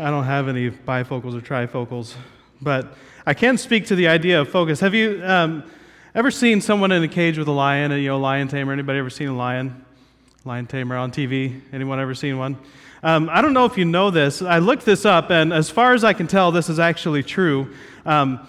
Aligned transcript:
I 0.00 0.10
don't 0.10 0.24
have 0.24 0.46
any 0.46 0.70
bifocals 0.70 1.34
or 1.34 1.40
trifocals, 1.40 2.14
but 2.62 2.94
I 3.26 3.34
can 3.34 3.58
speak 3.58 3.86
to 3.86 3.96
the 3.96 4.06
idea 4.06 4.40
of 4.40 4.48
focus. 4.48 4.78
Have 4.78 4.94
you 4.94 5.20
um, 5.24 5.64
ever 6.14 6.30
seen 6.30 6.60
someone 6.60 6.92
in 6.92 7.02
a 7.02 7.08
cage 7.08 7.36
with 7.36 7.48
a 7.48 7.52
lion, 7.52 7.90
you 7.90 8.06
know, 8.06 8.20
lion 8.20 8.46
tamer? 8.46 8.72
Anybody 8.72 9.00
ever 9.00 9.10
seen 9.10 9.26
a 9.26 9.36
lion? 9.36 9.84
Lion 10.44 10.68
tamer 10.68 10.96
on 10.96 11.10
TV? 11.10 11.60
Anyone 11.72 11.98
ever 11.98 12.14
seen 12.14 12.38
one? 12.38 12.58
Um, 13.02 13.28
I 13.28 13.42
don't 13.42 13.52
know 13.52 13.64
if 13.64 13.76
you 13.76 13.84
know 13.84 14.12
this. 14.12 14.40
I 14.40 14.58
looked 14.58 14.84
this 14.84 15.04
up, 15.04 15.30
and 15.30 15.52
as 15.52 15.68
far 15.68 15.94
as 15.94 16.04
I 16.04 16.12
can 16.12 16.28
tell, 16.28 16.52
this 16.52 16.68
is 16.68 16.78
actually 16.78 17.24
true. 17.24 17.74
Um, 18.06 18.46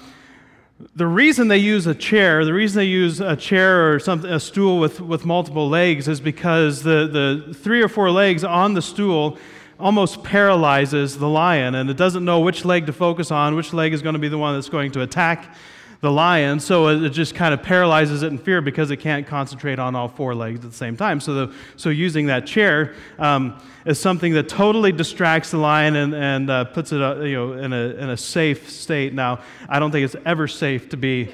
the 0.95 1.08
reason 1.08 1.48
they 1.48 1.58
use 1.58 1.88
a 1.88 1.95
chair, 1.95 2.45
the 2.45 2.54
reason 2.54 2.77
they 2.77 2.86
use 2.86 3.22
a 3.22 3.36
chair 3.36 3.91
or 3.91 4.00
something, 4.00 4.31
a 4.31 4.40
stool 4.40 4.80
with, 4.80 5.02
with 5.02 5.26
multiple 5.26 5.68
legs, 5.68 6.08
is 6.08 6.22
because 6.22 6.84
the, 6.84 7.08
the 7.48 7.55
three 7.55 7.81
or 7.81 7.90
four 7.90 8.12
legs 8.12 8.44
on 8.44 8.76
the 8.76 8.84
stool 8.84 9.40
almost 9.80 10.24
paralyzes 10.24 11.18
the 11.18 11.30
lion, 11.30 11.76
and 11.76 11.90
it 11.90 11.98
doesn't 11.98 12.26
know 12.26 12.42
which 12.42 12.66
leg 12.66 12.86
to 12.88 12.94
focus 12.94 13.32
on, 13.32 13.56
which 13.56 13.74
leg 13.74 13.94
is 13.94 14.02
going 14.02 14.14
to 14.14 14.20
be 14.20 14.28
the 14.28 14.38
one 14.38 14.55
that's 14.55 14.70
going 14.70 14.92
to 14.92 15.02
attack 15.02 15.55
the 16.02 16.12
lion. 16.12 16.60
So 16.60 16.88
it 16.88 17.10
just 17.10 17.36
kind 17.36 17.54
of 17.54 17.62
paralyzes 17.62 18.24
it 18.24 18.28
in 18.28 18.38
fear 18.38 18.62
because 18.62 18.92
it 18.92 18.98
can't 18.98 19.28
concentrate 19.28 19.80
on 19.80 19.96
all 19.96 20.08
four 20.08 20.34
legs 20.34 20.64
at 20.64 20.72
the 20.72 20.78
same 20.78 20.96
time. 20.96 21.20
So, 21.20 21.34
the, 21.34 21.55
so 21.76 21.90
using 21.90 22.28
that 22.28 22.46
chair 22.46 22.96
um, 23.18 23.62
is 23.86 24.00
something 24.00 24.34
that 24.34 24.48
totally 24.48 24.92
distracts 24.92 25.52
the 25.52 25.58
lion 25.58 25.96
and, 25.96 26.14
and 26.14 26.50
uh, 26.50 26.66
puts 26.66 26.91
it 26.91 27.02
uh, 27.02 27.20
you 27.22 27.36
know, 27.36 27.54
in, 27.54 27.74
a, 27.74 27.76
in 27.76 28.10
a 28.10 28.18
safe 28.18 28.70
state. 28.70 29.14
Now, 29.14 29.41
I 29.68 29.80
don't 29.80 29.91
think 29.91 30.05
it's 30.05 30.16
ever 30.26 30.48
safe 30.48 30.90
to 30.90 30.98
be 30.98 31.34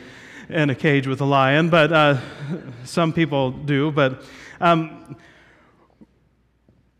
in 0.49 0.69
a 0.69 0.75
cage 0.75 1.07
with 1.07 1.21
a 1.21 1.25
lion, 1.25 1.69
but 1.69 1.91
uh, 1.91 2.19
some 2.83 3.13
people 3.13 3.51
do. 3.51 3.91
But 3.91 4.23
um, 4.61 5.15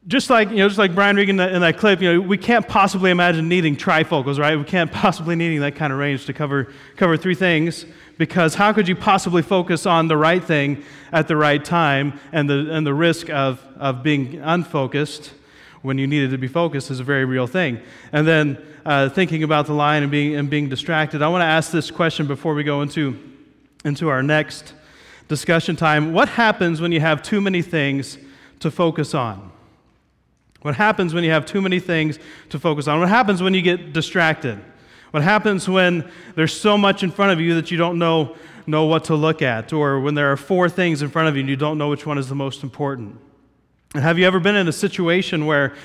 just 0.08 0.30
like, 0.30 0.52
you 0.52 0.58
know, 0.58 0.68
just 0.68 0.78
like 0.78 0.94
Brian 0.94 1.16
Regan 1.16 1.40
in 1.40 1.62
that 1.62 1.78
clip, 1.78 2.00
you 2.00 2.14
know, 2.14 2.22
we 2.22 2.38
can't 2.38 2.68
possibly 2.68 3.10
imagine 3.10 3.50
needing 3.50 3.76
trifocals, 3.76 4.38
right? 4.38 4.56
We 4.56 4.64
can't 4.64 4.92
possibly 4.92 5.36
needing 5.36 5.62
that 5.62 5.76
kind 5.76 5.92
of 5.92 5.98
range 5.98 6.28
to 6.28 6.34
cover, 6.34 6.72
cover 6.96 7.18
three 7.18 7.34
things 7.34 7.86
because 8.18 8.56
how 8.56 8.72
could 8.72 8.88
you 8.88 8.96
possibly 8.96 9.42
focus 9.42 9.86
on 9.86 10.08
the 10.08 10.16
right 10.16 10.44
thing 10.44 10.84
at 11.12 11.28
the 11.28 11.36
right 11.36 11.64
time 11.64 12.20
and 12.32 12.48
the, 12.48 12.72
and 12.72 12.86
the 12.86 12.94
risk 12.94 13.30
of, 13.32 13.66
of 13.78 14.04
being 14.04 14.36
unfocused 14.36 15.32
when 15.82 15.98
you 15.98 16.06
needed 16.06 16.32
to 16.32 16.38
be 16.38 16.48
focused 16.48 16.92
is 16.92 17.00
a 17.00 17.04
very 17.04 17.26
real 17.26 17.48
thing. 17.48 17.80
And 18.12 18.28
then 18.28 18.64
uh, 18.86 19.10
thinking 19.10 19.44
about 19.44 19.66
the 19.66 19.74
line 19.74 20.04
and 20.04 20.12
being, 20.12 20.36
and 20.36 20.50
being 20.50 20.70
distracted, 20.70 21.24
I 21.24 21.28
want 21.30 21.42
to 21.42 21.46
ask 21.46 21.72
this 21.72 21.90
question 21.90 22.28
before 22.28 22.54
we 22.54 22.64
go 22.64 22.82
into, 22.84 23.20
into 23.84 24.10
our 24.10 24.22
next 24.22 24.74
discussion 25.28 25.76
time. 25.76 26.14
What 26.14 26.30
happens 26.30 26.80
when 26.80 26.92
you 26.92 27.00
have 27.00 27.24
too 27.24 27.42
many 27.42 27.64
things 27.64 28.20
to 28.60 28.70
focus 28.70 29.16
on? 29.16 29.52
What 30.66 30.74
happens 30.74 31.14
when 31.14 31.24
you 31.24 31.30
have 31.30 31.46
too 31.46 31.62
many 31.62 31.80
things 31.80 32.18
to 32.50 32.58
focus 32.58 32.88
on? 32.88 33.00
What 33.00 33.08
happens 33.08 33.40
when 33.40 33.54
you 33.54 33.62
get 33.62 33.94
distracted? 33.94 34.60
What 35.12 35.22
happens 35.22 35.70
when 35.70 36.10
there's 36.34 36.60
so 36.60 36.76
much 36.76 37.04
in 37.04 37.12
front 37.12 37.34
of 37.34 37.40
you 37.40 37.54
that 37.54 37.70
you 37.70 37.78
don't 37.78 38.00
know, 38.00 38.36
know 38.66 38.86
what 38.86 39.04
to 39.04 39.16
look 39.16 39.44
at? 39.44 39.74
Or 39.74 40.00
when 40.00 40.16
there 40.16 40.32
are 40.32 40.38
four 40.38 40.68
things 40.68 41.04
in 41.04 41.10
front 41.10 41.28
of 41.28 41.36
you 41.36 41.42
and 41.42 41.50
you 41.52 41.56
don't 41.56 41.78
know 41.78 41.90
which 41.90 42.08
one 42.08 42.18
is 42.18 42.30
the 42.30 42.36
most 42.36 42.64
important? 42.64 43.16
And 43.94 44.02
have 44.02 44.18
you 44.18 44.26
ever 44.26 44.40
been 44.40 44.56
in 44.56 44.68
a 44.68 44.74
situation 44.74 45.46
where 45.46 45.76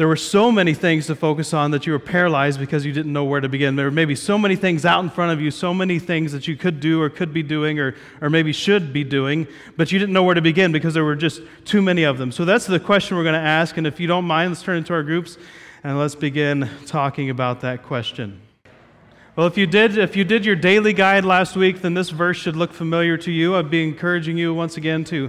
there 0.00 0.08
were 0.08 0.16
so 0.16 0.50
many 0.50 0.72
things 0.72 1.08
to 1.08 1.14
focus 1.14 1.52
on 1.52 1.72
that 1.72 1.86
you 1.86 1.92
were 1.92 1.98
paralyzed 1.98 2.58
because 2.58 2.86
you 2.86 2.92
didn't 2.94 3.12
know 3.12 3.24
where 3.24 3.42
to 3.42 3.50
begin. 3.50 3.76
There 3.76 3.84
were 3.84 3.90
maybe 3.90 4.14
so 4.14 4.38
many 4.38 4.56
things 4.56 4.86
out 4.86 5.04
in 5.04 5.10
front 5.10 5.30
of 5.30 5.42
you, 5.42 5.50
so 5.50 5.74
many 5.74 5.98
things 5.98 6.32
that 6.32 6.48
you 6.48 6.56
could 6.56 6.80
do 6.80 7.02
or 7.02 7.10
could 7.10 7.34
be 7.34 7.42
doing 7.42 7.78
or, 7.78 7.94
or 8.22 8.30
maybe 8.30 8.50
should 8.54 8.94
be 8.94 9.04
doing, 9.04 9.46
but 9.76 9.92
you 9.92 9.98
didn't 9.98 10.14
know 10.14 10.22
where 10.22 10.34
to 10.34 10.40
begin 10.40 10.72
because 10.72 10.94
there 10.94 11.04
were 11.04 11.16
just 11.16 11.42
too 11.66 11.82
many 11.82 12.04
of 12.04 12.16
them. 12.16 12.32
So 12.32 12.46
that's 12.46 12.64
the 12.64 12.80
question 12.80 13.18
we're 13.18 13.24
going 13.24 13.34
to 13.34 13.46
ask. 13.46 13.76
And 13.76 13.86
if 13.86 14.00
you 14.00 14.06
don't 14.06 14.24
mind, 14.24 14.52
let's 14.52 14.62
turn 14.62 14.78
into 14.78 14.94
our 14.94 15.02
groups 15.02 15.36
and 15.84 15.98
let's 15.98 16.14
begin 16.14 16.70
talking 16.86 17.28
about 17.28 17.60
that 17.60 17.82
question. 17.82 18.40
Well, 19.36 19.48
if 19.48 19.58
you 19.58 19.66
did, 19.66 19.98
if 19.98 20.16
you 20.16 20.24
did 20.24 20.46
your 20.46 20.56
daily 20.56 20.94
guide 20.94 21.26
last 21.26 21.56
week, 21.56 21.82
then 21.82 21.92
this 21.92 22.08
verse 22.08 22.38
should 22.38 22.56
look 22.56 22.72
familiar 22.72 23.18
to 23.18 23.30
you. 23.30 23.54
I'd 23.54 23.68
be 23.68 23.84
encouraging 23.84 24.38
you 24.38 24.54
once 24.54 24.78
again 24.78 25.04
to, 25.04 25.28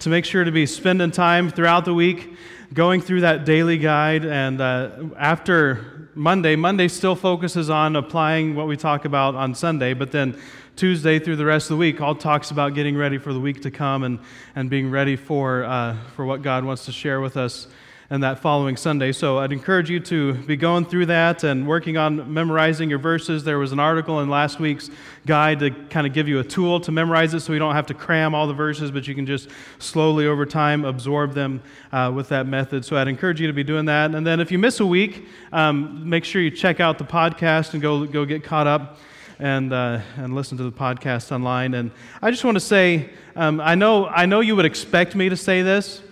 to 0.00 0.10
make 0.10 0.26
sure 0.26 0.44
to 0.44 0.52
be 0.52 0.66
spending 0.66 1.10
time 1.10 1.48
throughout 1.48 1.86
the 1.86 1.94
week 1.94 2.36
going 2.72 3.00
through 3.00 3.22
that 3.22 3.44
daily 3.44 3.78
guide. 3.78 4.24
And 4.24 4.60
uh, 4.60 4.90
after 5.18 6.08
Monday, 6.14 6.56
Monday 6.56 6.88
still 6.88 7.16
focuses 7.16 7.70
on 7.70 7.96
applying 7.96 8.54
what 8.54 8.66
we 8.66 8.76
talk 8.76 9.04
about 9.04 9.34
on 9.34 9.54
Sunday, 9.54 9.94
but 9.94 10.12
then 10.12 10.40
Tuesday 10.76 11.18
through 11.18 11.36
the 11.36 11.44
rest 11.44 11.70
of 11.70 11.76
the 11.76 11.80
week 11.80 12.00
all 12.00 12.14
talks 12.14 12.50
about 12.50 12.74
getting 12.74 12.96
ready 12.96 13.18
for 13.18 13.32
the 13.32 13.40
week 13.40 13.62
to 13.62 13.70
come 13.70 14.02
and, 14.02 14.18
and 14.54 14.70
being 14.70 14.90
ready 14.90 15.16
for, 15.16 15.64
uh, 15.64 15.96
for 16.14 16.24
what 16.24 16.42
God 16.42 16.64
wants 16.64 16.86
to 16.86 16.92
share 16.92 17.20
with 17.20 17.36
us 17.36 17.66
and 18.12 18.24
that 18.24 18.40
following 18.40 18.76
Sunday. 18.76 19.12
So 19.12 19.38
I'd 19.38 19.52
encourage 19.52 19.88
you 19.88 20.00
to 20.00 20.34
be 20.34 20.56
going 20.56 20.84
through 20.84 21.06
that 21.06 21.44
and 21.44 21.64
working 21.64 21.96
on 21.96 22.34
memorizing 22.34 22.90
your 22.90 22.98
verses. 22.98 23.44
There 23.44 23.60
was 23.60 23.70
an 23.70 23.78
article 23.78 24.18
in 24.18 24.28
last 24.28 24.58
week's 24.58 24.90
guide 25.26 25.60
to 25.60 25.70
kind 25.70 26.08
of 26.08 26.12
give 26.12 26.26
you 26.26 26.40
a 26.40 26.44
tool 26.44 26.80
to 26.80 26.90
memorize 26.90 27.34
it 27.34 27.40
so 27.40 27.52
you 27.52 27.60
don't 27.60 27.76
have 27.76 27.86
to 27.86 27.94
cram 27.94 28.34
all 28.34 28.48
the 28.48 28.52
verses, 28.52 28.90
but 28.90 29.06
you 29.06 29.14
can 29.14 29.26
just 29.26 29.48
slowly 29.78 30.26
over 30.26 30.44
time 30.44 30.84
absorb 30.84 31.34
them 31.34 31.62
uh, 31.92 32.10
with 32.12 32.28
that 32.30 32.48
method. 32.48 32.84
So 32.84 32.96
I'd 32.96 33.06
encourage 33.06 33.40
you 33.40 33.46
to 33.46 33.52
be 33.52 33.62
doing 33.62 33.84
that. 33.84 34.12
And 34.12 34.26
then 34.26 34.40
if 34.40 34.50
you 34.50 34.58
miss 34.58 34.80
a 34.80 34.86
week, 34.86 35.28
um, 35.52 36.08
make 36.08 36.24
sure 36.24 36.42
you 36.42 36.50
check 36.50 36.80
out 36.80 36.98
the 36.98 37.04
podcast 37.04 37.74
and 37.74 37.80
go, 37.80 38.04
go 38.06 38.24
get 38.24 38.42
caught 38.42 38.66
up 38.66 38.98
and, 39.38 39.72
uh, 39.72 40.00
and 40.16 40.34
listen 40.34 40.58
to 40.58 40.64
the 40.64 40.72
podcast 40.72 41.30
online. 41.30 41.74
And 41.74 41.92
I 42.20 42.32
just 42.32 42.44
want 42.44 42.56
to 42.56 42.60
say, 42.60 43.10
um, 43.36 43.60
I, 43.60 43.76
know, 43.76 44.06
I 44.06 44.26
know 44.26 44.40
you 44.40 44.56
would 44.56 44.66
expect 44.66 45.14
me 45.14 45.28
to 45.28 45.36
say 45.36 45.62
this, 45.62 46.02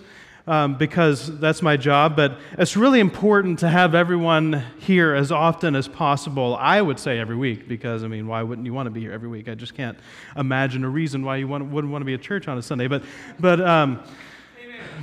um, 0.47 0.77
because 0.77 1.39
that's 1.39 1.61
my 1.61 1.77
job, 1.77 2.15
but 2.15 2.37
it's 2.57 2.75
really 2.75 2.99
important 2.99 3.59
to 3.59 3.69
have 3.69 3.95
everyone 3.95 4.63
here 4.79 5.13
as 5.13 5.31
often 5.31 5.75
as 5.75 5.87
possible. 5.87 6.55
I 6.59 6.81
would 6.81 6.99
say 6.99 7.19
every 7.19 7.35
week, 7.35 7.67
because, 7.67 8.03
I 8.03 8.07
mean, 8.07 8.27
why 8.27 8.41
wouldn't 8.43 8.65
you 8.65 8.73
want 8.73 8.87
to 8.87 8.91
be 8.91 9.01
here 9.01 9.11
every 9.11 9.29
week? 9.29 9.47
I 9.47 9.55
just 9.55 9.75
can't 9.75 9.97
imagine 10.35 10.83
a 10.83 10.89
reason 10.89 11.23
why 11.23 11.37
you 11.37 11.47
want, 11.47 11.65
wouldn't 11.65 11.91
want 11.91 12.01
to 12.01 12.05
be 12.05 12.13
at 12.13 12.21
church 12.21 12.47
on 12.47 12.57
a 12.57 12.61
Sunday. 12.61 12.87
But, 12.87 13.03
but 13.39 13.61
um, 13.61 14.03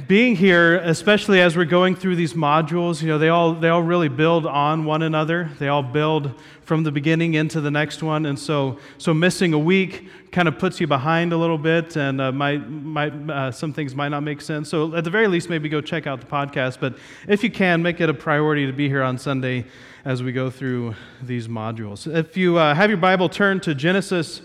being 0.06 0.37
here, 0.37 0.76
especially 0.78 1.41
as 1.41 1.56
we're 1.56 1.64
going 1.64 1.97
through 1.97 2.16
these 2.16 2.34
modules, 2.34 3.03
you 3.03 3.09
know, 3.09 3.19
they 3.19 3.28
all, 3.28 3.54
they 3.54 3.69
all 3.69 3.82
really 3.82 4.09
build 4.09 4.47
on 4.47 4.84
one 4.84 5.03
another. 5.03 5.50
They 5.59 5.69
all 5.69 5.82
build 5.82 6.32
from 6.62 6.84
the 6.84 6.92
beginning 6.92 7.34
into 7.34 7.60
the 7.60 7.70
next 7.70 8.03
one. 8.03 8.26
And 8.26 8.38
so, 8.38 8.78
so 8.98 9.12
missing 9.12 9.53
a 9.53 9.59
week 9.59 10.09
kind 10.32 10.48
of 10.48 10.59
puts 10.59 10.81
you 10.81 10.87
behind 10.87 11.32
a 11.32 11.37
little 11.37 11.59
bit, 11.59 11.97
and 11.97 12.20
uh, 12.20 12.31
might, 12.32 12.69
might, 12.69 13.12
uh, 13.31 13.50
some 13.50 13.72
things 13.72 13.94
might 13.94 14.09
not 14.09 14.22
make 14.22 14.41
sense. 14.41 14.69
So, 14.69 14.94
at 14.94 15.04
the 15.04 15.10
very 15.10 15.28
least, 15.28 15.48
maybe 15.48 15.69
go 15.69 15.81
check 15.81 16.06
out 16.06 16.20
the 16.20 16.26
podcast. 16.26 16.78
But 16.78 16.97
if 17.26 17.43
you 17.43 17.50
can, 17.50 17.82
make 17.82 18.00
it 18.00 18.08
a 18.08 18.14
priority 18.14 18.66
to 18.66 18.72
be 18.72 18.88
here 18.88 19.03
on 19.03 19.19
Sunday 19.19 19.64
as 20.04 20.22
we 20.22 20.32
go 20.32 20.50
through 20.50 20.94
these 21.22 21.48
modules. 21.48 22.12
If 22.12 22.37
you 22.37 22.58
uh, 22.58 22.75
have 22.75 22.91
your 22.91 22.98
Bible, 22.98 23.28
turn 23.28 23.60
to 23.60 23.75
Genesis 23.75 24.41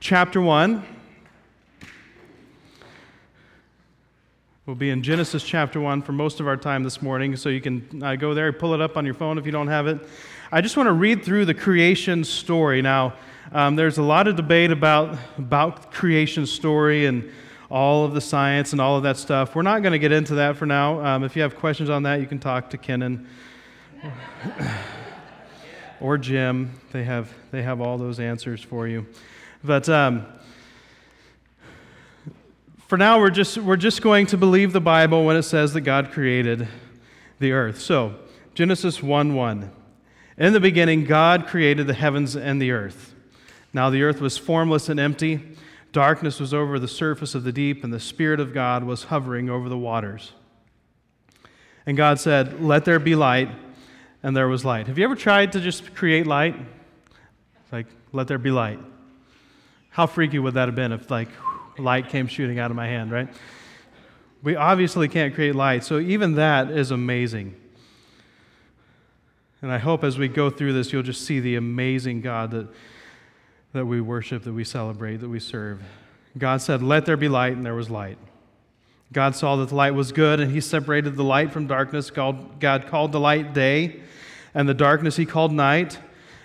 chapter 0.00 0.40
1. 0.40 0.95
We'll 4.66 4.74
be 4.74 4.90
in 4.90 5.04
Genesis 5.04 5.44
chapter 5.44 5.80
1 5.80 6.02
for 6.02 6.10
most 6.10 6.40
of 6.40 6.48
our 6.48 6.56
time 6.56 6.82
this 6.82 7.00
morning, 7.00 7.36
so 7.36 7.48
you 7.50 7.60
can 7.60 8.02
uh, 8.02 8.16
go 8.16 8.34
there, 8.34 8.52
pull 8.52 8.74
it 8.74 8.80
up 8.80 8.96
on 8.96 9.04
your 9.04 9.14
phone 9.14 9.38
if 9.38 9.46
you 9.46 9.52
don't 9.52 9.68
have 9.68 9.86
it. 9.86 10.00
I 10.50 10.60
just 10.60 10.76
want 10.76 10.88
to 10.88 10.92
read 10.92 11.24
through 11.24 11.44
the 11.44 11.54
creation 11.54 12.24
story. 12.24 12.82
Now, 12.82 13.14
um, 13.52 13.76
there's 13.76 13.98
a 13.98 14.02
lot 14.02 14.26
of 14.26 14.34
debate 14.34 14.72
about, 14.72 15.16
about 15.38 15.92
creation 15.92 16.46
story 16.46 17.06
and 17.06 17.30
all 17.70 18.04
of 18.04 18.12
the 18.12 18.20
science 18.20 18.72
and 18.72 18.80
all 18.80 18.96
of 18.96 19.04
that 19.04 19.18
stuff. 19.18 19.54
We're 19.54 19.62
not 19.62 19.82
going 19.82 19.92
to 19.92 20.00
get 20.00 20.10
into 20.10 20.34
that 20.34 20.56
for 20.56 20.66
now. 20.66 21.00
Um, 21.00 21.22
if 21.22 21.36
you 21.36 21.42
have 21.42 21.54
questions 21.54 21.88
on 21.88 22.02
that, 22.02 22.18
you 22.18 22.26
can 22.26 22.40
talk 22.40 22.70
to 22.70 22.76
Kenan 22.76 23.24
or 26.00 26.18
Jim. 26.18 26.72
They 26.90 27.04
have, 27.04 27.32
they 27.52 27.62
have 27.62 27.80
all 27.80 27.98
those 27.98 28.18
answers 28.18 28.62
for 28.62 28.88
you. 28.88 29.06
But 29.62 29.88
um, 29.88 30.26
for 32.86 32.96
now, 32.96 33.18
we're 33.18 33.30
just, 33.30 33.58
we're 33.58 33.76
just 33.76 34.02
going 34.02 34.26
to 34.26 34.36
believe 34.36 34.72
the 34.72 34.80
Bible 34.80 35.24
when 35.24 35.36
it 35.36 35.42
says 35.42 35.72
that 35.72 35.80
God 35.80 36.12
created 36.12 36.68
the 37.38 37.52
earth. 37.52 37.80
So, 37.80 38.14
Genesis 38.54 39.02
1 39.02 39.34
1. 39.34 39.70
In 40.38 40.52
the 40.52 40.60
beginning, 40.60 41.04
God 41.04 41.46
created 41.46 41.86
the 41.86 41.94
heavens 41.94 42.36
and 42.36 42.60
the 42.60 42.70
earth. 42.70 43.14
Now 43.72 43.90
the 43.90 44.02
earth 44.02 44.20
was 44.20 44.38
formless 44.38 44.88
and 44.88 45.00
empty. 45.00 45.56
Darkness 45.92 46.40
was 46.40 46.54
over 46.54 46.78
the 46.78 46.88
surface 46.88 47.34
of 47.34 47.44
the 47.44 47.52
deep, 47.52 47.82
and 47.82 47.92
the 47.92 48.00
Spirit 48.00 48.38
of 48.38 48.54
God 48.54 48.84
was 48.84 49.04
hovering 49.04 49.50
over 49.50 49.68
the 49.68 49.78
waters. 49.78 50.32
And 51.86 51.96
God 51.96 52.20
said, 52.20 52.62
Let 52.62 52.84
there 52.84 52.98
be 52.98 53.14
light, 53.14 53.50
and 54.22 54.36
there 54.36 54.48
was 54.48 54.64
light. 54.64 54.86
Have 54.86 54.98
you 54.98 55.04
ever 55.04 55.14
tried 55.14 55.52
to 55.52 55.60
just 55.60 55.94
create 55.94 56.26
light? 56.26 56.56
Like, 57.72 57.86
let 58.12 58.28
there 58.28 58.38
be 58.38 58.50
light. 58.50 58.78
How 59.90 60.06
freaky 60.06 60.38
would 60.38 60.54
that 60.54 60.68
have 60.68 60.74
been 60.74 60.92
if, 60.92 61.10
like, 61.10 61.28
light 61.78 62.08
came 62.08 62.26
shooting 62.26 62.58
out 62.58 62.70
of 62.70 62.76
my 62.76 62.86
hand, 62.86 63.10
right? 63.10 63.28
We 64.42 64.56
obviously 64.56 65.08
can't 65.08 65.34
create 65.34 65.54
light, 65.54 65.84
so 65.84 65.98
even 65.98 66.34
that 66.36 66.70
is 66.70 66.90
amazing. 66.90 67.56
And 69.62 69.72
I 69.72 69.78
hope 69.78 70.04
as 70.04 70.18
we 70.18 70.28
go 70.28 70.50
through 70.50 70.72
this, 70.74 70.92
you'll 70.92 71.02
just 71.02 71.22
see 71.22 71.40
the 71.40 71.56
amazing 71.56 72.20
God 72.20 72.50
that, 72.52 72.68
that 73.72 73.86
we 73.86 74.00
worship, 74.00 74.44
that 74.44 74.52
we 74.52 74.64
celebrate, 74.64 75.16
that 75.18 75.28
we 75.28 75.40
serve. 75.40 75.82
God 76.38 76.60
said, 76.60 76.82
Let 76.82 77.06
there 77.06 77.16
be 77.16 77.28
light, 77.28 77.54
and 77.54 77.64
there 77.64 77.74
was 77.74 77.90
light. 77.90 78.18
God 79.12 79.34
saw 79.34 79.56
that 79.56 79.70
the 79.70 79.74
light 79.74 79.94
was 79.94 80.12
good, 80.12 80.40
and 80.40 80.52
he 80.52 80.60
separated 80.60 81.16
the 81.16 81.24
light 81.24 81.52
from 81.52 81.66
darkness. 81.66 82.10
God, 82.10 82.60
God 82.60 82.86
called 82.86 83.12
the 83.12 83.20
light 83.20 83.54
day, 83.54 84.00
and 84.54 84.68
the 84.68 84.74
darkness 84.74 85.16
he 85.16 85.26
called 85.26 85.52
night. 85.52 85.98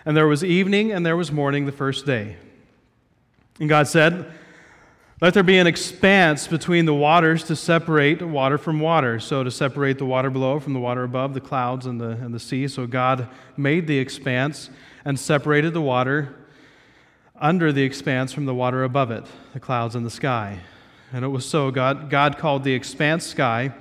And 0.06 0.18
there 0.18 0.28
was 0.28 0.44
evening 0.44 0.92
and 0.92 1.06
there 1.06 1.16
was 1.16 1.32
morning 1.32 1.66
the 1.66 1.72
first 1.72 2.06
day. 2.06 2.38
And 3.60 3.70
God 3.70 3.88
said, 3.88 4.32
Let 5.22 5.36
there 5.36 5.44
be 5.44 5.60
an 5.60 5.68
expanse 5.68 6.48
between 6.48 6.86
the 6.86 6.96
waters 6.96 7.44
to 7.44 7.56
separate 7.56 8.24
water 8.24 8.58
from 8.58 8.80
water. 8.80 9.20
So, 9.20 9.44
to 9.44 9.52
separate 9.52 10.00
the 10.00 10.06
water 10.06 10.32
below 10.32 10.60
from 10.60 10.74
the 10.74 10.80
water 10.80 11.04
above, 11.04 11.36
the 11.36 11.40
clouds 11.40 11.86
and 11.86 12.02
the, 12.02 12.10
and 12.10 12.34
the 12.34 12.40
sea. 12.40 12.68
So, 12.68 12.88
God 12.88 13.30
made 13.56 13.86
the 13.86 14.00
expanse 14.00 14.72
and 15.06 15.20
separated 15.20 15.76
the 15.76 15.82
water 15.82 16.36
under 17.36 17.72
the 17.72 17.84
expanse 17.84 18.34
from 18.34 18.46
the 18.46 18.56
water 18.56 18.84
above 18.84 19.12
it, 19.12 19.24
the 19.54 19.60
clouds 19.60 19.94
and 19.94 20.04
the 20.04 20.12
sky. 20.12 20.58
And 21.14 21.24
it 21.24 21.28
was 21.28 21.46
so. 21.46 21.70
God, 21.70 22.10
God 22.10 22.40
called 22.40 22.64
the 22.64 22.74
expanse 22.74 23.24
sky, 23.28 23.76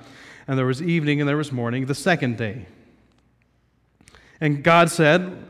and 0.47 0.59
there 0.59 0.67
was 0.67 0.79
evening 0.79 1.21
and 1.21 1.27
there 1.27 1.37
was 1.37 1.51
morning 1.51 1.87
the 1.87 1.95
second 1.95 2.37
day. 2.37 2.67
And 4.39 4.63
God 4.63 4.91
said, 4.91 5.43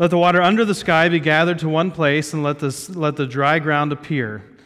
let 0.00 0.10
the 0.10 0.18
water 0.18 0.42
under 0.42 0.64
the 0.64 0.74
sky 0.74 1.08
be 1.08 1.20
gathered 1.20 1.60
to 1.60 1.68
one 1.68 1.92
place, 1.92 2.32
and 2.32 2.42
let 2.42 2.58
the, 2.58 2.90
let 2.96 3.14
the 3.14 3.26
dry 3.26 3.60
ground 3.60 3.92
appear. 3.92 4.42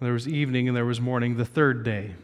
And 0.00 0.06
there 0.06 0.12
was 0.12 0.28
evening 0.28 0.68
and 0.68 0.76
there 0.76 0.84
was 0.84 1.00
morning 1.00 1.36
the 1.36 1.44
third 1.44 1.82
day. 1.82 2.14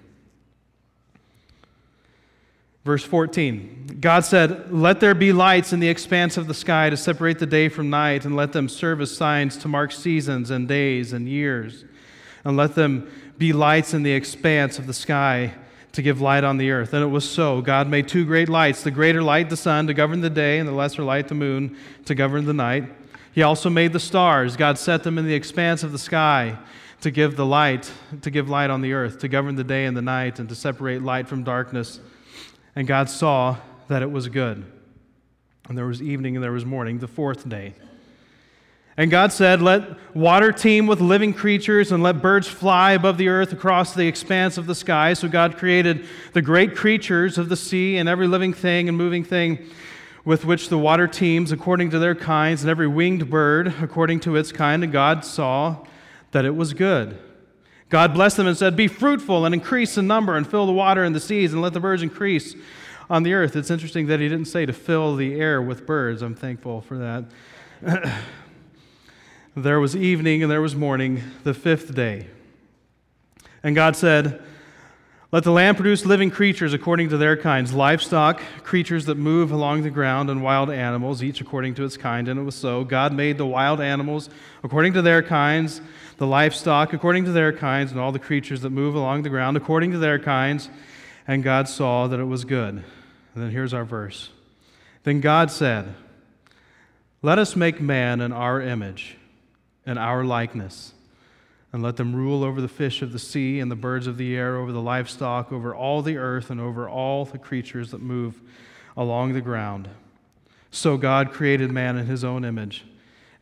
Verse 2.85 3.03
14 3.03 3.99
God 4.01 4.25
said, 4.25 4.73
Let 4.73 5.01
there 5.01 5.15
be 5.15 5.33
lights 5.33 5.73
in 5.73 5.81
the 5.81 5.89
expanse 5.89 6.37
of 6.37 6.47
the 6.47 6.55
sky 6.55 6.91
to 6.91 6.97
separate 6.97 7.39
the 7.39 7.47
day 7.47 7.69
from 7.69 7.91
night, 7.91 8.25
and 8.25 8.37
let 8.37 8.53
them 8.53 8.69
serve 8.69 9.01
as 9.01 9.17
signs 9.17 9.57
to 9.59 9.69
mark 9.69 9.91
seasons 9.91 10.51
and 10.51 10.69
days 10.69 11.13
and 11.13 11.29
years. 11.29 11.85
And 12.45 12.57
let 12.57 12.75
them 12.75 13.11
be 13.39 13.53
lights 13.53 13.95
in 13.95 14.03
the 14.03 14.13
expanse 14.13 14.79
of 14.79 14.87
the 14.87 14.93
sky 14.93 15.55
to 15.93 16.03
give 16.03 16.21
light 16.21 16.45
on 16.45 16.59
the 16.59 16.71
earth. 16.71 16.93
And 16.93 17.03
it 17.03 17.09
was 17.09 17.29
so. 17.29 17.63
God 17.63 17.89
made 17.89 18.07
two 18.07 18.25
great 18.25 18.49
lights 18.49 18.83
the 18.83 18.91
greater 18.91 19.23
light, 19.23 19.49
the 19.49 19.57
sun, 19.57 19.87
to 19.87 19.95
govern 19.95 20.21
the 20.21 20.31
day, 20.31 20.59
and 20.59 20.69
the 20.69 20.73
lesser 20.73 21.03
light, 21.03 21.29
the 21.29 21.35
moon, 21.35 21.77
to 22.05 22.15
govern 22.15 22.45
the 22.45 22.53
night. 22.53 22.85
He 23.33 23.43
also 23.43 23.71
made 23.71 23.93
the 23.93 24.01
stars. 24.01 24.57
God 24.57 24.79
set 24.79 25.03
them 25.03 25.19
in 25.19 25.27
the 25.27 25.35
expanse 25.35 25.83
of 25.83 25.91
the 25.91 25.99
sky 25.99 26.59
to 27.05 27.11
give 27.11 27.37
the 27.37 27.45
light, 27.45 27.93
to 28.23 28.31
give 28.31 28.49
light 28.49 28.71
on 28.71 28.81
the 28.81 28.95
earth, 28.95 29.19
to 29.19 29.29
govern 29.29 29.57
the 29.57 29.63
day 29.63 29.85
and 29.85 29.95
the 29.95 30.01
night, 30.01 30.39
and 30.39 30.49
to 30.49 30.55
separate 30.55 31.03
light 31.03 31.29
from 31.29 31.45
darkness. 31.45 32.01
And 32.75 32.89
God 32.89 33.11
saw 33.11 33.59
that 33.89 34.01
it 34.01 34.11
was 34.11 34.29
good. 34.29 34.65
And 35.69 35.77
there 35.77 35.85
was 35.85 36.01
evening 36.01 36.35
and 36.35 36.43
there 36.43 36.51
was 36.51 36.65
morning, 36.65 37.01
the 37.01 37.07
fourth 37.07 37.47
day. 37.47 37.75
And 38.97 39.11
God 39.11 39.35
said, 39.35 39.61
Let 39.61 40.17
water 40.17 40.51
teem 40.51 40.87
with 40.87 41.03
living 41.03 41.35
creatures 41.35 41.93
and 41.93 42.03
let 42.03 42.23
birds 42.23 42.49
fly 42.49 42.93
above 42.93 43.19
the 43.19 43.29
earth 43.29 43.53
across 43.53 43.93
the 43.93 44.09
expanse 44.09 44.57
of 44.57 44.65
the 44.65 44.75
sky. 44.75 45.13
So 45.13 45.29
God 45.29 45.59
created 45.59 46.07
the 46.33 46.41
great 46.41 46.75
creatures 46.75 47.37
of 47.37 47.51
the 47.51 47.57
sea 47.57 47.99
and 47.99 48.09
every 48.09 48.27
living 48.27 48.55
thing 48.55 48.89
and 48.89 48.97
moving 48.97 49.25
thing 49.25 49.59
with 50.25 50.47
which 50.47 50.71
the 50.71 50.79
water 50.79 51.07
teems 51.07 51.53
according 51.53 51.91
to 51.91 51.99
their 51.99 52.15
kinds, 52.15 52.63
and 52.63 52.71
every 52.71 52.89
winged 52.89 53.29
bird 53.29 53.75
according 53.83 54.21
to 54.21 54.37
its 54.37 54.53
kind. 54.53 54.83
And 54.83 54.91
God 54.91 55.23
saw 55.23 55.85
that 56.35 56.45
it 56.45 56.55
was 56.55 56.75
good. 56.75 57.19
God 57.89 58.13
blessed 58.13 58.37
them 58.37 58.47
and 58.47 58.57
said, 58.57 58.77
Be 58.77 58.89
fruitful 58.89 59.47
and 59.47 59.55
increase 59.55 59.97
in 59.97 60.07
number 60.07 60.37
and 60.37 60.47
fill 60.47 60.67
the 60.67 60.73
water 60.73 61.03
and 61.03 61.15
the 61.15 61.21
seas 61.21 61.55
and 61.55 61.63
let 61.63 61.73
the 61.73 61.81
birds 61.81 62.03
increase 62.03 62.55
on 63.09 63.23
the 63.23 63.33
earth. 63.33 63.57
It's 63.57 63.71
interesting 63.71 64.09
that 64.09 64.21
he 64.21 64.29
didn't 64.29 64.49
say 64.49 64.67
to 64.67 64.73
fill 64.73 65.17
the 65.17 65.41
air 65.41 65.63
with 65.63 65.87
birds. 65.87 66.21
I'm 66.21 66.35
thankful 66.35 66.83
for 66.83 66.99
that. 66.99 68.13
There 69.57 69.79
was 69.79 69.95
evening 69.95 70.43
and 70.43 70.51
there 70.51 70.61
was 70.61 70.75
morning, 70.75 71.23
the 71.45 71.55
fifth 71.55 71.95
day. 71.95 72.27
And 73.63 73.77
God 73.77 73.95
said, 73.95 74.43
Let 75.35 75.43
the 75.43 75.51
land 75.51 75.77
produce 75.77 76.07
living 76.07 76.31
creatures 76.31 76.75
according 76.75 77.09
to 77.09 77.17
their 77.17 77.37
kinds, 77.37 77.73
livestock, 77.73 78.41
creatures 78.63 79.07
that 79.07 79.17
move 79.17 79.51
along 79.51 79.83
the 79.83 79.91
ground, 79.91 80.31
and 80.31 80.45
wild 80.45 80.71
animals, 80.71 81.25
each 81.25 81.41
according 81.41 81.75
to 81.75 81.85
its 81.85 81.97
kind. 81.97 82.29
And 82.29 82.39
it 82.39 82.45
was 82.45 82.55
so. 82.55 82.85
God 82.85 83.13
made 83.13 83.37
the 83.37 83.45
wild 83.45 83.81
animals 83.81 84.31
according 84.63 84.93
to 84.93 85.03
their 85.03 85.25
kinds, 85.25 85.81
the 86.19 86.27
livestock 86.29 86.93
according 86.93 87.25
to 87.25 87.33
their 87.33 87.53
kinds, 87.53 87.91
and 87.91 87.99
all 87.99 88.13
the 88.13 88.21
creatures 88.21 88.61
that 88.61 88.71
move 88.71 88.95
along 88.95 89.25
the 89.25 89.29
ground 89.29 89.57
according 89.57 89.91
to 89.91 89.99
their 89.99 90.21
kinds. 90.21 90.71
And 91.27 91.43
God 91.43 91.69
saw 91.69 92.07
that 92.07 92.21
it 92.21 92.27
was 92.27 92.45
good. 92.45 92.75
And 93.35 93.43
then 93.43 93.51
here's 93.51 93.75
our 93.75 93.85
verse. 93.85 94.31
Then 95.03 95.21
God 95.21 95.51
said, 95.51 95.97
Let 97.23 97.41
us 97.41 97.57
make 97.57 97.81
man 97.81 98.21
in 98.21 98.33
our 98.33 98.63
image 98.63 99.17
in 99.85 99.99
our 99.99 100.23
likeness. 100.23 100.93
And 101.75 101.83
let 101.83 101.97
them 101.97 102.15
rule 102.15 102.45
over 102.45 102.61
the 102.61 102.69
fish 102.69 103.03
of 103.03 103.11
the 103.11 103.19
sea 103.19 103.59
and 103.59 103.69
the 103.69 103.75
birds 103.75 104.07
of 104.07 104.17
the 104.17 104.37
air, 104.37 104.59
over 104.59 104.71
the 104.71 104.81
livestock, 104.81 105.51
over 105.51 105.75
all 105.75 106.03
the 106.03 106.17
earth, 106.17 106.49
and 106.49 106.61
over 106.61 106.89
all 106.89 107.25
the 107.25 107.37
creatures 107.37 107.91
that 107.91 108.01
move 108.01 108.41
along 108.97 109.33
the 109.33 109.41
ground. 109.41 109.89
So 110.71 110.97
God 110.97 111.33
created 111.33 111.73
man 111.73 111.97
in 111.97 112.07
his 112.07 112.23
own 112.23 112.45
image. 112.45 112.85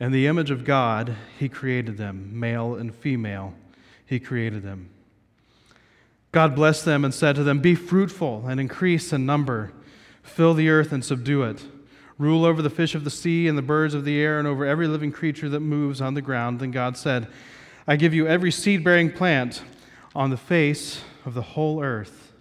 In 0.01 0.13
the 0.13 0.27
image 0.27 0.51
of 0.51 0.65
God, 0.65 1.15
he 1.39 1.51
created 1.51 1.99
them, 1.99 2.31
male 2.33 2.75
and 2.75 2.95
female, 2.95 3.53
he 4.07 4.19
created 4.19 4.63
them. 4.63 4.89
God 6.33 6.55
blessed 6.55 6.87
them 6.87 7.05
and 7.05 7.13
said 7.13 7.37
to 7.37 7.45
them, 7.45 7.59
Be 7.59 7.75
fruitful 7.75 8.47
and 8.49 8.59
increase 8.59 9.13
in 9.13 9.27
number, 9.27 9.75
fill 10.23 10.55
the 10.55 10.71
earth 10.71 10.91
and 10.91 11.05
subdue 11.05 11.43
it 11.43 11.67
Rule 12.23 12.45
over 12.45 12.63
the 12.63 12.71
fish 12.71 12.95
of 12.95 13.03
the 13.03 13.11
sea 13.11 13.49
and 13.49 13.57
the 13.59 13.63
birds 13.63 13.95
of 13.95 14.05
the 14.05 14.21
air 14.21 14.39
and 14.39 14.47
over 14.47 14.65
every 14.65 14.87
living 14.87 15.11
creature 15.11 15.49
that 15.49 15.59
moves 15.59 16.01
on 16.01 16.15
the 16.15 16.23
ground. 16.23 16.61
Then 16.61 16.71
God 16.71 16.97
said, 16.97 17.27
I 17.87 17.97
give 17.97 18.15
you 18.15 18.27
every 18.27 18.51
seed 18.51 18.85
bearing 18.85 19.11
plant 19.11 19.63
on 20.15 20.31
the 20.31 20.37
face 20.37 21.03
of 21.25 21.35
the 21.35 21.43
whole 21.43 21.83
earth, 21.83 22.33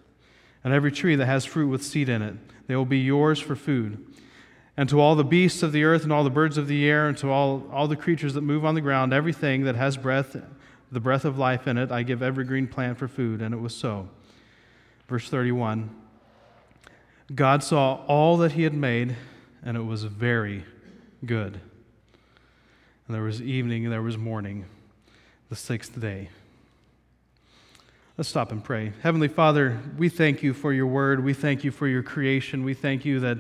and 0.64 0.74
every 0.74 0.92
tree 0.92 1.16
that 1.16 1.26
has 1.26 1.46
fruit 1.46 1.68
with 1.68 1.84
seed 1.84 2.10
in 2.10 2.22
it. 2.22 2.36
They 2.68 2.76
will 2.76 2.86
be 2.86 3.00
yours 3.00 3.40
for 3.40 3.56
food. 3.56 4.06
And 4.78 4.88
to 4.90 5.00
all 5.00 5.16
the 5.16 5.24
beasts 5.24 5.64
of 5.64 5.72
the 5.72 5.84
earth 5.84 6.04
and 6.04 6.14
all 6.14 6.24
the 6.24 6.30
birds 6.30 6.58
of 6.58 6.68
the 6.68 6.88
air 6.88 7.08
and 7.08 7.18
to 7.18 7.30
all, 7.30 7.68
all 7.72 7.88
the 7.88 7.96
creatures 7.96 8.34
that 8.36 8.42
move 8.42 8.64
on 8.64 8.76
the 8.76 8.82
ground, 8.82 9.14
everything 9.14 9.64
that 9.66 9.76
has 9.76 9.98
breath, 9.98 10.38
the 10.92 11.00
breath 11.00 11.26
of 11.26 11.38
life 11.38 11.68
in 11.68 11.78
it, 11.78 11.92
I 11.92 12.04
give 12.04 12.24
every 12.24 12.46
green 12.46 12.68
plant 12.68 12.98
for 12.98 13.08
food. 13.08 13.42
And 13.42 13.54
it 13.54 13.60
was 13.60 13.76
so. 13.76 14.10
Verse 15.08 15.28
31 15.30 15.94
God 17.36 17.64
saw 17.64 18.04
all 18.08 18.38
that 18.38 18.54
he 18.54 18.64
had 18.64 18.74
made 18.74 19.16
and 19.64 19.78
it 19.78 19.86
was 19.86 20.04
very 20.04 20.66
good. 21.26 21.60
And 23.08 23.16
there 23.16 23.24
was 23.24 23.42
evening 23.42 23.86
and 23.86 23.94
there 23.94 24.02
was 24.02 24.18
morning, 24.18 24.66
the 25.52 25.56
sixth 25.58 26.00
day. 26.00 26.30
Let's 28.18 28.30
stop 28.30 28.54
and 28.54 28.64
pray. 28.64 28.94
Heavenly 29.04 29.28
Father, 29.28 29.82
we 29.98 30.08
thank 30.08 30.42
you 30.42 30.54
for 30.54 30.72
your 30.72 30.86
word. 30.86 31.26
We 31.26 31.34
thank 31.34 31.66
you 31.66 31.72
for 31.72 31.90
your 31.90 32.04
creation. 32.04 32.64
We 32.64 32.74
thank 32.74 33.04
you 33.04 33.20
that, 33.20 33.40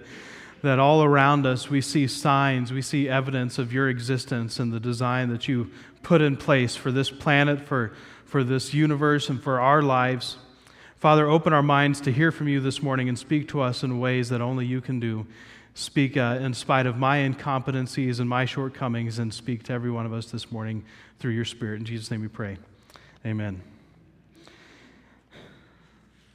that 0.61 0.77
all 0.77 1.05
around 1.05 1.45
us 1.45 1.69
we 1.69 1.79
see 1.79 2.07
signs, 2.07 2.73
we 2.73 2.81
see 2.81 3.07
evidence 3.07 3.57
of 3.57 3.71
your 3.71 3.87
existence 3.87 4.59
and 4.59 4.73
the 4.73 4.79
design 4.81 5.29
that 5.29 5.47
you 5.47 5.71
put 6.03 6.19
in 6.19 6.35
place 6.35 6.75
for 6.75 6.91
this 6.91 7.09
planet, 7.09 7.61
for, 7.61 7.93
for 8.25 8.43
this 8.43 8.73
universe, 8.73 9.29
and 9.29 9.41
for 9.41 9.61
our 9.61 9.81
lives. 9.81 10.35
Father, 10.97 11.29
open 11.29 11.53
our 11.53 11.63
minds 11.63 12.01
to 12.01 12.11
hear 12.11 12.33
from 12.33 12.49
you 12.49 12.59
this 12.59 12.83
morning 12.83 13.07
and 13.07 13.17
speak 13.17 13.47
to 13.47 13.61
us 13.61 13.83
in 13.83 14.01
ways 14.01 14.27
that 14.27 14.41
only 14.41 14.65
you 14.65 14.81
can 14.81 14.99
do 14.99 15.25
speak 15.73 16.17
uh, 16.17 16.37
in 16.41 16.53
spite 16.53 16.85
of 16.85 16.97
my 16.97 17.19
incompetencies 17.19 18.19
and 18.19 18.29
my 18.29 18.45
shortcomings 18.45 19.19
and 19.19 19.33
speak 19.33 19.63
to 19.63 19.73
every 19.73 19.91
one 19.91 20.05
of 20.05 20.13
us 20.13 20.27
this 20.27 20.51
morning 20.51 20.83
through 21.19 21.31
your 21.31 21.45
Spirit. 21.45 21.79
In 21.79 21.85
Jesus' 21.85 22.11
name 22.11 22.21
we 22.21 22.27
pray. 22.27 22.57
Amen. 23.25 23.61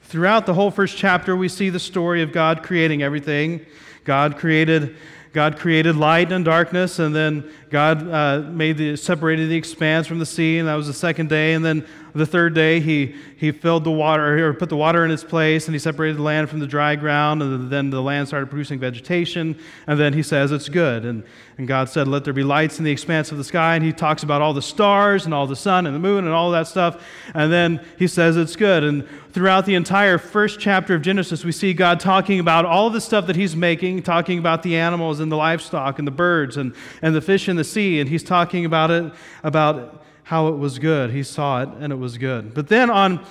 Throughout 0.02 0.46
the 0.46 0.54
whole 0.54 0.70
first 0.70 0.96
chapter, 0.96 1.34
we 1.36 1.48
see 1.48 1.68
the 1.68 1.80
story 1.80 2.22
of 2.22 2.32
God 2.32 2.62
creating 2.62 3.02
everything. 3.02 3.66
God 4.04 4.36
created 4.36 4.96
God 5.32 5.58
created 5.58 5.96
light 5.96 6.32
and 6.32 6.46
darkness, 6.46 6.98
and 6.98 7.14
then 7.14 7.52
God 7.68 8.08
uh, 8.08 8.38
made 8.50 8.78
the 8.78 8.96
separated 8.96 9.50
the 9.50 9.56
expanse 9.56 10.06
from 10.06 10.18
the 10.18 10.24
sea, 10.24 10.56
and 10.56 10.66
that 10.66 10.76
was 10.76 10.86
the 10.86 10.94
second 10.94 11.28
day. 11.28 11.52
And 11.52 11.62
then 11.62 11.86
the 12.18 12.26
third 12.26 12.54
day, 12.54 12.80
he, 12.80 13.14
he 13.36 13.52
filled 13.52 13.84
the 13.84 13.90
water, 13.90 14.48
or 14.48 14.54
put 14.54 14.68
the 14.68 14.76
water 14.76 15.04
in 15.04 15.10
its 15.10 15.24
place, 15.24 15.66
and 15.66 15.74
he 15.74 15.78
separated 15.78 16.16
the 16.16 16.22
land 16.22 16.48
from 16.48 16.60
the 16.60 16.66
dry 16.66 16.96
ground, 16.96 17.42
and 17.42 17.70
then 17.70 17.90
the 17.90 18.00
land 18.00 18.28
started 18.28 18.46
producing 18.46 18.78
vegetation. 18.78 19.58
And 19.86 19.98
then 19.98 20.12
he 20.12 20.22
says, 20.22 20.52
It's 20.52 20.68
good. 20.68 21.04
And, 21.04 21.24
and 21.58 21.68
God 21.68 21.88
said, 21.88 22.08
Let 22.08 22.24
there 22.24 22.32
be 22.32 22.42
lights 22.42 22.78
in 22.78 22.84
the 22.84 22.90
expanse 22.90 23.32
of 23.32 23.38
the 23.38 23.44
sky. 23.44 23.74
And 23.74 23.84
he 23.84 23.92
talks 23.92 24.22
about 24.22 24.40
all 24.40 24.54
the 24.54 24.62
stars 24.62 25.24
and 25.24 25.34
all 25.34 25.46
the 25.46 25.56
sun 25.56 25.86
and 25.86 25.94
the 25.94 26.00
moon 26.00 26.24
and 26.24 26.32
all 26.32 26.50
that 26.52 26.68
stuff. 26.68 27.04
And 27.34 27.52
then 27.52 27.84
he 27.98 28.06
says, 28.06 28.36
It's 28.36 28.56
good. 28.56 28.84
And 28.84 29.06
throughout 29.32 29.66
the 29.66 29.74
entire 29.74 30.16
first 30.16 30.58
chapter 30.58 30.94
of 30.94 31.02
Genesis, 31.02 31.44
we 31.44 31.52
see 31.52 31.74
God 31.74 32.00
talking 32.00 32.40
about 32.40 32.64
all 32.64 32.88
the 32.88 33.00
stuff 33.00 33.26
that 33.26 33.36
he's 33.36 33.54
making, 33.54 34.04
talking 34.04 34.38
about 34.38 34.62
the 34.62 34.76
animals 34.76 35.20
and 35.20 35.30
the 35.30 35.36
livestock 35.36 35.98
and 35.98 36.06
the 36.06 36.12
birds 36.12 36.56
and, 36.56 36.74
and 37.02 37.14
the 37.14 37.20
fish 37.20 37.48
in 37.48 37.56
the 37.56 37.64
sea. 37.64 38.00
And 38.00 38.08
he's 38.08 38.22
talking 38.22 38.64
about 38.64 38.90
it, 38.90 39.12
about 39.42 40.05
how 40.26 40.48
it 40.48 40.58
was 40.58 40.80
good. 40.80 41.10
He 41.10 41.22
saw 41.22 41.62
it 41.62 41.68
and 41.78 41.92
it 41.92 41.96
was 41.96 42.18
good. 42.18 42.52
But 42.52 42.66
then 42.66 42.90
on, 42.90 43.24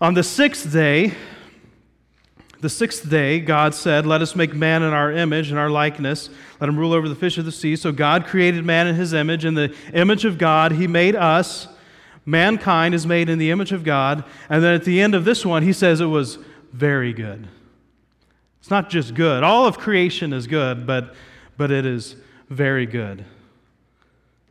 on 0.00 0.14
the 0.14 0.22
sixth 0.22 0.72
day, 0.72 1.12
the 2.60 2.68
sixth 2.68 3.10
day, 3.10 3.40
God 3.40 3.74
said, 3.74 4.06
Let 4.06 4.22
us 4.22 4.36
make 4.36 4.54
man 4.54 4.84
in 4.84 4.92
our 4.92 5.10
image 5.10 5.50
and 5.50 5.58
our 5.58 5.70
likeness. 5.70 6.30
Let 6.60 6.68
him 6.68 6.78
rule 6.78 6.92
over 6.92 7.08
the 7.08 7.16
fish 7.16 7.36
of 7.36 7.46
the 7.46 7.52
sea. 7.52 7.74
So 7.74 7.90
God 7.90 8.26
created 8.26 8.64
man 8.64 8.86
in 8.86 8.94
his 8.94 9.12
image. 9.12 9.44
In 9.44 9.54
the 9.54 9.74
image 9.92 10.24
of 10.24 10.38
God, 10.38 10.70
he 10.70 10.86
made 10.86 11.16
us. 11.16 11.66
Mankind 12.24 12.94
is 12.94 13.08
made 13.08 13.28
in 13.28 13.38
the 13.38 13.50
image 13.50 13.72
of 13.72 13.82
God. 13.82 14.22
And 14.48 14.62
then 14.62 14.74
at 14.74 14.84
the 14.84 15.00
end 15.00 15.16
of 15.16 15.24
this 15.24 15.44
one, 15.44 15.64
he 15.64 15.72
says 15.72 16.00
it 16.00 16.06
was 16.06 16.38
very 16.72 17.12
good. 17.12 17.48
It's 18.60 18.70
not 18.70 18.88
just 18.88 19.14
good. 19.14 19.42
All 19.42 19.66
of 19.66 19.78
creation 19.78 20.32
is 20.32 20.46
good, 20.46 20.86
but, 20.86 21.12
but 21.56 21.72
it 21.72 21.84
is 21.84 22.14
very 22.48 22.86
good. 22.86 23.24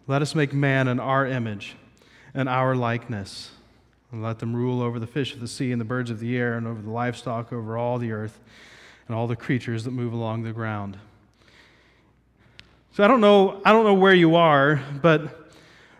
Let 0.09 0.23
us 0.23 0.33
make 0.33 0.53
man 0.53 0.87
in 0.87 0.99
our 0.99 1.27
image 1.27 1.75
and 2.33 2.49
our 2.49 2.75
likeness. 2.75 3.51
And 4.11 4.23
let 4.23 4.39
them 4.39 4.55
rule 4.55 4.81
over 4.81 4.97
the 4.97 5.05
fish 5.05 5.35
of 5.35 5.39
the 5.39 5.47
sea 5.47 5.71
and 5.71 5.79
the 5.79 5.85
birds 5.85 6.09
of 6.09 6.19
the 6.19 6.35
air 6.35 6.57
and 6.57 6.65
over 6.65 6.81
the 6.81 6.89
livestock, 6.89 7.53
over 7.53 7.77
all 7.77 7.99
the 7.99 8.11
earth 8.11 8.39
and 9.07 9.15
all 9.15 9.27
the 9.27 9.35
creatures 9.35 9.83
that 9.83 9.91
move 9.91 10.11
along 10.11 10.41
the 10.41 10.51
ground. 10.51 10.97
So 12.93 13.03
I 13.03 13.07
don't 13.07 13.21
know, 13.21 13.61
I 13.63 13.71
don't 13.71 13.85
know 13.85 13.93
where 13.93 14.15
you 14.15 14.35
are, 14.35 14.81
but 14.99 15.51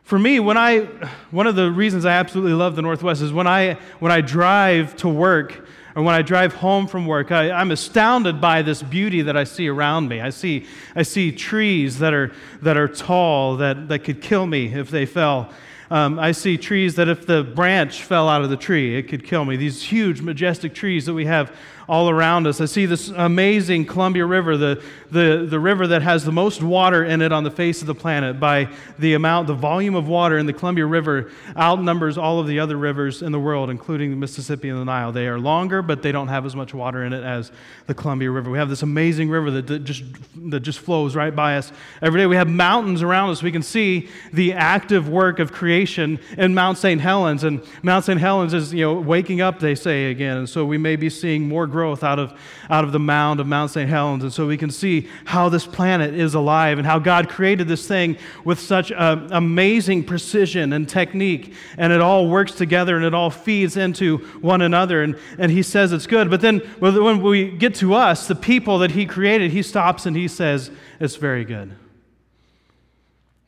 for 0.02 0.18
me, 0.18 0.40
when 0.40 0.58
I, 0.58 0.86
one 1.30 1.46
of 1.46 1.56
the 1.56 1.72
reasons 1.72 2.04
I 2.04 2.14
absolutely 2.14 2.54
love 2.54 2.76
the 2.76 2.82
Northwest 2.82 3.22
is 3.22 3.32
when 3.32 3.46
I, 3.46 3.76
when 4.00 4.12
I 4.12 4.22
drive 4.22 4.96
to 4.98 5.08
work 5.08 5.68
or 6.00 6.02
when 6.02 6.16
I 6.16 6.22
drive 6.22 6.54
home 6.54 6.88
from 6.88 7.06
work, 7.06 7.30
I, 7.30 7.48
am 7.60 7.72
astounded 7.72 8.40
by 8.40 8.62
this 8.62 8.82
beauty 8.82 9.22
that 9.24 9.36
I 9.36 9.44
see 9.44 9.68
around 9.68 10.08
me. 10.08 10.22
I 10.22 10.30
see, 10.30 10.66
I 10.96 11.02
see 11.02 11.30
trees 11.30 12.00
that 12.00 12.14
are, 12.14 12.32
that 12.62 12.78
are 12.78 12.88
tall, 12.88 13.58
that, 13.58 13.90
that 13.90 14.06
could 14.06 14.22
kill 14.22 14.48
me 14.48 14.74
if 14.74 14.90
they 14.90 15.06
fell. 15.06 15.52
Um, 15.92 16.18
I 16.18 16.32
see 16.32 16.56
trees 16.56 16.96
that 16.96 17.10
if 17.10 17.26
the 17.26 17.44
branch 17.44 18.04
fell 18.04 18.30
out 18.30 18.44
of 18.44 18.50
the 18.50 18.56
tree, 18.56 18.98
it 18.98 19.10
could 19.10 19.26
kill 19.26 19.44
me. 19.44 19.58
These 19.58 19.84
huge, 19.84 20.22
majestic 20.22 20.74
trees 20.74 21.06
that 21.06 21.14
we 21.14 21.26
have 21.26 21.54
all 21.90 22.08
around 22.08 22.46
us. 22.46 22.62
I 22.62 22.66
see 22.66 22.86
this 22.86 23.10
amazing 23.10 23.88
Columbia 23.88 24.24
River, 24.24 24.58
the, 24.58 24.84
the, 25.10 25.48
the 25.50 25.60
river 25.60 25.88
that 25.88 26.04
has 26.04 26.24
the 26.24 26.32
most 26.32 26.62
water 26.62 27.04
in 27.04 27.24
it 27.24 27.32
on 27.32 27.44
the 27.44 27.50
face 27.50 27.82
of 27.82 27.88
the 27.88 27.96
planet 27.96 28.40
by 28.40 28.70
the 29.00 29.16
amount, 29.16 29.48
the 29.48 29.56
volume 29.56 29.96
of 29.96 30.08
water 30.08 30.38
in 30.38 30.46
the 30.46 30.54
Columbia 30.54 30.86
River 30.86 31.32
outnumbers 31.58 32.16
all 32.16 32.40
of 32.40 32.46
the 32.46 32.60
other 32.60 32.78
rivers 32.78 33.24
in 33.24 33.32
the 33.32 33.40
world, 33.40 33.72
including 33.72 34.12
the 34.12 34.16
Mississippi 34.18 34.70
and 34.70 34.80
the 34.80 34.86
Nile. 34.86 35.12
They 35.12 35.28
are 35.28 35.40
longer, 35.40 35.82
but 35.82 36.04
they 36.04 36.12
don't 36.12 36.28
have 36.28 36.46
as 36.46 36.56
much 36.56 36.76
water 36.76 37.04
in 37.04 37.12
it 37.12 37.24
as 37.24 37.52
the 37.88 37.96
Columbia 37.96 38.30
River. 38.30 38.52
We 38.52 38.60
have 38.60 38.70
this 38.70 38.84
amazing 38.84 39.32
river 39.32 39.50
that, 39.50 39.66
that 39.66 39.80
just, 39.80 40.04
that 40.52 40.60
just 40.60 40.78
flows 40.78 41.16
right 41.16 41.36
by 41.36 41.58
us 41.58 41.72
every 42.04 42.20
day. 42.22 42.28
We 42.28 42.36
have 42.36 42.48
mountains 42.48 43.02
around 43.02 43.32
us. 43.32 43.42
We 43.42 43.52
can 43.52 43.64
see 43.64 44.10
the 44.32 44.54
active 44.54 45.10
work 45.10 45.40
of 45.40 45.52
creation 45.52 46.20
in 46.38 46.54
Mount 46.54 46.78
St. 46.78 47.02
Helens. 47.02 47.44
And 47.44 47.64
Mount 47.82 48.06
St. 48.06 48.20
Helens 48.20 48.54
is, 48.54 48.76
you 48.76 48.86
know, 48.86 48.94
waking 48.94 49.42
up, 49.42 49.60
they 49.60 49.74
say 49.74 50.12
again. 50.12 50.38
And 50.38 50.48
so 50.48 50.66
we 50.66 50.78
may 50.78 50.96
be 50.96 51.10
seeing 51.10 51.48
more 51.48 51.66
growth 51.66 51.79
growth 51.80 52.04
out 52.04 52.20
of, 52.20 52.38
out 52.70 52.84
of 52.84 52.92
the 52.92 53.00
mound 53.00 53.40
of 53.40 53.48
Mount 53.48 53.72
St. 53.72 53.90
Helens. 53.90 54.22
And 54.22 54.34
so 54.34 54.46
we 54.46 54.58
can 54.58 54.70
see 54.70 55.08
how 55.24 55.48
this 55.48 55.66
planet 55.66 56.14
is 56.14 56.34
alive 56.34 56.78
and 56.78 56.86
how 56.86 57.00
God 57.00 57.30
created 57.30 57.70
this 57.70 57.88
thing 57.88 58.18
with 58.44 58.60
such 58.60 58.92
uh, 58.92 59.26
amazing 59.32 60.04
precision 60.04 60.74
and 60.74 60.90
technique. 60.90 61.54
And 61.78 61.94
it 61.94 62.02
all 62.02 62.28
works 62.28 62.52
together 62.52 62.98
and 62.98 63.06
it 63.06 63.14
all 63.14 63.30
feeds 63.30 63.78
into 63.78 64.18
one 64.42 64.62
another. 64.62 65.02
And, 65.02 65.18
and 65.38 65.54
He 65.54 65.64
says 65.64 65.94
it's 65.94 66.06
good. 66.06 66.30
But 66.30 66.42
then 66.42 66.60
when 66.80 67.22
we 67.22 67.50
get 67.50 67.76
to 67.76 67.94
us, 67.94 68.28
the 68.28 68.36
people 68.36 68.80
that 68.80 68.92
He 68.92 69.06
created, 69.06 69.52
He 69.52 69.64
stops 69.64 70.06
and 70.06 70.18
He 70.18 70.28
says, 70.28 70.70
it's 71.00 71.16
very 71.16 71.46
good. 71.46 71.78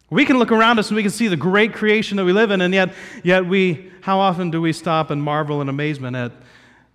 We 0.10 0.24
can 0.24 0.40
look 0.40 0.54
around 0.54 0.80
us 0.80 0.88
and 0.88 0.96
we 0.96 1.04
can 1.04 1.12
see 1.12 1.28
the 1.28 1.36
great 1.36 1.74
creation 1.74 2.16
that 2.16 2.24
we 2.24 2.32
live 2.32 2.52
in, 2.52 2.60
and 2.62 2.74
yet, 2.74 2.94
yet 3.24 3.46
we, 3.46 3.92
how 4.02 4.20
often 4.20 4.52
do 4.52 4.62
we 4.62 4.74
stop 4.74 5.10
and 5.10 5.22
marvel 5.22 5.62
in 5.62 5.68
amazement 5.70 6.16
at 6.16 6.32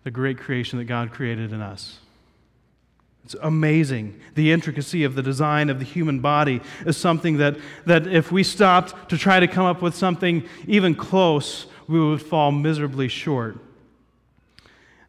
the 0.07 0.11
great 0.13 0.39
creation 0.39 0.79
that 0.79 0.85
God 0.85 1.11
created 1.11 1.53
in 1.53 1.61
us. 1.61 1.99
It's 3.25 3.35
amazing. 3.43 4.21
The 4.37 4.53
intricacy 4.53 5.03
of 5.03 5.17
the 5.17 5.23
design 5.23 5.69
of 5.69 5.81
the 5.81 5.85
human 5.85 6.21
body 6.21 6.61
is 6.87 6.97
something 6.97 7.39
that, 7.39 7.57
that 7.87 8.07
if 8.07 8.31
we 8.31 8.45
stopped 8.45 9.11
to 9.11 9.19
try 9.19 9.41
to 9.41 9.49
come 9.49 9.67
up 9.67 9.83
with 9.83 9.97
something 9.97 10.45
even 10.69 10.95
close, 10.95 11.67
we 11.89 11.99
would 11.99 12.23
fall 12.23 12.53
miserably 12.53 13.09
short. 13.09 13.59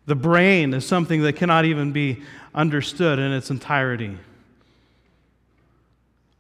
The 0.08 0.16
brain 0.16 0.74
is 0.74 0.84
something 0.84 1.22
that 1.22 1.34
cannot 1.34 1.66
even 1.66 1.92
be 1.92 2.24
understood 2.56 3.20
in 3.20 3.32
its 3.32 3.52
entirety. 3.52 4.18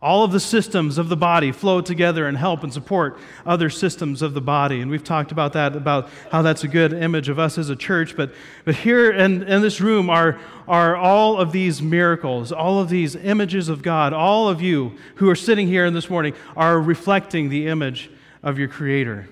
All 0.07 0.23
of 0.23 0.31
the 0.31 0.39
systems 0.39 0.97
of 0.97 1.09
the 1.09 1.17
body 1.17 1.51
flow 1.51 1.81
together 1.81 2.27
and 2.27 2.37
help 2.37 2.63
and 2.63 2.71
support 2.71 3.19
other 3.45 3.69
systems 3.69 4.21
of 4.21 4.33
the 4.33 4.39
body. 4.39 4.79
And 4.79 4.89
we've 4.89 5.03
talked 5.03 5.33
about 5.33 5.51
that, 5.51 5.75
about 5.75 6.07
how 6.31 6.41
that's 6.41 6.63
a 6.63 6.69
good 6.69 6.93
image 6.93 7.27
of 7.27 7.39
us 7.39 7.57
as 7.57 7.69
a 7.69 7.75
church. 7.75 8.15
But, 8.15 8.31
but 8.63 8.73
here 8.73 9.11
in, 9.11 9.43
in 9.43 9.61
this 9.61 9.81
room 9.81 10.09
are, 10.09 10.39
are 10.65 10.95
all 10.95 11.37
of 11.37 11.51
these 11.51 11.81
miracles, 11.81 12.53
all 12.53 12.79
of 12.79 12.87
these 12.87 13.17
images 13.17 13.67
of 13.67 13.81
God. 13.81 14.13
All 14.13 14.47
of 14.47 14.61
you 14.61 14.95
who 15.15 15.29
are 15.29 15.35
sitting 15.35 15.67
here 15.67 15.85
in 15.85 15.93
this 15.93 16.09
morning 16.09 16.33
are 16.55 16.79
reflecting 16.79 17.49
the 17.49 17.67
image 17.67 18.09
of 18.41 18.57
your 18.57 18.69
Creator. 18.69 19.27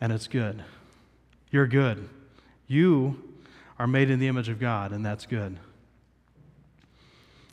And 0.00 0.12
it's 0.12 0.26
good. 0.26 0.60
You're 1.52 1.68
good. 1.68 2.08
You 2.66 3.22
are 3.78 3.86
made 3.86 4.10
in 4.10 4.18
the 4.18 4.26
image 4.26 4.48
of 4.48 4.58
God, 4.58 4.90
and 4.90 5.06
that's 5.06 5.24
good. 5.24 5.56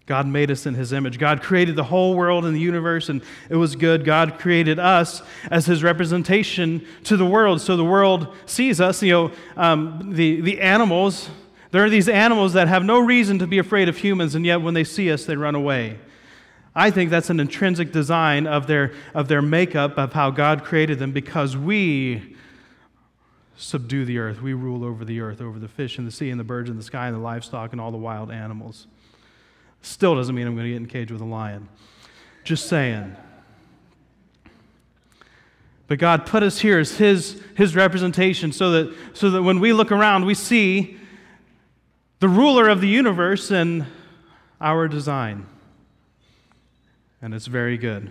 God 0.05 0.27
made 0.27 0.51
us 0.51 0.65
in 0.65 0.74
his 0.74 0.91
image. 0.91 1.17
God 1.17 1.41
created 1.41 1.77
the 1.77 1.86
whole 1.86 2.15
world 2.15 2.43
and 2.43 2.53
the 2.53 2.60
universe, 2.60 3.07
and 3.07 3.22
it 3.50 3.55
was 3.55 3.77
good. 3.77 4.03
God 4.03 4.38
created 4.38 4.77
us 4.77 5.22
as 5.50 5.65
his 5.65 5.81
representation 5.81 6.86
to 7.05 7.15
the 7.15 7.25
world, 7.25 7.62
so 7.62 7.77
the 7.77 7.86
world 7.86 8.36
sees 8.45 8.81
us. 8.81 9.01
You 9.01 9.12
know, 9.12 9.31
um, 9.55 10.13
the, 10.13 10.41
the 10.41 10.60
animals, 10.60 11.29
there 11.72 11.86
are 11.86 11.89
these 11.89 12.10
animals 12.10 12.51
that 12.53 12.67
have 12.67 12.83
no 12.83 13.00
reason 13.00 13.39
to 13.39 13.48
be 13.48 13.60
afraid 13.60 13.88
of 13.88 13.98
humans, 13.98 14.36
and 14.36 14.45
yet 14.45 14.62
when 14.62 14.74
they 14.74 14.83
see 14.83 15.10
us, 15.10 15.24
they 15.24 15.38
run 15.38 15.55
away. 15.55 15.98
I 16.75 16.91
think 16.91 17.10
that's 17.10 17.29
an 17.29 17.39
intrinsic 17.39 17.93
design 17.93 18.45
of 18.45 18.67
their, 18.67 18.93
of 19.13 19.29
their 19.29 19.41
makeup, 19.41 19.98
of 19.98 20.12
how 20.12 20.31
God 20.31 20.65
created 20.65 21.00
them, 21.00 21.13
because 21.13 21.55
we 21.55 22.36
subdue 23.55 24.03
the 24.03 24.17
earth. 24.17 24.41
We 24.41 24.53
rule 24.53 24.83
over 24.83 25.05
the 25.05 25.22
earth, 25.22 25.39
over 25.39 25.60
the 25.60 25.69
fish 25.69 25.98
and 25.98 26.05
the 26.05 26.12
sea, 26.12 26.29
and 26.29 26.38
the 26.38 26.43
birds 26.43 26.69
and 26.69 26.77
the 26.77 26.83
sky, 26.83 27.07
and 27.07 27.15
the 27.15 27.22
livestock, 27.22 27.72
and 27.72 27.79
all 27.79 27.91
the 27.91 27.98
wild 27.98 28.31
animals. 28.31 28.88
Still 29.84 30.16
doesn't 30.16 30.34
mean 30.34 30.48
I'm 30.48 30.56
going 30.56 30.66
to 30.66 30.72
get 30.72 30.78
in 30.78 30.86
a 30.86 30.88
cage 30.88 31.12
with 31.12 31.22
a 31.22 31.25
lion. 31.25 31.68
Just 32.44 32.68
saying. 32.68 33.16
But 35.88 36.00
God 36.00 36.25
put 36.25 36.42
us 36.42 36.60
here 36.60 36.80
as 36.80 36.98
His, 36.98 37.40
His 37.56 37.75
representation 37.75 38.52
so 38.52 38.72
that, 38.72 38.96
so 39.13 39.30
that 39.30 39.44
when 39.44 39.60
we 39.60 39.74
look 39.74 39.92
around, 39.92 40.25
we 40.25 40.34
see 40.34 40.98
the 42.20 42.30
ruler 42.30 42.70
of 42.70 42.80
the 42.80 42.88
universe 42.88 43.52
and 43.52 43.86
our 44.62 44.88
design. 44.88 45.46
And 47.22 47.34
it's 47.34 47.48
very 47.48 47.78
good. 47.78 48.10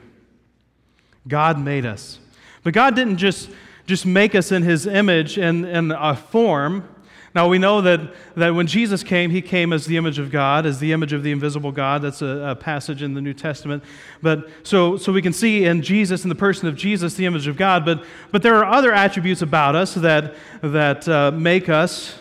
God 1.26 1.58
made 1.58 1.86
us. 1.86 2.18
But 2.62 2.74
God 2.74 2.94
didn't 2.94 3.16
just, 3.16 3.48
just 3.86 4.04
make 4.04 4.34
us 4.34 4.52
in 4.52 4.62
His 4.62 4.86
image 4.86 5.38
and 5.38 5.64
in 5.64 5.90
a 5.90 6.14
form. 6.14 6.86
Now, 7.34 7.48
we 7.48 7.58
know 7.58 7.80
that, 7.80 8.00
that 8.36 8.50
when 8.50 8.66
Jesus 8.66 9.02
came, 9.02 9.30
he 9.30 9.40
came 9.40 9.72
as 9.72 9.86
the 9.86 9.96
image 9.96 10.18
of 10.18 10.30
God, 10.30 10.66
as 10.66 10.80
the 10.80 10.92
image 10.92 11.14
of 11.14 11.22
the 11.22 11.32
invisible 11.32 11.72
God. 11.72 12.02
That's 12.02 12.20
a, 12.20 12.26
a, 12.26 12.54
passage 12.54 13.02
in 13.02 13.14
the 13.14 13.22
New 13.22 13.32
Testament. 13.32 13.82
But 14.20 14.48
so, 14.64 14.98
so 14.98 15.12
we 15.12 15.22
can 15.22 15.32
see 15.32 15.64
in 15.64 15.80
Jesus, 15.80 16.24
in 16.24 16.28
the 16.28 16.34
person 16.34 16.68
of 16.68 16.76
Jesus, 16.76 17.14
the 17.14 17.24
image 17.24 17.46
of 17.46 17.56
God. 17.56 17.86
But, 17.86 18.04
but 18.30 18.42
there 18.42 18.56
are 18.56 18.66
other 18.66 18.92
attributes 18.92 19.40
about 19.40 19.74
us 19.74 19.94
that, 19.94 20.34
that 20.60 21.08
uh, 21.08 21.30
make 21.30 21.70
us 21.70 22.18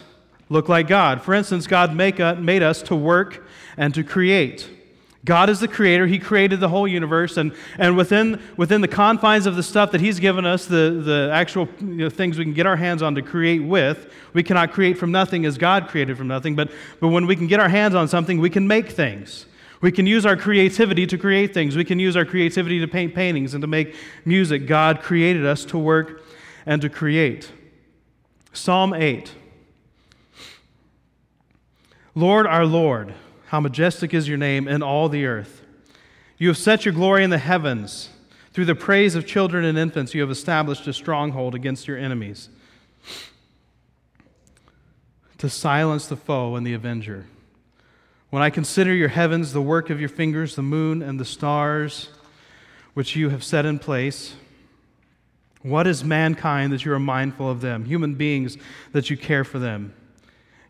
look 0.48 0.70
like 0.70 0.88
God. 0.88 1.22
For 1.22 1.34
instance, 1.34 1.68
God 1.68 1.94
make, 1.94 2.20
uh, 2.22 2.36
made 2.36 2.64
us 2.64 2.82
to 2.84 2.96
work 2.96 3.46
and 3.76 3.94
to 3.94 4.04
create. 4.06 4.70
God 5.24 5.50
is 5.50 5.60
the 5.60 5.68
creator. 5.68 6.08
He 6.08 6.18
created 6.18 6.60
the 6.60 6.70
whole 6.70 6.88
universe. 6.88 7.38
And, 7.38 7.54
and 7.78 7.96
within, 7.96 8.42
within 8.58 8.82
the 8.82 8.88
confines 8.88 9.46
of 9.46 9.56
the 9.56 9.62
stuff 9.62 9.92
that 9.92 10.02
He's 10.02 10.20
given 10.20 10.46
us, 10.46 10.66
the, 10.66 11.02
the 11.04 11.30
actual 11.32 11.70
you 11.80 11.88
know, 11.88 12.10
things 12.10 12.38
we 12.38 12.44
can 12.44 12.54
get 12.54 12.66
our 12.66 12.76
hands 12.76 13.04
on 13.04 13.14
to 13.16 13.22
create 13.22 13.60
with, 13.60 14.12
we 14.34 14.42
cannot 14.42 14.72
create 14.72 14.98
from 14.98 15.12
nothing 15.12 15.46
as 15.46 15.58
God 15.58 15.88
created 15.90 16.18
from 16.18 16.28
nothing. 16.28 16.56
But, 16.56 16.72
but 17.00 17.10
when 17.10 17.28
we 17.28 17.36
can 17.36 17.48
get 17.48 17.60
our 17.60 17.70
hands 17.70 17.94
on 17.94 18.08
something, 18.08 18.40
we 18.40 18.50
can 18.50 18.68
make 18.68 18.90
things. 18.90 19.46
We 19.82 19.92
can 19.92 20.06
use 20.06 20.26
our 20.26 20.38
creativity 20.38 21.08
to 21.08 21.18
create 21.18 21.54
things. 21.54 21.76
We 21.76 21.86
can 21.86 22.00
use 22.00 22.16
our 22.16 22.26
creativity 22.26 22.80
to 22.80 22.88
paint 22.88 23.14
paintings 23.14 23.54
and 23.54 23.62
to 23.62 23.68
make 23.68 23.96
music. 24.26 24.68
God 24.68 25.02
created 25.02 25.46
us 25.46 25.66
to 25.66 25.78
work 25.78 26.24
and 26.66 26.82
to 26.82 26.90
create. 26.90 27.52
Psalm 28.54 28.94
8 28.94 29.34
Lord, 32.14 32.46
our 32.46 32.66
Lord, 32.66 33.14
how 33.52 33.60
majestic 33.60 34.14
is 34.14 34.30
your 34.30 34.38
name 34.38 34.66
in 34.66 34.82
all 34.82 35.10
the 35.10 35.26
earth. 35.26 35.62
You 36.38 36.48
have 36.48 36.58
set 36.58 36.86
your 36.86 36.94
glory 36.94 37.22
in 37.22 37.32
the 37.32 37.38
heavens. 37.38 38.08
Through 38.54 38.64
the 38.64 38.76
praise 38.76 39.14
of 39.14 39.28
children 39.28 39.66
and 39.66 39.78
infants, 39.78 40.14
you 40.14 40.22
have 40.22 40.32
established 40.32 40.88
a 40.88 40.94
stronghold 40.94 41.54
against 41.54 41.86
your 41.86 41.98
enemies 41.98 42.48
to 45.38 45.50
silence 45.50 46.08
the 46.08 46.16
foe 46.16 46.56
and 46.56 46.66
the 46.66 46.74
avenger. 46.74 47.26
When 48.30 48.42
I 48.42 48.50
consider 48.52 48.94
your 48.94 49.10
heavens, 49.10 49.52
the 49.52 49.62
work 49.62 49.90
of 49.90 50.00
your 50.00 50.08
fingers, 50.08 50.56
the 50.56 50.62
moon 50.62 51.02
and 51.02 51.20
the 51.20 51.26
stars, 51.26 52.08
which 52.94 53.18
you 53.18 53.32
have 53.32 53.44
set 53.44 53.66
in 53.66 53.80
place, 53.80 54.34
what 55.62 55.88
is 55.88 56.06
mankind 56.06 56.72
that 56.72 56.86
you 56.86 56.94
are 56.94 57.00
mindful 57.00 57.50
of 57.50 57.60
them? 57.60 57.84
Human 57.84 58.16
beings 58.16 58.58
that 58.94 59.10
you 59.10 59.18
care 59.18 59.44
for 59.44 59.60
them. 59.60 59.94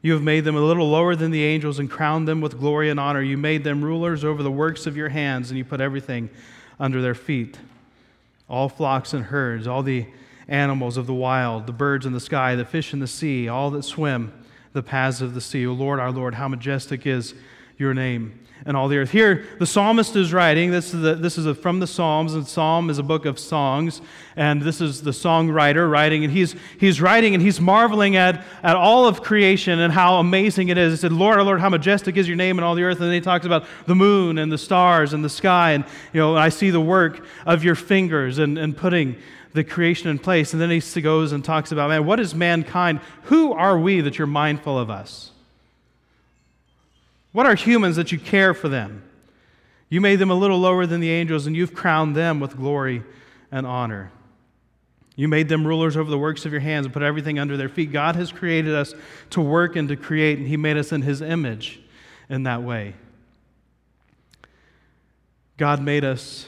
You 0.02 0.14
have 0.14 0.24
made 0.24 0.46
them 0.46 0.56
a 0.56 0.62
little 0.62 0.90
lower 0.90 1.16
than 1.16 1.32
the 1.32 1.44
angels 1.44 1.78
and 1.78 1.90
crowned 1.90 2.28
them 2.28 2.42
with 2.42 2.60
glory 2.60 2.90
and 2.90 3.00
honor. 3.00 3.22
You 3.22 3.38
made 3.38 3.64
them 3.64 3.84
rulers 3.84 4.24
over 4.24 4.42
the 4.42 4.52
works 4.52 4.88
of 4.88 4.98
your 4.98 5.10
hands, 5.10 5.52
and 5.52 5.58
you 5.58 5.64
put 5.64 5.80
everything 5.80 6.30
under 6.80 7.02
their 7.02 7.16
feet 7.16 7.58
all 8.52 8.68
flocks 8.68 9.14
and 9.14 9.24
herds, 9.26 9.66
all 9.66 9.82
the 9.82 10.06
animals 10.50 10.98
of 10.98 11.08
the 11.08 11.14
wild, 11.14 11.66
the 11.66 11.72
birds 11.72 12.06
in 12.06 12.12
the 12.12 12.20
sky, 12.20 12.54
the 12.54 12.66
fish 12.66 12.92
in 12.92 13.00
the 13.00 13.08
sea, 13.08 13.48
all 13.48 13.72
that 13.72 13.84
swim 13.84 14.34
the 14.74 14.84
paths 14.84 15.22
of 15.22 15.34
the 15.34 15.40
sea. 15.40 15.66
O 15.66 15.72
Lord, 15.72 16.02
our 16.02 16.12
Lord, 16.12 16.36
how 16.36 16.50
majestic 16.50 17.08
is 17.08 17.34
your 17.82 17.94
name 17.94 18.40
and 18.66 18.78
all 18.78 18.88
the 18.88 18.98
earth. 18.98 19.10
Here, 19.10 19.46
the 19.58 19.66
psalmist 19.66 20.16
is 20.16 20.32
writing. 20.32 20.70
This 20.70 20.94
is, 20.94 21.20
this 21.20 21.38
is 21.38 21.46
a, 21.48 21.56
from 21.56 21.80
the 21.80 21.88
Psalms, 21.88 22.36
and 22.36 22.48
Psalm 22.48 22.90
is 22.90 23.00
a 23.00 23.04
book 23.04 23.26
of 23.26 23.40
songs. 23.40 24.02
And 24.36 24.62
this 24.62 24.82
is 24.82 25.02
the 25.02 25.12
songwriter 25.12 25.90
writing, 25.90 26.24
and 26.24 26.32
he's, 26.32 26.56
he's 26.80 27.02
writing 27.02 27.34
and 27.34 27.44
he's 27.44 27.60
marveling 27.60 28.16
at, 28.16 28.46
at 28.64 28.76
all 28.76 29.08
of 29.08 29.24
creation 29.24 29.80
and 29.80 29.92
how 29.92 30.20
amazing 30.20 30.70
it 30.70 30.78
is. 30.78 30.94
He 30.94 30.98
said, 30.98 31.12
Lord, 31.12 31.38
our 31.38 31.44
Lord, 31.44 31.60
how 31.60 31.70
majestic 31.70 32.18
is 32.18 32.28
your 32.28 32.38
name 32.38 32.60
in 32.60 32.64
all 32.64 32.76
the 32.76 32.84
earth. 32.84 32.98
And 32.98 33.08
then 33.08 33.14
he 33.14 33.22
talks 33.22 33.46
about 33.46 33.66
the 33.88 33.96
moon 33.96 34.38
and 34.38 34.52
the 34.52 34.58
stars 34.58 35.14
and 35.14 35.26
the 35.26 35.30
sky. 35.30 35.72
And, 35.72 35.84
you 36.14 36.22
know, 36.22 36.38
I 36.38 36.50
see 36.50 36.70
the 36.70 36.82
work 36.82 37.26
of 37.46 37.64
your 37.64 37.76
fingers 37.76 38.38
and, 38.38 38.58
and 38.58 38.78
putting 38.78 39.18
the 39.54 39.64
creation 39.64 40.10
in 40.10 40.20
place. 40.20 40.54
And 40.54 40.62
then 40.62 40.70
he 40.70 41.02
goes 41.02 41.32
and 41.32 41.44
talks 41.44 41.72
about, 41.72 41.90
man, 41.90 42.06
what 42.06 42.20
is 42.20 42.36
mankind? 42.36 43.02
Who 43.24 43.54
are 43.54 43.78
we 43.78 44.02
that 44.02 44.18
you're 44.18 44.28
mindful 44.28 44.78
of 44.78 44.90
us? 44.90 45.31
What 47.32 47.46
are 47.46 47.56
humans 47.56 47.96
that 47.96 48.12
you 48.12 48.20
care 48.20 48.54
for 48.54 48.70
them? 48.70 49.04
You 49.90 50.02
made 50.02 50.18
them 50.20 50.32
a 50.32 50.36
little 50.36 50.60
lower 50.60 50.86
than 50.86 51.02
the 51.02 51.10
angels, 51.10 51.48
and 51.48 51.56
you've 51.56 51.74
crowned 51.74 52.16
them 52.16 52.40
with 52.40 52.56
glory 52.56 53.04
and 53.52 53.66
honor. 53.66 54.12
You 55.16 55.28
made 55.28 55.50
them 55.50 55.68
rulers 55.68 55.98
over 55.98 56.10
the 56.10 56.18
works 56.18 56.46
of 56.46 56.52
your 56.52 56.62
hands 56.62 56.86
and 56.86 56.94
put 56.94 57.04
everything 57.04 57.38
under 57.38 57.58
their 57.58 57.70
feet. 57.70 57.92
God 57.92 58.16
has 58.16 58.32
created 58.32 58.74
us 58.74 58.94
to 59.32 59.42
work 59.42 59.76
and 59.76 59.90
to 59.90 59.96
create, 59.96 60.40
and 60.40 60.48
He 60.48 60.58
made 60.58 60.78
us 60.78 60.92
in 60.92 61.02
His 61.02 61.22
image 61.22 61.82
in 62.30 62.44
that 62.44 62.64
way. 62.64 62.96
God 65.58 65.82
made 65.82 66.06
us 66.06 66.48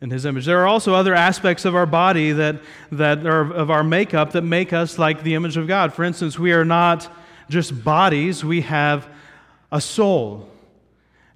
in 0.00 0.10
His 0.10 0.26
image. 0.26 0.44
There 0.44 0.60
are 0.60 0.66
also 0.66 0.94
other 0.94 1.14
aspects 1.14 1.64
of 1.64 1.74
our 1.74 1.86
body 1.86 2.32
that, 2.32 2.60
that 2.92 3.26
are 3.26 3.50
of 3.52 3.70
our 3.70 3.82
makeup 3.82 4.32
that 4.32 4.42
make 4.42 4.72
us 4.72 4.98
like 4.98 5.22
the 5.22 5.34
image 5.34 5.56
of 5.56 5.66
God. 5.66 5.94
For 5.94 6.04
instance, 6.04 6.38
we 6.38 6.52
are 6.52 6.64
not 6.64 7.10
just 7.48 7.82
bodies, 7.82 8.44
we 8.44 8.60
have 8.60 9.08
a 9.70 9.80
soul. 9.80 10.48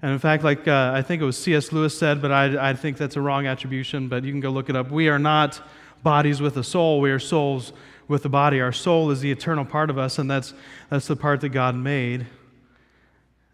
And 0.03 0.13
in 0.13 0.19
fact, 0.19 0.45
like 0.45 0.67
uh, 0.67 0.93
I 0.95 1.03
think 1.03 1.21
it 1.21 1.25
was 1.25 1.37
C.S. 1.37 1.73
Lewis 1.73 1.99
said, 1.99 2.23
but 2.23 2.33
I, 2.33 2.71
I 2.71 2.75
think 2.75 2.97
that's 2.97 3.17
a 3.17 3.21
wrong 3.21 3.47
attribution, 3.47 4.09
but 4.09 4.25
you 4.25 4.33
can 4.33 4.41
go 4.41 4.51
look 4.51 4.71
it 4.71 4.77
up. 4.77 4.91
We 4.91 5.09
are 5.09 5.19
not 5.19 5.61
bodies 6.03 6.41
with 6.41 6.57
a 6.57 6.65
soul, 6.65 7.01
we 7.01 7.11
are 7.11 7.19
souls 7.19 7.73
with 8.09 8.25
a 8.25 8.29
body. 8.29 8.61
Our 8.61 8.73
soul 8.73 9.11
is 9.11 9.21
the 9.21 9.31
eternal 9.31 9.65
part 9.65 9.91
of 9.91 9.99
us, 9.99 10.19
and 10.19 10.31
that's, 10.31 10.55
that's 10.89 11.07
the 11.07 11.17
part 11.17 11.43
that 11.43 11.51
God 11.51 11.77
made. 11.77 12.27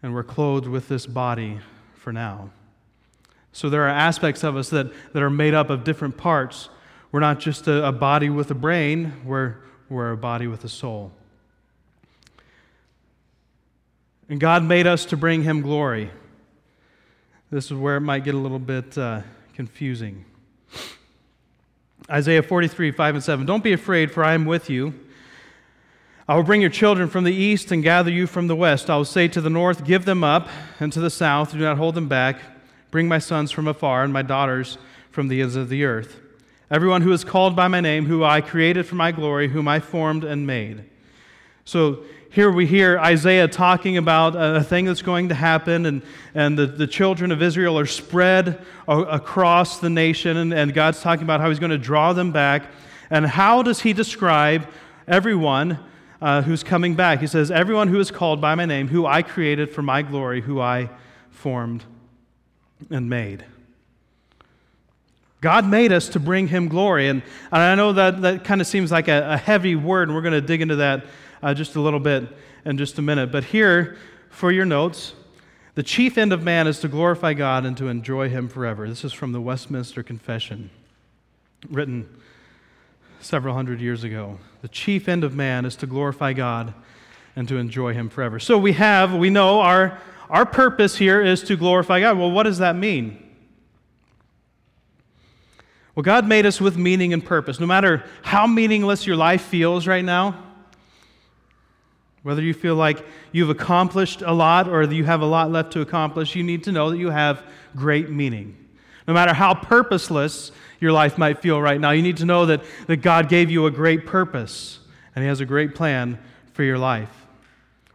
And 0.01 0.13
we're 0.13 0.23
clothed 0.23 0.67
with 0.67 0.87
this 0.87 1.05
body 1.05 1.59
for 1.95 2.13
now. 2.13 2.49
So 3.51 3.69
there 3.69 3.83
are 3.83 3.89
aspects 3.89 4.43
of 4.43 4.55
us 4.55 4.69
that, 4.69 4.91
that 5.13 5.21
are 5.21 5.29
made 5.29 5.53
up 5.53 5.69
of 5.69 5.83
different 5.83 6.17
parts. 6.17 6.69
We're 7.11 7.19
not 7.19 7.39
just 7.39 7.67
a, 7.67 7.87
a 7.87 7.91
body 7.91 8.29
with 8.29 8.49
a 8.51 8.55
brain, 8.55 9.13
we're, 9.25 9.55
we're 9.89 10.11
a 10.11 10.17
body 10.17 10.47
with 10.47 10.63
a 10.63 10.69
soul. 10.69 11.11
And 14.29 14.39
God 14.39 14.63
made 14.63 14.87
us 14.87 15.05
to 15.05 15.17
bring 15.17 15.43
him 15.43 15.61
glory. 15.61 16.11
This 17.49 17.65
is 17.65 17.73
where 17.73 17.95
it 17.95 18.01
might 18.01 18.25
get 18.25 18.35
a 18.35 18.37
little 18.37 18.59
bit 18.59 18.97
uh, 18.97 19.21
confusing. 19.53 20.25
Isaiah 22.09 22.43
43, 22.43 22.91
5 22.91 23.15
and 23.15 23.23
7. 23.23 23.45
Don't 23.45 23.63
be 23.63 23.71
afraid, 23.71 24.11
for 24.11 24.23
I 24.23 24.33
am 24.33 24.45
with 24.45 24.69
you. 24.69 24.93
I 26.27 26.35
will 26.35 26.43
bring 26.43 26.59
your 26.59 26.69
children 26.69 27.07
from 27.07 27.23
the 27.23 27.33
east 27.33 27.71
and 27.71 27.81
gather 27.81 28.11
you 28.11 28.27
from 28.27 28.47
the 28.47 28.55
west. 28.55 28.89
I 28.89 28.97
will 28.97 29.05
say 29.05 29.29
to 29.29 29.39
the 29.39 29.49
north, 29.49 29.85
Give 29.85 30.03
them 30.03 30.25
up, 30.25 30.49
and 30.79 30.91
to 30.91 30.99
the 30.99 31.09
south, 31.09 31.53
Do 31.53 31.59
not 31.59 31.77
hold 31.77 31.95
them 31.95 32.09
back. 32.09 32.41
Bring 32.91 33.07
my 33.07 33.19
sons 33.19 33.51
from 33.51 33.67
afar 33.67 34.03
and 34.03 34.11
my 34.11 34.23
daughters 34.23 34.77
from 35.09 35.29
the 35.29 35.41
ends 35.41 35.55
of 35.55 35.69
the 35.69 35.85
earth. 35.85 36.19
Everyone 36.69 37.01
who 37.01 37.13
is 37.13 37.23
called 37.23 37.55
by 37.55 37.69
my 37.69 37.79
name, 37.79 38.07
who 38.07 38.25
I 38.25 38.41
created 38.41 38.85
for 38.85 38.95
my 38.95 39.13
glory, 39.13 39.47
whom 39.47 39.69
I 39.69 39.79
formed 39.79 40.25
and 40.25 40.45
made. 40.45 40.83
So 41.63 42.03
here 42.31 42.51
we 42.51 42.65
hear 42.65 42.99
Isaiah 42.99 43.47
talking 43.47 43.97
about 43.97 44.35
a 44.35 44.63
thing 44.63 44.85
that's 44.85 45.01
going 45.01 45.29
to 45.29 45.35
happen, 45.35 45.85
and, 45.85 46.01
and 46.35 46.57
the, 46.57 46.65
the 46.65 46.87
children 46.87 47.31
of 47.31 47.41
Israel 47.41 47.79
are 47.79 47.85
spread 47.85 48.63
across 48.87 49.79
the 49.79 49.89
nation, 49.89 50.37
and, 50.37 50.53
and 50.53 50.73
God's 50.73 51.01
talking 51.01 51.23
about 51.23 51.41
how 51.41 51.49
he's 51.49 51.59
going 51.59 51.71
to 51.71 51.77
draw 51.77 52.13
them 52.13 52.31
back. 52.31 52.63
And 53.09 53.25
how 53.25 53.63
does 53.63 53.81
he 53.81 53.93
describe 53.93 54.67
everyone 55.07 55.79
uh, 56.21 56.41
who's 56.41 56.63
coming 56.63 56.95
back? 56.95 57.19
He 57.19 57.27
says, 57.27 57.49
Everyone 57.49 57.87
who 57.87 57.99
is 57.99 58.11
called 58.11 58.41
by 58.41 58.55
my 58.55 58.65
name, 58.65 58.87
who 58.87 59.05
I 59.05 59.21
created 59.21 59.69
for 59.69 59.81
my 59.81 60.01
glory, 60.01 60.41
who 60.41 60.59
I 60.59 60.89
formed 61.29 61.85
and 62.89 63.09
made. 63.09 63.45
God 65.39 65.65
made 65.67 65.91
us 65.91 66.09
to 66.09 66.19
bring 66.19 66.47
him 66.47 66.67
glory. 66.67 67.07
And, 67.07 67.21
and 67.51 67.61
I 67.61 67.75
know 67.75 67.93
that 67.93 68.21
that 68.21 68.43
kind 68.43 68.59
of 68.59 68.67
seems 68.67 68.91
like 68.91 69.07
a, 69.07 69.33
a 69.33 69.37
heavy 69.37 69.75
word, 69.75 70.09
and 70.09 70.15
we're 70.15 70.23
going 70.23 70.33
to 70.33 70.41
dig 70.41 70.61
into 70.61 70.77
that 70.77 71.05
uh, 71.41 71.53
just 71.53 71.75
a 71.75 71.81
little 71.81 71.99
bit 71.99 72.27
in 72.65 72.77
just 72.77 72.97
a 72.97 73.01
minute. 73.01 73.31
But 73.31 73.45
here, 73.45 73.97
for 74.29 74.51
your 74.51 74.65
notes, 74.65 75.13
the 75.75 75.83
chief 75.83 76.17
end 76.17 76.33
of 76.33 76.43
man 76.43 76.67
is 76.67 76.79
to 76.79 76.87
glorify 76.87 77.33
God 77.33 77.65
and 77.65 77.77
to 77.77 77.87
enjoy 77.87 78.29
him 78.29 78.49
forever. 78.49 78.87
This 78.89 79.03
is 79.03 79.13
from 79.13 79.31
the 79.31 79.41
Westminster 79.41 80.03
Confession, 80.03 80.69
written 81.69 82.09
several 83.19 83.53
hundred 83.53 83.79
years 83.79 84.03
ago. 84.03 84.39
The 84.61 84.67
chief 84.67 85.07
end 85.07 85.23
of 85.23 85.35
man 85.35 85.65
is 85.65 85.75
to 85.77 85.87
glorify 85.87 86.33
God 86.33 86.73
and 87.35 87.47
to 87.47 87.57
enjoy 87.57 87.93
him 87.93 88.09
forever. 88.09 88.39
So 88.39 88.57
we 88.57 88.73
have, 88.73 89.13
we 89.13 89.29
know 89.29 89.61
our, 89.61 89.99
our 90.29 90.45
purpose 90.45 90.97
here 90.97 91.21
is 91.21 91.43
to 91.43 91.55
glorify 91.55 91.99
God. 91.99 92.17
Well, 92.17 92.31
what 92.31 92.43
does 92.43 92.57
that 92.57 92.75
mean? 92.75 93.23
Well, 95.93 96.03
God 96.03 96.27
made 96.27 96.45
us 96.45 96.59
with 96.59 96.77
meaning 96.77 97.13
and 97.13 97.23
purpose. 97.23 97.59
No 97.59 97.65
matter 97.65 98.03
how 98.23 98.47
meaningless 98.47 99.05
your 99.05 99.15
life 99.15 99.41
feels 99.41 99.87
right 99.87 100.05
now, 100.05 100.43
whether 102.27 102.41
you 102.41 102.53
feel 102.53 102.75
like 102.75 103.05
you've 103.31 103.49
accomplished 103.49 104.21
a 104.21 104.33
lot 104.33 104.67
or 104.67 104.83
you 104.83 105.05
have 105.05 105.21
a 105.21 105.25
lot 105.25 105.49
left 105.49 105.71
to 105.71 105.79
accomplish, 105.79 106.35
you 106.35 106.43
need 106.43 106.61
to 106.65 106.73
know 106.73 106.89
that 106.89 106.97
you 106.97 107.09
have 107.09 107.41
great 107.73 108.09
meaning. 108.09 108.53
No 109.07 109.13
matter 109.13 109.33
how 109.33 109.53
purposeless 109.53 110.51
your 110.81 110.91
life 110.91 111.17
might 111.17 111.39
feel 111.39 111.61
right 111.61 111.79
now, 111.79 111.91
you 111.91 112.01
need 112.01 112.17
to 112.17 112.25
know 112.25 112.47
that, 112.47 112.63
that 112.87 112.97
God 112.97 113.29
gave 113.29 113.49
you 113.49 113.65
a 113.65 113.71
great 113.71 114.05
purpose 114.05 114.79
and 115.15 115.23
He 115.23 115.29
has 115.29 115.39
a 115.39 115.45
great 115.45 115.73
plan 115.73 116.19
for 116.51 116.63
your 116.63 116.77
life. 116.77 117.27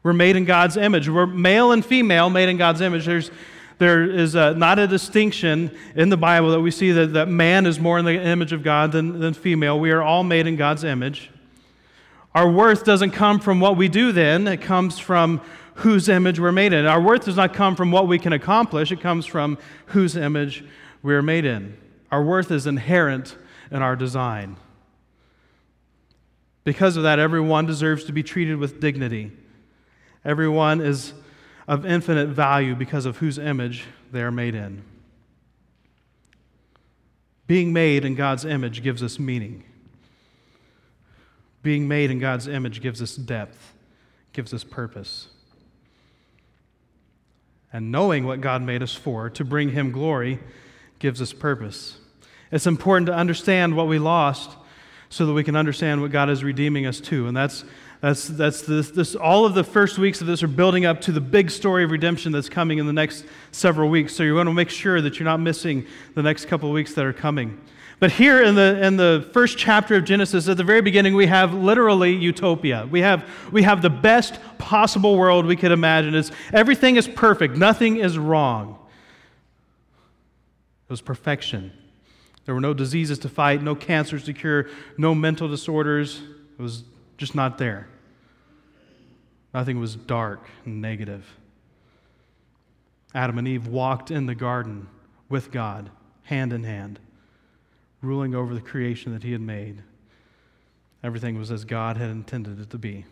We're 0.03 0.14
made 0.14 0.37
in 0.37 0.47
God's 0.47 0.79
image. 0.79 1.11
We're 1.11 1.27
male 1.27 1.73
and 1.73 1.85
female 1.85 2.31
made 2.31 2.49
in 2.49 2.57
God's 2.57 2.81
image. 2.81 3.05
There's, 3.05 3.31
there 3.77 4.03
is 4.03 4.35
a, 4.35 4.55
not 4.55 4.79
a 4.79 4.87
distinction 4.87 5.77
in 5.95 6.09
the 6.09 6.16
Bible 6.16 6.53
that 6.53 6.61
we 6.62 6.71
see 6.71 6.90
that, 6.92 7.12
that 7.12 7.29
man 7.29 7.66
is 7.66 7.79
more 7.79 7.99
in 7.99 8.07
the 8.07 8.18
image 8.18 8.55
of 8.55 8.62
God 8.62 8.92
than, 8.92 9.21
than 9.21 9.35
female. 9.35 9.79
We 9.79 9.90
are 9.90 10.01
all 10.01 10.25
made 10.25 10.47
in 10.47 10.57
God's 10.57 10.85
image. 10.85 11.32
Our 12.35 12.51
worth 12.51 12.85
doesn't 12.85 13.11
come 13.11 13.40
from 13.40 13.61
what 13.61 13.77
we 13.77 13.88
do 13.88 14.12
then, 14.12 14.47
it 14.47 14.62
comes 14.62 14.99
from 14.99 15.40
whose 15.77 16.09
image 16.09 16.40
we're 16.40 16.53
made 16.53 16.73
in. 16.73 16.87
Our 16.87 17.01
worth 17.01 17.25
does 17.25 17.37
not 17.37 17.55
come 17.55 17.77
from 17.77 17.90
what 17.90 18.09
we 18.09 18.18
can 18.18 18.33
accomplish, 18.33 18.90
it 18.90 19.01
comes 19.01 19.27
from 19.27 19.59
whose 19.87 20.16
image 20.16 20.64
we're 21.03 21.23
made 21.23 21.45
in. 21.45 21.77
Our 22.11 22.23
worth 22.23 22.51
is 22.51 22.66
inherent 22.66 23.37
in 23.71 23.83
our 23.83 23.97
design. 23.97 24.57
Because 26.64 26.97
of 26.97 27.03
that, 27.03 27.18
everyone 27.18 27.66
deserves 27.66 28.05
to 28.05 28.12
be 28.12 28.23
treated 28.23 28.57
with 28.57 28.81
dignity. 28.81 29.33
Everyone 30.25 30.81
is 30.81 31.14
of 31.66 31.85
infinite 31.85 32.29
value 32.29 32.75
because 32.75 33.07
of 33.07 33.18
whose 33.18 33.38
image 33.38 33.85
they 34.11 34.23
are 34.23 34.31
made 34.31 34.55
in. 34.55 34.83
Being 37.47 37.73
made 37.73 38.05
in 38.05 38.14
God's 38.14 38.45
image 38.45 38.83
gives 38.83 39.03
us 39.03 39.18
meaning. 39.18 39.64
Being 41.62 41.87
made 41.87 42.11
in 42.11 42.18
God's 42.18 42.48
image 42.48 42.81
gives 42.81 43.01
us 43.01 43.16
depth, 43.16 43.75
gives 44.33 44.53
us 44.53 44.64
purpose. 44.64 45.29
And 47.72 47.90
knowing 47.90 48.27
what 48.27 48.40
God 48.40 48.62
made 48.62 48.83
us 48.83 48.94
for, 48.94 49.31
to 49.31 49.44
bring 49.44 49.70
Him 49.70 49.92
glory, 49.92 50.40
gives 50.98 51.22
us 51.22 51.33
purpose. 51.33 51.98
It's 52.51 52.66
important 52.66 53.07
to 53.07 53.14
understand 53.14 53.77
what 53.77 53.87
we 53.87 53.98
lost 53.98 54.51
so 55.09 55.27
that 55.27 55.33
we 55.33 55.44
can 55.44 55.57
understand 55.57 56.01
what 56.01 56.11
God 56.11 56.29
is 56.29 56.44
redeeming 56.44 56.87
us 56.87 57.01
to. 57.01 57.27
And 57.27 57.37
that's, 57.37 57.64
that's, 58.03 58.27
that's 58.27 58.62
this, 58.62 58.91
this, 58.91 59.15
all 59.15 59.47
of 59.47 59.55
the 59.55 59.62
first 59.62 59.97
weeks 59.97 60.21
of 60.21 60.27
this 60.27 60.43
are 60.43 60.49
building 60.49 60.85
up 60.85 61.01
to 61.03 61.12
the 61.12 61.21
big 61.21 61.53
story 61.53 61.85
of 61.85 61.93
redemption 61.93 62.33
that's 62.33 62.49
coming 62.49 62.79
in 62.79 62.87
the 62.87 62.93
next 62.93 63.25
several 63.53 63.88
weeks. 63.88 64.12
So 64.12 64.25
you 64.25 64.35
want 64.35 64.49
to 64.49 64.53
make 64.53 64.71
sure 64.71 65.01
that 65.01 65.21
you're 65.21 65.25
not 65.25 65.38
missing 65.38 65.87
the 66.17 66.23
next 66.23 66.47
couple 66.47 66.69
of 66.69 66.75
weeks 66.75 66.95
that 66.95 67.05
are 67.05 67.12
coming. 67.12 67.61
But 68.01 68.11
here 68.11 68.43
in 68.43 68.57
the, 68.57 68.85
in 68.85 68.97
the 68.97 69.31
first 69.33 69.57
chapter 69.57 69.95
of 69.95 70.05
Genesis, 70.05 70.49
at 70.49 70.57
the 70.57 70.65
very 70.65 70.81
beginning, 70.81 71.15
we 71.15 71.27
have 71.27 71.55
literally 71.55 72.12
utopia. 72.12 72.88
We 72.91 73.03
have, 73.03 73.25
we 73.53 73.62
have 73.62 73.83
the 73.83 73.91
best 73.91 74.41
possible 74.59 75.17
world 75.17 75.47
we 75.47 75.55
could 75.55 75.71
imagine. 75.71 76.17
It's, 76.17 76.33
everything 76.53 76.97
is 76.97 77.07
perfect, 77.07 77.57
nothing 77.57 77.99
is 77.99 78.19
wrong. 78.19 78.81
It 80.88 80.91
was 80.91 81.01
perfection. 81.01 81.71
There 82.47 82.55
were 82.57 82.61
no 82.61 82.75
diseases 82.75 83.21
to 83.21 83.29
fight, 83.29 83.62
no 83.62 83.77
cancers 83.77 84.25
to 84.25 84.33
cure, 84.33 84.69
no 84.99 85.15
mental 85.15 85.47
disorders. 85.47 86.21
It 86.59 86.61
was 86.61 86.83
just 87.23 87.37
not 87.37 87.57
there. 87.57 87.87
Nothing 89.55 89.79
was 89.79 89.95
dark 89.95 90.45
and 90.65 90.83
negative. 90.83 91.25
Adam 93.15 93.39
and 93.39 93.47
Eve 93.47 93.69
walked 93.69 94.11
in 94.11 94.27
the 94.27 94.35
garden 94.35 94.89
with 95.29 95.53
God, 95.53 95.91
hand 96.25 96.53
in 96.53 96.65
hand 96.65 96.99
ruling 98.01 98.35
over 98.35 98.57
the 98.57 98.61
creation 98.61 99.13
that 99.13 99.23
he 99.23 99.31
had 99.31 99.41
made. 99.41 99.85
Everything 101.05 101.39
was 101.39 101.53
as 101.53 101.65
God 101.65 101.97
had 101.97 102.11
intended 102.11 102.59
it 102.59 102.71
to 102.71 102.79
be. 102.79 103.05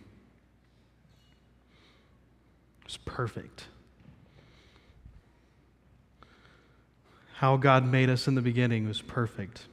It 2.80 2.84
was 2.84 2.96
perfect. 2.96 3.66
How 7.34 7.56
God 7.56 7.86
made 7.86 8.10
us 8.10 8.26
in 8.26 8.34
the 8.34 8.42
beginning 8.42 8.88
was 8.88 9.00
perfect. 9.00 9.68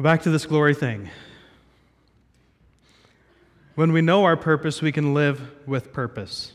Back 0.00 0.22
to 0.22 0.30
this 0.30 0.46
glory 0.46 0.74
thing. 0.74 1.10
When 3.74 3.92
we 3.92 4.00
know 4.00 4.24
our 4.24 4.36
purpose, 4.36 4.80
we 4.80 4.92
can 4.92 5.12
live 5.12 5.42
with 5.66 5.92
purpose. 5.92 6.52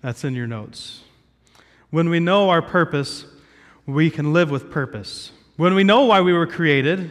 That's 0.00 0.22
in 0.22 0.36
your 0.36 0.46
notes. 0.46 1.00
When 1.90 2.08
we 2.08 2.20
know 2.20 2.50
our 2.50 2.62
purpose, 2.62 3.24
we 3.84 4.10
can 4.10 4.32
live 4.32 4.52
with 4.52 4.70
purpose. 4.70 5.32
When 5.56 5.74
we 5.74 5.82
know 5.82 6.04
why 6.04 6.20
we 6.20 6.32
were 6.32 6.46
created, 6.46 7.10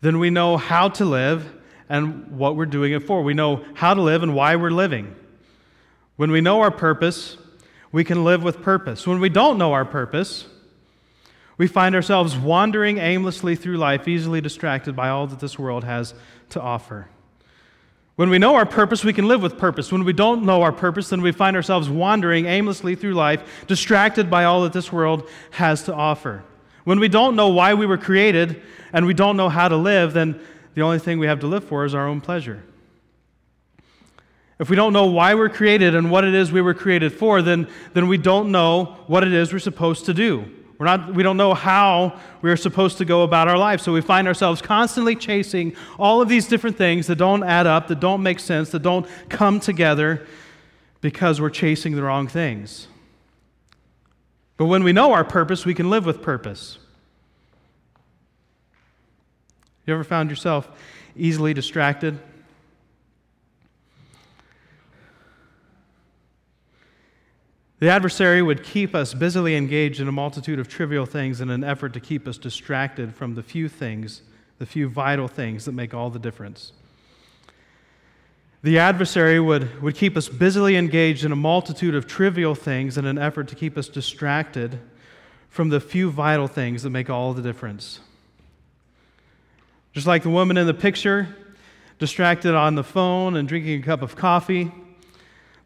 then 0.00 0.18
we 0.18 0.30
know 0.30 0.56
how 0.56 0.88
to 0.88 1.04
live 1.04 1.48
and 1.88 2.36
what 2.36 2.56
we're 2.56 2.66
doing 2.66 2.92
it 2.92 3.04
for. 3.04 3.22
We 3.22 3.34
know 3.34 3.64
how 3.74 3.94
to 3.94 4.02
live 4.02 4.24
and 4.24 4.34
why 4.34 4.56
we're 4.56 4.72
living. 4.72 5.14
When 6.16 6.32
we 6.32 6.40
know 6.40 6.60
our 6.60 6.72
purpose, 6.72 7.36
we 7.92 8.02
can 8.02 8.24
live 8.24 8.42
with 8.42 8.62
purpose. 8.62 9.06
When 9.06 9.20
we 9.20 9.28
don't 9.28 9.58
know 9.58 9.74
our 9.74 9.84
purpose, 9.84 10.48
we 11.62 11.68
find 11.68 11.94
ourselves 11.94 12.36
wandering 12.36 12.98
aimlessly 12.98 13.54
through 13.54 13.76
life, 13.76 14.08
easily 14.08 14.40
distracted 14.40 14.96
by 14.96 15.08
all 15.08 15.28
that 15.28 15.38
this 15.38 15.56
world 15.56 15.84
has 15.84 16.12
to 16.48 16.60
offer. 16.60 17.06
When 18.16 18.30
we 18.30 18.38
know 18.38 18.56
our 18.56 18.66
purpose, 18.66 19.04
we 19.04 19.12
can 19.12 19.28
live 19.28 19.42
with 19.42 19.56
purpose. 19.58 19.92
When 19.92 20.02
we 20.02 20.12
don't 20.12 20.42
know 20.42 20.62
our 20.62 20.72
purpose, 20.72 21.10
then 21.10 21.22
we 21.22 21.30
find 21.30 21.54
ourselves 21.54 21.88
wandering 21.88 22.46
aimlessly 22.46 22.96
through 22.96 23.14
life, 23.14 23.64
distracted 23.68 24.28
by 24.28 24.42
all 24.42 24.64
that 24.64 24.72
this 24.72 24.92
world 24.92 25.30
has 25.52 25.84
to 25.84 25.94
offer. 25.94 26.42
When 26.82 26.98
we 26.98 27.06
don't 27.06 27.36
know 27.36 27.50
why 27.50 27.74
we 27.74 27.86
were 27.86 27.96
created 27.96 28.60
and 28.92 29.06
we 29.06 29.14
don't 29.14 29.36
know 29.36 29.48
how 29.48 29.68
to 29.68 29.76
live, 29.76 30.14
then 30.14 30.40
the 30.74 30.82
only 30.82 30.98
thing 30.98 31.20
we 31.20 31.28
have 31.28 31.38
to 31.38 31.46
live 31.46 31.62
for 31.62 31.84
is 31.84 31.94
our 31.94 32.08
own 32.08 32.20
pleasure. 32.20 32.64
If 34.58 34.68
we 34.68 34.74
don't 34.74 34.92
know 34.92 35.06
why 35.06 35.36
we're 35.36 35.48
created 35.48 35.94
and 35.94 36.10
what 36.10 36.24
it 36.24 36.34
is 36.34 36.50
we 36.50 36.60
were 36.60 36.74
created 36.74 37.12
for, 37.12 37.40
then, 37.40 37.68
then 37.94 38.08
we 38.08 38.18
don't 38.18 38.50
know 38.50 38.96
what 39.06 39.22
it 39.22 39.32
is 39.32 39.52
we're 39.52 39.60
supposed 39.60 40.06
to 40.06 40.12
do. 40.12 40.50
We're 40.82 40.86
not, 40.86 41.14
we 41.14 41.22
don't 41.22 41.36
know 41.36 41.54
how 41.54 42.18
we're 42.40 42.56
supposed 42.56 42.98
to 42.98 43.04
go 43.04 43.22
about 43.22 43.46
our 43.46 43.56
life. 43.56 43.80
So 43.80 43.92
we 43.92 44.00
find 44.00 44.26
ourselves 44.26 44.60
constantly 44.60 45.14
chasing 45.14 45.76
all 45.96 46.20
of 46.20 46.28
these 46.28 46.48
different 46.48 46.76
things 46.76 47.06
that 47.06 47.14
don't 47.14 47.44
add 47.44 47.68
up, 47.68 47.86
that 47.86 48.00
don't 48.00 48.20
make 48.20 48.40
sense, 48.40 48.70
that 48.70 48.82
don't 48.82 49.06
come 49.28 49.60
together 49.60 50.26
because 51.00 51.40
we're 51.40 51.50
chasing 51.50 51.94
the 51.94 52.02
wrong 52.02 52.26
things. 52.26 52.88
But 54.56 54.64
when 54.66 54.82
we 54.82 54.92
know 54.92 55.12
our 55.12 55.22
purpose, 55.22 55.64
we 55.64 55.72
can 55.72 55.88
live 55.88 56.04
with 56.04 56.20
purpose. 56.20 56.78
You 59.86 59.94
ever 59.94 60.02
found 60.02 60.30
yourself 60.30 60.68
easily 61.14 61.54
distracted? 61.54 62.18
The 67.82 67.88
adversary 67.88 68.42
would 68.42 68.62
keep 68.62 68.94
us 68.94 69.12
busily 69.12 69.56
engaged 69.56 69.98
in 69.98 70.06
a 70.06 70.12
multitude 70.12 70.60
of 70.60 70.68
trivial 70.68 71.04
things 71.04 71.40
in 71.40 71.50
an 71.50 71.64
effort 71.64 71.92
to 71.94 71.98
keep 71.98 72.28
us 72.28 72.38
distracted 72.38 73.12
from 73.12 73.34
the 73.34 73.42
few 73.42 73.68
things, 73.68 74.22
the 74.60 74.66
few 74.66 74.88
vital 74.88 75.26
things 75.26 75.64
that 75.64 75.72
make 75.72 75.92
all 75.92 76.08
the 76.08 76.20
difference. 76.20 76.70
The 78.62 78.78
adversary 78.78 79.40
would, 79.40 79.82
would 79.82 79.96
keep 79.96 80.16
us 80.16 80.28
busily 80.28 80.76
engaged 80.76 81.24
in 81.24 81.32
a 81.32 81.34
multitude 81.34 81.96
of 81.96 82.06
trivial 82.06 82.54
things 82.54 82.96
in 82.96 83.04
an 83.04 83.18
effort 83.18 83.48
to 83.48 83.56
keep 83.56 83.76
us 83.76 83.88
distracted 83.88 84.78
from 85.48 85.68
the 85.68 85.80
few 85.80 86.08
vital 86.08 86.46
things 86.46 86.84
that 86.84 86.90
make 86.90 87.10
all 87.10 87.34
the 87.34 87.42
difference. 87.42 87.98
Just 89.92 90.06
like 90.06 90.22
the 90.22 90.30
woman 90.30 90.56
in 90.56 90.68
the 90.68 90.72
picture, 90.72 91.36
distracted 91.98 92.54
on 92.54 92.76
the 92.76 92.84
phone 92.84 93.34
and 93.34 93.48
drinking 93.48 93.80
a 93.80 93.84
cup 93.84 94.02
of 94.02 94.14
coffee 94.14 94.70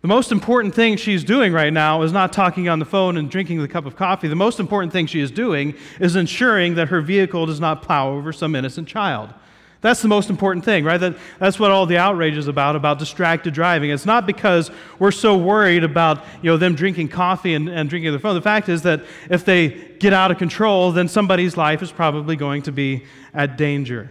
the 0.06 0.14
most 0.14 0.30
important 0.30 0.72
thing 0.72 0.96
she's 0.96 1.24
doing 1.24 1.52
right 1.52 1.72
now 1.72 2.02
is 2.02 2.12
not 2.12 2.32
talking 2.32 2.68
on 2.68 2.78
the 2.78 2.84
phone 2.84 3.16
and 3.16 3.28
drinking 3.28 3.60
the 3.60 3.66
cup 3.66 3.86
of 3.86 3.96
coffee. 3.96 4.28
The 4.28 4.36
most 4.36 4.60
important 4.60 4.92
thing 4.92 5.06
she 5.06 5.18
is 5.18 5.32
doing 5.32 5.74
is 5.98 6.14
ensuring 6.14 6.76
that 6.76 6.90
her 6.90 7.00
vehicle 7.00 7.44
does 7.44 7.58
not 7.58 7.82
plow 7.82 8.12
over 8.12 8.32
some 8.32 8.54
innocent 8.54 8.86
child. 8.86 9.34
That's 9.80 10.02
the 10.02 10.06
most 10.06 10.30
important 10.30 10.64
thing, 10.64 10.84
right? 10.84 10.98
That, 10.98 11.16
that's 11.40 11.58
what 11.58 11.72
all 11.72 11.86
the 11.86 11.98
outrage 11.98 12.36
is 12.36 12.46
about, 12.46 12.76
about 12.76 13.00
distracted 13.00 13.52
driving. 13.52 13.90
It's 13.90 14.06
not 14.06 14.28
because 14.28 14.70
we're 15.00 15.10
so 15.10 15.36
worried 15.36 15.82
about 15.82 16.22
you 16.40 16.52
know, 16.52 16.56
them 16.56 16.76
drinking 16.76 17.08
coffee 17.08 17.54
and, 17.54 17.68
and 17.68 17.90
drinking 17.90 18.12
the 18.12 18.20
phone. 18.20 18.36
The 18.36 18.42
fact 18.42 18.68
is 18.68 18.82
that 18.82 19.02
if 19.28 19.44
they 19.44 19.70
get 19.98 20.12
out 20.12 20.30
of 20.30 20.38
control, 20.38 20.92
then 20.92 21.08
somebody's 21.08 21.56
life 21.56 21.82
is 21.82 21.90
probably 21.90 22.36
going 22.36 22.62
to 22.62 22.70
be 22.70 23.06
at 23.34 23.58
danger. 23.58 24.08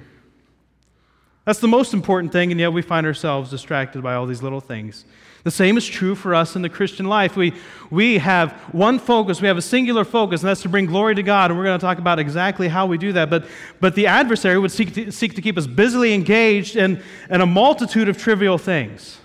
That's 1.45 1.60
the 1.60 1.69
most 1.69 1.93
important 1.93 2.34
thing, 2.34 2.51
and 2.51 2.60
yet 2.60 2.73
we 2.73 2.81
find 2.81 3.08
ourselves 3.08 3.49
distracted 3.49 4.03
by 4.03 4.15
all 4.15 4.25
these 4.25 4.43
little 4.43 4.60
things. 4.60 5.05
The 5.45 5.51
same 5.51 5.77
is 5.77 5.86
true 5.86 6.15
for 6.15 6.34
us 6.34 6.55
in 6.55 6.63
the 6.63 6.69
Christian 6.69 7.05
life. 7.05 7.36
We, 7.36 7.53
we 7.91 8.17
have 8.17 8.53
one 8.71 8.97
focus, 8.97 9.41
we 9.41 9.47
have 9.47 9.58
a 9.58 9.62
singular 9.62 10.03
focus, 10.03 10.41
and 10.41 10.49
that's 10.49 10.63
to 10.63 10.69
bring 10.69 10.88
glory 10.88 11.13
to 11.13 11.21
God. 11.21 11.51
And 11.51 11.60
we're 11.60 11.65
going 11.65 11.77
to 11.77 11.86
talk 11.86 11.99
about 11.99 12.17
exactly 12.17 12.67
how 12.67 12.88
we 12.88 12.97
do 12.97 13.13
that. 13.13 13.29
But, 13.29 13.45
but 13.79 13.93
the 13.93 14.08
adversary 14.08 14.58
would 14.58 14.71
seek 14.71 14.95
to, 14.95 15.12
seek 15.12 15.36
to 15.36 15.43
keep 15.43 15.55
us 15.55 15.67
busily 15.67 16.15
engaged 16.15 16.75
in, 16.75 16.99
in 17.29 17.41
a 17.41 17.45
multitude 17.45 18.10
of 18.10 18.17
trivial 18.17 18.58
things. 18.58 19.19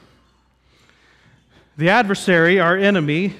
The 1.79 1.89
adversary, 1.89 2.61
our 2.61 2.77
enemy, 2.77 3.35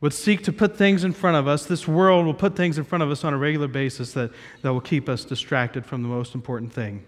would 0.00 0.14
seek 0.14 0.44
to 0.44 0.52
put 0.52 0.78
things 0.78 1.04
in 1.04 1.12
front 1.12 1.36
of 1.36 1.46
us. 1.46 1.66
This 1.66 1.86
world 1.86 2.24
will 2.24 2.32
put 2.32 2.56
things 2.56 2.78
in 2.78 2.84
front 2.84 3.04
of 3.04 3.10
us 3.10 3.22
on 3.22 3.34
a 3.34 3.38
regular 3.38 3.68
basis 3.68 4.14
that, 4.14 4.30
that 4.62 4.72
will 4.72 4.80
keep 4.80 5.10
us 5.10 5.26
distracted 5.26 5.84
from 5.84 6.02
the 6.02 6.08
most 6.08 6.34
important 6.34 6.72
thing. 6.72 7.04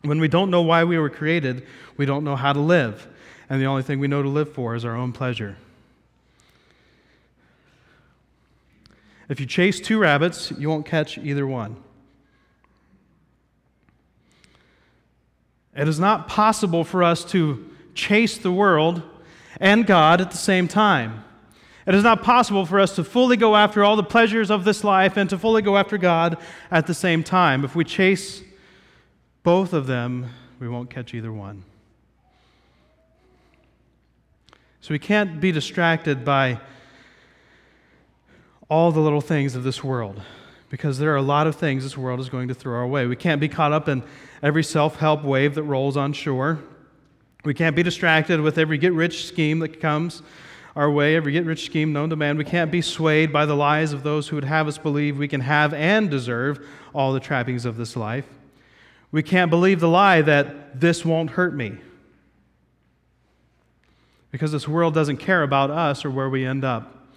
When 0.00 0.18
we 0.18 0.28
don't 0.28 0.50
know 0.50 0.62
why 0.62 0.84
we 0.84 0.98
were 0.98 1.10
created, 1.10 1.66
we 1.98 2.06
don't 2.06 2.24
know 2.24 2.36
how 2.36 2.54
to 2.54 2.60
live 2.60 3.06
and 3.48 3.60
the 3.60 3.66
only 3.66 3.82
thing 3.82 4.00
we 4.00 4.08
know 4.08 4.22
to 4.22 4.28
live 4.28 4.52
for 4.52 4.74
is 4.74 4.84
our 4.84 4.96
own 4.96 5.12
pleasure. 5.12 5.56
If 9.28 9.40
you 9.40 9.46
chase 9.46 9.80
two 9.80 9.98
rabbits, 9.98 10.52
you 10.56 10.68
won't 10.68 10.86
catch 10.86 11.18
either 11.18 11.46
one. 11.46 11.76
It 15.76 15.88
is 15.88 16.00
not 16.00 16.28
possible 16.28 16.84
for 16.84 17.02
us 17.02 17.24
to 17.26 17.68
chase 17.94 18.38
the 18.38 18.52
world 18.52 19.02
and 19.60 19.86
God 19.86 20.20
at 20.20 20.30
the 20.30 20.36
same 20.36 20.68
time. 20.68 21.24
It 21.86 21.94
is 21.94 22.02
not 22.02 22.22
possible 22.22 22.66
for 22.66 22.80
us 22.80 22.96
to 22.96 23.04
fully 23.04 23.36
go 23.36 23.54
after 23.54 23.84
all 23.84 23.94
the 23.94 24.02
pleasures 24.02 24.50
of 24.50 24.64
this 24.64 24.82
life 24.82 25.16
and 25.16 25.30
to 25.30 25.38
fully 25.38 25.62
go 25.62 25.76
after 25.76 25.98
God 25.98 26.38
at 26.70 26.86
the 26.86 26.94
same 26.94 27.22
time. 27.22 27.64
If 27.64 27.76
we 27.76 27.84
chase 27.84 28.42
both 29.42 29.72
of 29.72 29.86
them, 29.86 30.30
we 30.58 30.68
won't 30.68 30.90
catch 30.90 31.14
either 31.14 31.32
one. 31.32 31.64
So 34.86 34.92
we 34.94 35.00
can't 35.00 35.40
be 35.40 35.50
distracted 35.50 36.24
by 36.24 36.60
all 38.70 38.92
the 38.92 39.00
little 39.00 39.20
things 39.20 39.56
of 39.56 39.64
this 39.64 39.82
world 39.82 40.22
because 40.70 41.00
there 41.00 41.12
are 41.12 41.16
a 41.16 41.22
lot 41.22 41.48
of 41.48 41.56
things 41.56 41.82
this 41.82 41.98
world 41.98 42.20
is 42.20 42.28
going 42.28 42.46
to 42.46 42.54
throw 42.54 42.78
our 42.78 42.86
way. 42.86 43.04
We 43.08 43.16
can't 43.16 43.40
be 43.40 43.48
caught 43.48 43.72
up 43.72 43.88
in 43.88 44.04
every 44.44 44.62
self 44.62 44.94
help 44.94 45.24
wave 45.24 45.56
that 45.56 45.64
rolls 45.64 45.96
on 45.96 46.12
shore. 46.12 46.60
We 47.44 47.52
can't 47.52 47.74
be 47.74 47.82
distracted 47.82 48.40
with 48.40 48.58
every 48.58 48.78
get 48.78 48.92
rich 48.92 49.26
scheme 49.26 49.58
that 49.58 49.80
comes 49.80 50.22
our 50.76 50.88
way, 50.88 51.16
every 51.16 51.32
get 51.32 51.44
rich 51.44 51.64
scheme 51.64 51.92
known 51.92 52.08
to 52.10 52.14
man. 52.14 52.38
We 52.38 52.44
can't 52.44 52.70
be 52.70 52.80
swayed 52.80 53.32
by 53.32 53.44
the 53.44 53.56
lies 53.56 53.92
of 53.92 54.04
those 54.04 54.28
who 54.28 54.36
would 54.36 54.44
have 54.44 54.68
us 54.68 54.78
believe 54.78 55.18
we 55.18 55.26
can 55.26 55.40
have 55.40 55.74
and 55.74 56.08
deserve 56.08 56.64
all 56.94 57.12
the 57.12 57.18
trappings 57.18 57.64
of 57.64 57.76
this 57.76 57.96
life. 57.96 58.28
We 59.10 59.24
can't 59.24 59.50
believe 59.50 59.80
the 59.80 59.88
lie 59.88 60.22
that 60.22 60.80
this 60.80 61.04
won't 61.04 61.30
hurt 61.30 61.56
me 61.56 61.78
because 64.30 64.52
this 64.52 64.66
world 64.68 64.94
doesn't 64.94 65.18
care 65.18 65.42
about 65.42 65.70
us 65.70 66.04
or 66.04 66.10
where 66.10 66.28
we 66.28 66.44
end 66.44 66.64
up. 66.64 67.08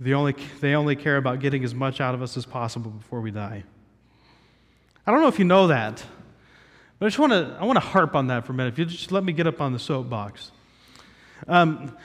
They 0.00 0.14
only, 0.14 0.34
they 0.60 0.74
only 0.74 0.96
care 0.96 1.16
about 1.16 1.40
getting 1.40 1.62
as 1.64 1.74
much 1.74 2.00
out 2.00 2.14
of 2.14 2.22
us 2.22 2.36
as 2.36 2.46
possible 2.46 2.90
before 2.90 3.20
we 3.20 3.30
die. 3.30 3.64
I 5.06 5.12
don't 5.12 5.20
know 5.20 5.28
if 5.28 5.38
you 5.38 5.44
know 5.44 5.66
that, 5.66 6.02
but 6.98 7.06
I 7.06 7.08
just 7.08 7.18
want 7.18 7.32
to 7.32 7.56
I 7.58 7.64
want 7.64 7.76
to 7.76 7.80
harp 7.80 8.14
on 8.14 8.28
that 8.28 8.46
for 8.46 8.52
a 8.52 8.54
minute. 8.54 8.74
If 8.74 8.78
you 8.78 8.84
just 8.84 9.10
let 9.10 9.24
me 9.24 9.32
get 9.32 9.46
up 9.46 9.60
on 9.60 9.72
the 9.72 9.78
soapbox. 9.78 10.52
Um, 11.48 11.96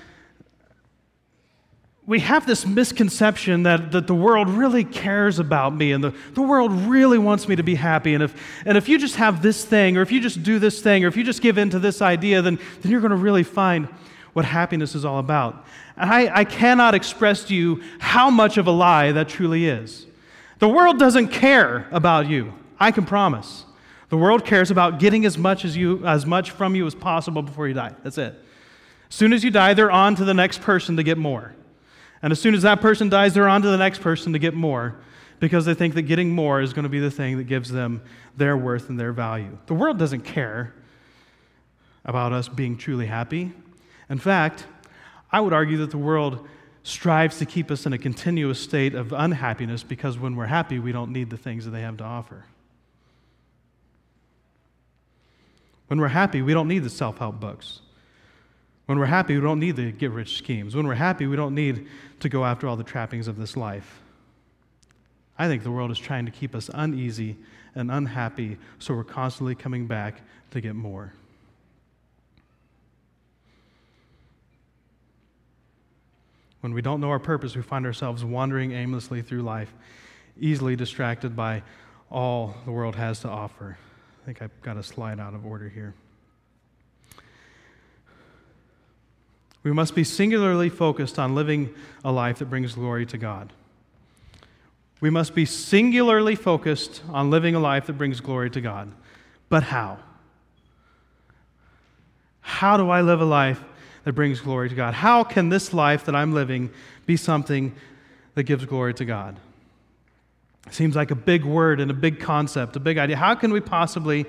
we 2.08 2.20
have 2.20 2.46
this 2.46 2.66
misconception 2.66 3.64
that, 3.64 3.92
that 3.92 4.06
the 4.06 4.14
world 4.14 4.48
really 4.48 4.84
cares 4.84 5.40
about 5.40 5.76
me 5.76 5.92
and 5.92 6.04
the, 6.04 6.14
the 6.34 6.42
world 6.42 6.72
really 6.72 7.18
wants 7.18 7.48
me 7.48 7.56
to 7.56 7.64
be 7.64 7.76
happy. 7.76 8.14
And 8.14 8.22
if, 8.22 8.64
and 8.66 8.78
if 8.78 8.88
you 8.88 9.00
just 9.00 9.16
have 9.16 9.42
this 9.42 9.66
thing, 9.66 9.98
or 9.98 10.02
if 10.02 10.12
you 10.12 10.22
just 10.22 10.44
do 10.44 10.60
this 10.60 10.82
thing, 10.82 11.04
or 11.04 11.08
if 11.08 11.18
you 11.18 11.24
just 11.24 11.42
give 11.42 11.58
in 11.58 11.72
to 11.72 11.80
this 11.80 12.04
idea, 12.04 12.44
then, 12.44 12.60
then 12.82 12.92
you're 12.92 13.02
going 13.02 13.10
to 13.10 13.18
really 13.18 13.44
find 13.44 13.88
what 14.36 14.44
happiness 14.44 14.96
is 14.96 15.06
all 15.06 15.18
about. 15.18 15.66
And 15.96 16.12
I, 16.12 16.40
I 16.40 16.44
cannot 16.44 16.94
express 16.94 17.46
to 17.46 17.56
you 17.56 17.82
how 18.00 18.30
much 18.30 18.58
of 18.58 18.68
a 18.68 18.72
lie 18.72 19.14
that 19.14 19.30
truly 19.30 19.66
is. 19.66 20.08
The 20.60 20.68
world 20.68 21.00
doesn't 21.00 21.30
care 21.30 21.88
about 21.90 22.28
you, 22.28 22.54
I 22.78 22.92
can 22.92 23.06
promise. 23.06 23.64
The 24.10 24.18
world 24.18 24.46
cares 24.46 24.72
about 24.72 25.00
getting 25.00 25.26
as 25.26 25.38
much, 25.38 25.64
as, 25.64 25.78
you, 25.78 26.06
as 26.06 26.26
much 26.26 26.52
from 26.52 26.76
you 26.76 26.86
as 26.86 26.94
possible 26.94 27.42
before 27.42 27.70
you 27.70 27.74
die. 27.74 27.96
That's 28.04 28.18
it. 28.18 28.36
As 29.10 29.16
soon 29.16 29.32
as 29.32 29.42
you 29.42 29.52
die, 29.52 29.74
they're 29.74 29.90
on 29.90 30.16
to 30.16 30.26
the 30.26 30.34
next 30.34 30.62
person 30.62 30.98
to 30.98 31.04
get 31.04 31.18
more. 31.18 31.56
And 32.22 32.32
as 32.32 32.40
soon 32.40 32.56
as 32.56 32.64
that 32.64 32.82
person 32.82 33.08
dies, 33.08 33.34
they're 33.34 33.48
on 33.48 33.62
to 33.62 33.70
the 33.70 33.78
next 33.78 34.02
person 34.02 34.34
to 34.34 34.40
get 34.40 34.54
more 34.54 34.98
because 35.40 35.64
they 35.64 35.74
think 35.74 35.94
that 35.94 36.04
getting 36.04 36.30
more 36.30 36.60
is 36.60 36.74
going 36.74 36.84
to 36.84 36.90
be 36.90 37.00
the 37.00 37.10
thing 37.10 37.38
that 37.38 37.46
gives 37.46 37.72
them 37.72 38.02
their 38.36 38.58
worth 38.58 38.90
and 38.90 39.00
their 39.00 39.14
value. 39.14 39.58
The 39.68 39.74
world 39.74 39.98
doesn't 39.98 40.22
care 40.22 40.74
about 42.04 42.34
us 42.34 42.50
being 42.50 42.78
truly 42.78 43.06
happy. 43.06 43.54
In 44.10 44.18
fact, 44.18 44.66
I 45.32 45.42
would 45.42 45.54
argue 45.54 45.78
that 45.78 45.92
the 45.92 45.98
world 45.98 46.48
strives 46.84 47.40
to 47.40 47.46
keep 47.46 47.72
us 47.72 47.86
in 47.86 47.94
a 47.94 47.98
continuous 47.98 48.60
state 48.60 48.94
of 48.94 49.12
unhappiness 49.12 49.82
because 49.82 50.20
when 50.20 50.36
we're 50.36 50.46
happy, 50.46 50.78
we 50.78 50.92
don't 50.92 51.12
need 51.12 51.30
the 51.30 51.38
things 51.38 51.66
that 51.66 51.72
they 51.72 51.82
have 51.82 51.98
to 51.98 52.04
offer. 52.04 52.46
When 55.88 56.00
we're 56.00 56.08
happy, 56.08 56.42
we 56.42 56.54
don't 56.54 56.68
need 56.68 56.84
the 56.84 56.90
self 56.90 57.18
help 57.18 57.40
books. 57.40 57.82
When 58.86 59.00
we're 59.00 59.06
happy, 59.06 59.36
we 59.36 59.42
don't 59.42 59.60
need 59.60 59.76
the 59.76 59.92
get 59.92 60.12
rich 60.12 60.38
schemes. 60.38 60.76
When 60.76 60.86
we're 60.86 60.94
happy, 60.94 61.26
we 61.26 61.36
don't 61.36 61.56
need 61.56 61.88
to 62.20 62.30
go 62.30 62.46
after 62.46 62.68
all 62.68 62.76
the 62.76 62.84
trappings 62.84 63.28
of 63.28 63.38
this 63.38 63.58
life. 63.58 64.02
I 65.38 65.48
think 65.48 65.64
the 65.64 65.72
world 65.72 65.92
is 65.92 66.00
trying 66.00 66.26
to 66.26 66.32
keep 66.32 66.56
us 66.56 66.70
uneasy 66.74 67.36
and 67.74 67.92
unhappy, 67.92 68.58
so 68.80 68.94
we're 68.94 69.04
constantly 69.04 69.56
coming 69.56 69.88
back 69.88 70.22
to 70.52 70.62
get 70.62 70.76
more. 70.76 71.14
When 76.66 76.74
we 76.74 76.82
don't 76.82 77.00
know 77.00 77.12
our 77.12 77.20
purpose, 77.20 77.56
we 77.56 77.62
find 77.62 77.86
ourselves 77.86 78.26
wandering 78.26 78.72
aimlessly 78.72 79.22
through 79.22 79.44
life, 79.44 79.72
easily 80.40 80.76
distracted 80.76 81.36
by 81.36 81.62
all 82.10 82.56
the 82.66 82.72
world 82.72 82.96
has 82.96 83.20
to 83.20 83.30
offer. 83.30 83.78
I 84.20 84.26
think 84.26 84.42
I've 84.42 84.62
got 84.64 84.76
a 84.76 84.82
slide 84.82 85.20
out 85.20 85.36
of 85.36 85.46
order 85.46 85.70
here. 85.70 85.94
We 89.62 89.74
must 89.74 89.94
be 89.94 90.04
singularly 90.04 90.70
focused 90.70 91.20
on 91.20 91.36
living 91.36 91.72
a 92.04 92.12
life 92.12 92.40
that 92.40 92.50
brings 92.50 92.74
glory 92.74 93.06
to 93.06 93.18
God. 93.20 93.54
We 95.02 95.12
must 95.12 95.36
be 95.36 95.46
singularly 95.46 96.34
focused 96.34 97.04
on 97.10 97.30
living 97.30 97.54
a 97.54 97.60
life 97.60 97.86
that 97.86 97.94
brings 97.94 98.22
glory 98.22 98.50
to 98.50 98.60
God. 98.60 98.92
But 99.50 99.62
how? 99.62 100.00
How 102.42 102.76
do 102.76 102.90
I 102.90 103.02
live 103.02 103.22
a 103.22 103.26
life 103.26 103.64
that 104.06 104.14
brings 104.14 104.40
glory 104.40 104.70
to 104.70 104.76
God? 104.76 104.94
How 104.94 105.24
can 105.24 105.50
this 105.50 105.74
life 105.74 106.06
that 106.06 106.16
I'm 106.16 106.34
living 106.34 106.70
be 107.06 107.18
something 107.18 107.76
that 108.36 108.44
gives 108.44 108.64
glory 108.64 108.94
to 108.94 109.06
God? 109.06 109.38
Seems 110.72 110.96
like 110.96 111.12
a 111.12 111.16
big 111.16 111.44
word 111.44 111.80
and 111.80 111.92
a 111.92 111.94
big 111.94 112.20
concept, 112.20 112.76
a 112.76 112.80
big 112.80 112.98
idea. 112.98 113.18
How 113.18 113.36
can 113.36 113.52
we 113.52 113.60
possibly 113.60 114.26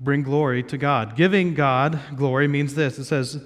bring 0.00 0.22
glory 0.22 0.62
to 0.62 0.78
God? 0.78 1.16
Giving 1.16 1.54
God 1.54 1.98
glory 2.14 2.48
means 2.48 2.74
this 2.74 2.98
it 2.98 3.04
says, 3.04 3.44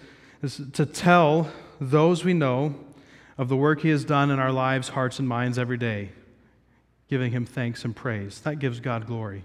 to 0.73 0.87
tell 0.87 1.51
those 1.81 2.25
we 2.25 2.35
know 2.35 2.75
of 3.39 3.49
the 3.49 3.57
work 3.57 3.81
He 3.81 3.89
has 3.89 4.05
done 4.05 4.31
in 4.31 4.39
our 4.39 4.53
lives, 4.53 4.91
hearts, 4.91 5.19
and 5.19 5.29
minds 5.29 5.59
every 5.59 5.79
day, 5.79 6.11
giving 7.09 7.33
Him 7.33 7.47
thanks 7.47 7.85
and 7.85 7.95
praise. 7.95 8.41
That 8.41 8.59
gives 8.59 8.81
God 8.81 9.07
glory. 9.07 9.45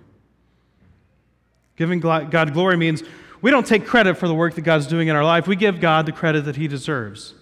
Giving 1.77 1.99
God 1.99 2.53
glory 2.53 2.77
means 2.77 3.03
we 3.41 3.51
don't 3.51 3.65
take 3.65 3.85
credit 3.85 4.15
for 4.15 4.27
the 4.27 4.33
work 4.33 4.55
that 4.55 4.61
God's 4.61 4.87
doing 4.87 5.07
in 5.07 5.15
our 5.15 5.23
life, 5.23 5.47
we 5.47 5.55
give 5.55 5.79
God 5.79 6.05
the 6.05 6.11
credit 6.11 6.45
that 6.45 6.55
He 6.55 6.67
deserves. 6.67 7.33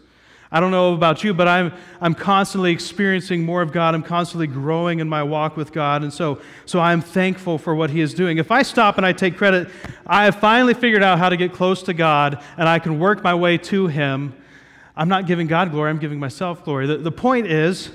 I 0.52 0.60
don't 0.60 0.70
know 0.70 0.94
about 0.94 1.24
you, 1.24 1.34
but 1.34 1.48
I'm, 1.48 1.74
I'm 2.00 2.14
constantly 2.14 2.72
experiencing 2.72 3.44
more 3.44 3.64
of 3.64 3.72
God. 3.72 3.96
I'm 3.96 4.04
constantly 4.04 4.46
growing 4.46 5.00
in 5.00 5.10
my 5.10 5.24
walk 5.24 5.58
with 5.58 5.74
God. 5.74 6.04
And 6.04 6.14
so, 6.14 6.42
so 6.68 6.80
I'm 6.80 7.02
thankful 7.02 7.58
for 7.58 7.74
what 7.74 7.90
He 7.90 8.02
is 8.02 8.14
doing. 8.14 8.38
If 8.38 8.52
I 8.52 8.62
stop 8.62 8.98
and 8.98 9.06
I 9.06 9.14
take 9.14 9.36
credit, 9.36 9.68
I 10.06 10.26
have 10.26 10.36
finally 10.36 10.76
figured 10.76 11.02
out 11.02 11.18
how 11.18 11.30
to 11.30 11.38
get 11.38 11.54
close 11.54 11.82
to 11.84 11.94
God 11.96 12.40
and 12.56 12.70
I 12.70 12.78
can 12.78 13.00
work 13.00 13.24
my 13.24 13.34
way 13.34 13.58
to 13.58 13.88
Him. 13.88 14.36
I'm 14.96 15.10
not 15.10 15.26
giving 15.26 15.48
God 15.48 15.72
glory, 15.72 15.90
I'm 15.90 15.98
giving 15.98 16.20
myself 16.20 16.64
glory. 16.64 16.86
The, 16.86 16.98
the 16.98 17.12
point 17.12 17.48
is, 17.48 17.90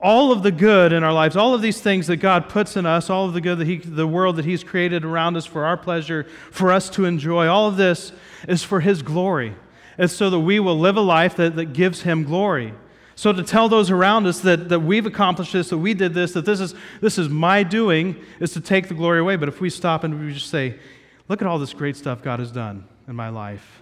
all 0.00 0.30
of 0.30 0.42
the 0.42 0.52
good 0.52 0.92
in 0.92 1.02
our 1.02 1.12
lives, 1.12 1.36
all 1.36 1.54
of 1.54 1.62
these 1.62 1.80
things 1.80 2.06
that 2.06 2.18
God 2.18 2.48
puts 2.48 2.76
in 2.76 2.84
us, 2.84 3.08
all 3.08 3.26
of 3.26 3.32
the 3.32 3.40
good 3.40 3.58
that 3.58 3.66
he, 3.66 3.78
the 3.78 4.06
world 4.06 4.36
that 4.36 4.44
He's 4.44 4.62
created 4.62 5.04
around 5.04 5.36
us 5.36 5.46
for 5.46 5.64
our 5.64 5.76
pleasure, 5.76 6.26
for 6.50 6.70
us 6.70 6.90
to 6.90 7.06
enjoy, 7.06 7.46
all 7.46 7.68
of 7.68 7.76
this 7.76 8.12
is 8.46 8.62
for 8.62 8.80
His 8.80 9.02
glory. 9.02 9.54
It's 9.98 10.12
so 10.12 10.28
that 10.28 10.40
we 10.40 10.60
will 10.60 10.78
live 10.78 10.96
a 10.96 11.00
life 11.00 11.36
that, 11.36 11.56
that 11.56 11.72
gives 11.72 12.02
Him 12.02 12.24
glory. 12.24 12.74
So 13.14 13.32
to 13.32 13.42
tell 13.42 13.70
those 13.70 13.90
around 13.90 14.26
us 14.26 14.40
that, 14.40 14.68
that 14.68 14.80
we've 14.80 15.06
accomplished 15.06 15.54
this, 15.54 15.70
that 15.70 15.78
we 15.78 15.94
did 15.94 16.12
this, 16.12 16.34
that 16.34 16.44
this 16.44 16.60
is, 16.60 16.74
this 17.00 17.16
is 17.16 17.30
my 17.30 17.62
doing, 17.62 18.22
is 18.40 18.52
to 18.52 18.60
take 18.60 18.88
the 18.88 18.94
glory 18.94 19.20
away. 19.20 19.36
But 19.36 19.48
if 19.48 19.58
we 19.58 19.70
stop 19.70 20.04
and 20.04 20.20
we 20.20 20.34
just 20.34 20.50
say, 20.50 20.78
look 21.26 21.40
at 21.40 21.48
all 21.48 21.58
this 21.58 21.72
great 21.72 21.96
stuff 21.96 22.22
God 22.22 22.40
has 22.40 22.52
done 22.52 22.86
in 23.08 23.16
my 23.16 23.30
life. 23.30 23.80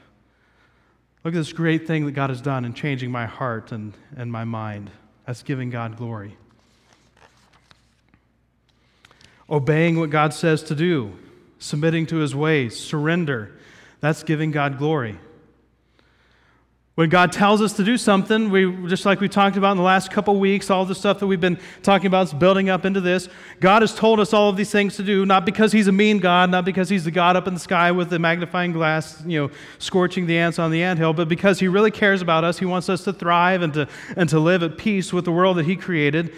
Look 1.24 1.34
at 1.34 1.38
this 1.38 1.52
great 1.52 1.84
thing 1.84 2.06
that 2.06 2.12
God 2.12 2.30
has 2.30 2.40
done 2.40 2.64
in 2.64 2.74
changing 2.74 3.10
my 3.10 3.26
heart 3.26 3.72
and, 3.72 3.94
and 4.16 4.30
my 4.30 4.44
mind. 4.44 4.92
That's 5.26 5.42
giving 5.42 5.70
God 5.70 5.96
glory. 5.96 6.36
Obeying 9.48 9.98
what 9.98 10.10
God 10.10 10.32
says 10.32 10.62
to 10.64 10.74
do, 10.74 11.18
submitting 11.58 12.06
to 12.06 12.16
his 12.16 12.34
ways, 12.34 12.78
surrender. 12.78 13.52
That's 14.00 14.22
giving 14.22 14.50
God 14.50 14.78
glory. 14.78 15.18
When 16.94 17.08
God 17.08 17.32
tells 17.32 17.60
us 17.60 17.72
to 17.72 17.82
do 17.82 17.98
something, 17.98 18.50
we, 18.50 18.70
just 18.86 19.04
like 19.04 19.18
we 19.18 19.28
talked 19.28 19.56
about 19.56 19.72
in 19.72 19.78
the 19.78 19.82
last 19.82 20.12
couple 20.12 20.38
weeks, 20.38 20.70
all 20.70 20.84
the 20.84 20.94
stuff 20.94 21.18
that 21.18 21.26
we've 21.26 21.40
been 21.40 21.58
talking 21.82 22.06
about 22.06 22.28
is 22.28 22.32
building 22.32 22.70
up 22.70 22.84
into 22.84 23.00
this. 23.00 23.28
God 23.58 23.82
has 23.82 23.92
told 23.92 24.20
us 24.20 24.32
all 24.32 24.48
of 24.48 24.56
these 24.56 24.70
things 24.70 24.94
to 24.96 25.02
do, 25.02 25.26
not 25.26 25.44
because 25.44 25.72
He's 25.72 25.88
a 25.88 25.92
mean 25.92 26.20
God, 26.20 26.52
not 26.52 26.64
because 26.64 26.88
He's 26.88 27.02
the 27.02 27.10
God 27.10 27.34
up 27.34 27.48
in 27.48 27.54
the 27.54 27.58
sky 27.58 27.90
with 27.90 28.10
the 28.10 28.20
magnifying 28.20 28.70
glass, 28.70 29.20
you 29.26 29.42
know, 29.42 29.50
scorching 29.80 30.26
the 30.26 30.38
ants 30.38 30.60
on 30.60 30.70
the 30.70 30.84
anthill, 30.84 31.12
but 31.12 31.28
because 31.28 31.58
He 31.58 31.66
really 31.66 31.90
cares 31.90 32.22
about 32.22 32.44
us. 32.44 32.60
He 32.60 32.64
wants 32.64 32.88
us 32.88 33.02
to 33.04 33.12
thrive 33.12 33.62
and 33.62 33.74
to, 33.74 33.88
and 34.16 34.28
to 34.28 34.38
live 34.38 34.62
at 34.62 34.78
peace 34.78 35.12
with 35.12 35.24
the 35.24 35.32
world 35.32 35.56
that 35.56 35.66
He 35.66 35.74
created. 35.74 36.32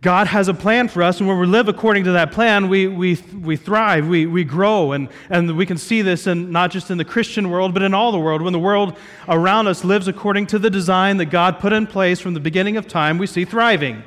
God 0.00 0.28
has 0.28 0.46
a 0.46 0.54
plan 0.54 0.86
for 0.86 1.02
us, 1.02 1.18
and 1.18 1.28
when 1.28 1.40
we 1.40 1.46
live 1.46 1.66
according 1.66 2.04
to 2.04 2.12
that 2.12 2.30
plan, 2.30 2.68
we, 2.68 2.86
we, 2.86 3.16
we 3.42 3.56
thrive, 3.56 4.06
we, 4.06 4.26
we 4.26 4.44
grow, 4.44 4.92
and, 4.92 5.08
and 5.28 5.56
we 5.56 5.66
can 5.66 5.76
see 5.76 6.02
this 6.02 6.28
in, 6.28 6.52
not 6.52 6.70
just 6.70 6.92
in 6.92 6.98
the 6.98 7.04
Christian 7.04 7.50
world, 7.50 7.74
but 7.74 7.82
in 7.82 7.92
all 7.94 8.12
the 8.12 8.18
world. 8.18 8.40
When 8.40 8.52
the 8.52 8.60
world 8.60 8.96
around 9.26 9.66
us 9.66 9.82
lives 9.82 10.06
according 10.06 10.46
to 10.48 10.58
the 10.60 10.70
design 10.70 11.16
that 11.16 11.26
God 11.26 11.58
put 11.58 11.72
in 11.72 11.84
place 11.88 12.20
from 12.20 12.34
the 12.34 12.40
beginning 12.40 12.76
of 12.76 12.86
time, 12.86 13.18
we 13.18 13.26
see 13.26 13.44
thriving. 13.44 14.04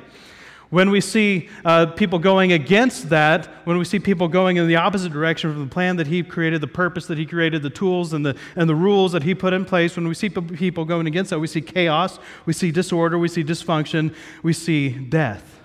When 0.70 0.88
we 0.88 1.02
see 1.02 1.50
uh, 1.62 1.84
people 1.84 2.18
going 2.18 2.52
against 2.52 3.10
that, 3.10 3.44
when 3.64 3.76
we 3.76 3.84
see 3.84 3.98
people 3.98 4.28
going 4.28 4.56
in 4.56 4.66
the 4.66 4.76
opposite 4.76 5.12
direction 5.12 5.52
from 5.52 5.60
the 5.60 5.70
plan 5.70 5.96
that 5.96 6.06
He 6.06 6.22
created, 6.22 6.62
the 6.62 6.68
purpose 6.68 7.06
that 7.08 7.18
He 7.18 7.26
created, 7.26 7.60
the 7.60 7.68
tools 7.68 8.14
and 8.14 8.24
the, 8.24 8.34
and 8.56 8.66
the 8.66 8.74
rules 8.74 9.12
that 9.12 9.24
He 9.24 9.34
put 9.34 9.52
in 9.52 9.66
place, 9.66 9.94
when 9.94 10.08
we 10.08 10.14
see 10.14 10.30
people 10.30 10.86
going 10.86 11.06
against 11.06 11.28
that, 11.28 11.38
we 11.38 11.46
see 11.46 11.60
chaos, 11.60 12.18
we 12.46 12.54
see 12.54 12.70
disorder, 12.70 13.18
we 13.18 13.28
see 13.28 13.44
dysfunction, 13.44 14.14
we 14.42 14.54
see 14.54 14.88
death. 14.88 15.61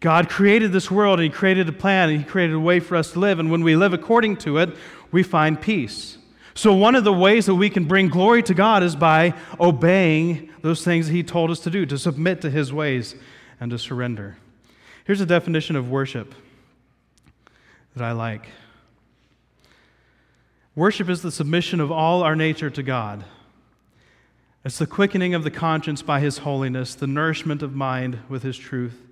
God 0.00 0.28
created 0.28 0.72
this 0.72 0.90
world 0.90 1.18
and 1.18 1.24
He 1.24 1.30
created 1.30 1.68
a 1.68 1.72
plan 1.72 2.10
and 2.10 2.18
He 2.18 2.24
created 2.24 2.54
a 2.54 2.60
way 2.60 2.80
for 2.80 2.96
us 2.96 3.12
to 3.12 3.18
live. 3.18 3.38
And 3.38 3.50
when 3.50 3.62
we 3.62 3.76
live 3.76 3.92
according 3.92 4.36
to 4.38 4.58
it, 4.58 4.70
we 5.10 5.22
find 5.22 5.60
peace. 5.60 6.18
So, 6.54 6.72
one 6.72 6.94
of 6.94 7.04
the 7.04 7.12
ways 7.12 7.46
that 7.46 7.54
we 7.54 7.68
can 7.70 7.84
bring 7.84 8.08
glory 8.08 8.42
to 8.44 8.54
God 8.54 8.82
is 8.82 8.96
by 8.96 9.34
obeying 9.60 10.50
those 10.62 10.82
things 10.84 11.08
He 11.08 11.22
told 11.22 11.50
us 11.50 11.60
to 11.60 11.70
do, 11.70 11.84
to 11.86 11.98
submit 11.98 12.40
to 12.42 12.50
His 12.50 12.72
ways 12.72 13.14
and 13.60 13.70
to 13.70 13.78
surrender. 13.78 14.38
Here's 15.04 15.20
a 15.20 15.26
definition 15.26 15.76
of 15.76 15.90
worship 15.90 16.34
that 17.94 18.04
I 18.04 18.12
like 18.12 18.48
worship 20.74 21.08
is 21.08 21.22
the 21.22 21.30
submission 21.30 21.80
of 21.80 21.90
all 21.90 22.22
our 22.22 22.36
nature 22.36 22.68
to 22.68 22.82
God. 22.82 23.24
It's 24.64 24.78
the 24.78 24.86
quickening 24.86 25.34
of 25.34 25.44
the 25.44 25.50
conscience 25.50 26.02
by 26.02 26.20
His 26.20 26.38
holiness, 26.38 26.94
the 26.94 27.06
nourishment 27.06 27.62
of 27.62 27.74
mind 27.74 28.18
with 28.28 28.42
His 28.42 28.58
truth 28.58 29.05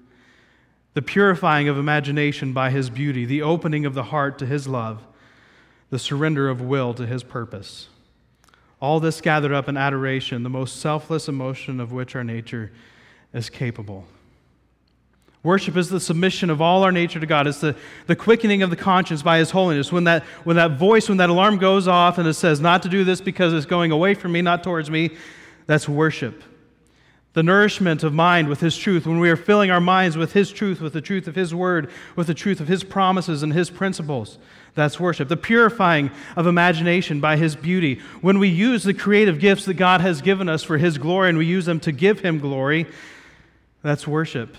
the 0.95 1.03
purifying 1.03 1.69
of 1.69 1.77
imagination 1.77 2.53
by 2.53 2.71
His 2.71 2.89
beauty, 2.89 3.25
the 3.25 3.43
opening 3.43 3.85
of 3.85 3.95
the 3.95 4.05
heart 4.05 4.39
to 4.39 4.47
His 4.47 4.67
love, 4.67 5.05
the 5.91 5.99
surrender 5.99 6.49
of 6.49 6.61
will 6.61 6.95
to 6.95 7.07
His 7.07 7.23
purpose. 7.23 7.89
All 8.81 9.01
this 9.01 9.21
gathered 9.21 9.53
up 9.53 9.69
in 9.69 9.77
adoration, 9.77 10.43
the 10.43 10.51
most 10.51 10.81
selfless 10.81 11.29
emotion 11.29 11.81
of 11.81 11.93
which 11.93 12.15
our 12.15 12.25
nature 12.25 12.73
is 13.33 13.51
capable. 13.51 14.07
Worship 15.43 15.77
is 15.77 15.91
the 15.91 16.01
submission 16.01 16.49
of 16.49 16.63
all 16.63 16.85
our 16.85 16.93
nature 16.93 17.21
to 17.21 17.27
God. 17.27 17.47
It's 17.47 17.61
the, 17.61 17.77
the 18.07 18.17
quickening 18.17 18.63
of 18.63 18.71
the 18.71 18.77
conscience 18.77 19.23
by 19.23 19.39
His 19.39 19.51
holiness. 19.51 19.93
When 19.93 20.05
that, 20.05 20.23
when 20.45 20.57
that 20.57 20.79
voice, 20.79 21.09
when 21.09 21.19
that 21.19 21.29
alarm 21.29 21.59
goes 21.59 21.87
off 21.87 22.17
and 22.19 22.27
it 22.27 22.35
says 22.35 22.61
not 22.61 22.83
to 22.85 22.89
do 22.89 23.05
this 23.05 23.21
because 23.21 23.53
it's 23.53 23.67
going 23.67 23.91
away 23.91 24.15
from 24.15 24.33
me, 24.33 24.41
not 24.41 24.65
towards 24.65 24.91
me, 24.91 25.11
that's 25.67 25.89
worship. 25.89 26.43
The 27.35 27.43
nourishment 27.43 28.03
of 28.03 28.15
mind 28.15 28.49
with 28.49 28.61
His 28.61 28.77
truth, 28.77 29.07
when 29.07 29.19
we 29.21 29.29
are 29.29 29.37
filling 29.37 29.71
our 29.71 29.81
minds 29.81 30.17
with 30.17 30.33
His 30.33 30.51
truth, 30.51 30.81
with 30.81 30.93
the 30.93 31.01
truth 31.01 31.29
of 31.29 31.35
His 31.35 31.55
word, 31.55 31.91
with 32.17 32.29
the 32.29 32.35
truth 32.35 32.61
of 32.61 32.69
His 32.69 32.83
promises 32.83 33.43
and 33.43 33.53
His 33.53 33.71
principles, 33.71 34.39
that's 34.75 34.99
worship. 34.99 35.29
The 35.29 35.37
purifying 35.37 36.11
of 36.37 36.47
imagination 36.47 37.21
by 37.21 37.37
His 37.37 37.57
beauty, 37.57 38.01
when 38.21 38.39
we 38.39 38.49
use 38.49 38.85
the 38.85 38.95
creative 38.95 39.39
gifts 39.41 39.65
that 39.67 39.75
God 39.75 40.01
has 40.01 40.23
given 40.23 40.49
us 40.49 40.63
for 40.63 40.79
His 40.79 40.97
glory 40.97 41.29
and 41.29 41.39
we 41.39 41.47
use 41.47 41.67
them 41.67 41.81
to 41.81 41.93
give 41.93 42.21
Him 42.21 42.39
glory, 42.39 42.87
that's 43.83 44.07
worship 44.07 44.57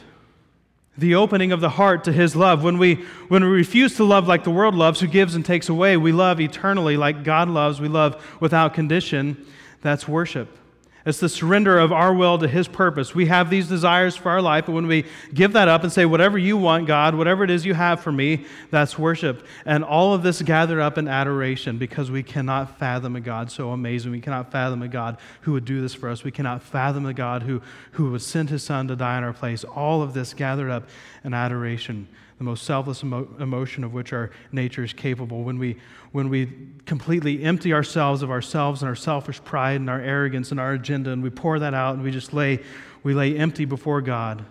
the 0.97 1.15
opening 1.15 1.51
of 1.51 1.59
the 1.59 1.69
heart 1.69 2.05
to 2.05 2.11
his 2.11 2.35
love. 2.35 2.63
When 2.63 2.77
we, 2.77 2.95
when 3.27 3.43
we 3.43 3.49
refuse 3.49 3.95
to 3.97 4.03
love 4.03 4.27
like 4.27 4.43
the 4.43 4.51
world 4.51 4.75
loves, 4.75 4.99
who 4.99 5.07
gives 5.07 5.35
and 5.35 5.45
takes 5.45 5.67
away, 5.67 5.97
we 5.97 6.11
love 6.11 6.39
eternally 6.39 6.95
like 6.95 7.23
God 7.23 7.49
loves, 7.49 7.81
we 7.81 7.87
love 7.87 8.25
without 8.39 8.73
condition. 8.73 9.45
That's 9.81 10.07
worship. 10.07 10.57
It's 11.05 11.19
the 11.19 11.29
surrender 11.29 11.77
of 11.77 11.91
our 11.91 12.11
will 12.13 12.39
to 12.39 12.47
His 12.47 12.67
purpose. 12.67 13.13
We 13.13 13.27
have 13.27 13.51
these 13.51 13.67
desires 13.67 14.15
for 14.15 14.31
our 14.31 14.41
life, 14.41 14.65
but 14.65 14.71
when 14.71 14.87
we 14.87 15.05
give 15.33 15.53
that 15.53 15.67
up 15.67 15.83
and 15.83 15.91
say, 15.91 16.05
whatever 16.05 16.37
you 16.39 16.57
want, 16.57 16.87
God, 16.87 17.13
whatever 17.13 17.43
it 17.43 17.51
is 17.51 17.63
you 17.63 17.75
have 17.75 17.99
for 17.99 18.11
me, 18.11 18.45
that's 18.71 18.97
worship. 18.97 19.45
And 19.65 19.83
all 19.83 20.15
of 20.15 20.23
this 20.23 20.41
gathered 20.41 20.79
up 20.79 20.97
in 20.97 21.07
adoration 21.07 21.77
because 21.77 22.09
we 22.09 22.23
cannot 22.23 22.79
fathom 22.79 23.15
a 23.15 23.21
God 23.21 23.51
so 23.51 23.69
amazing. 23.69 24.11
We 24.11 24.21
cannot 24.21 24.51
fathom 24.51 24.81
a 24.81 24.87
God 24.87 25.17
who 25.41 25.51
would 25.51 25.65
do 25.65 25.79
this 25.79 25.93
for 25.93 26.09
us. 26.09 26.23
We 26.23 26.31
cannot 26.31 26.63
fathom 26.63 27.05
a 27.05 27.13
God 27.13 27.43
who, 27.43 27.61
who 27.91 28.09
would 28.09 28.23
send 28.23 28.49
His 28.49 28.63
Son 28.63 28.87
to 28.87 28.95
die 28.95 29.19
in 29.19 29.23
our 29.23 29.33
place. 29.33 29.63
All 29.63 30.01
of 30.01 30.15
this 30.15 30.33
gathered 30.33 30.71
up 30.71 30.89
in 31.23 31.35
adoration 31.35 32.07
the 32.37 32.43
most 32.43 32.63
selfless 32.63 33.03
emo- 33.03 33.27
emotion 33.39 33.83
of 33.83 33.93
which 33.93 34.11
our 34.11 34.31
nature 34.51 34.83
is 34.83 34.93
capable. 34.93 35.43
When 35.43 35.57
we, 35.57 35.77
when 36.11 36.29
we 36.29 36.51
completely 36.85 37.43
empty 37.43 37.73
ourselves 37.73 38.21
of 38.21 38.29
ourselves 38.29 38.81
and 38.81 38.89
our 38.89 38.95
selfish 38.95 39.41
pride 39.43 39.79
and 39.79 39.89
our 39.89 40.01
arrogance 40.01 40.51
and 40.51 40.59
our 40.59 40.73
agenda, 40.73 41.11
and 41.11 41.23
we 41.23 41.29
pour 41.29 41.59
that 41.59 41.73
out 41.73 41.95
and 41.95 42.03
we 42.03 42.11
just 42.11 42.33
lay, 42.33 42.59
we 43.03 43.13
lay 43.13 43.37
empty 43.37 43.65
before 43.65 44.01
God, 44.01 44.45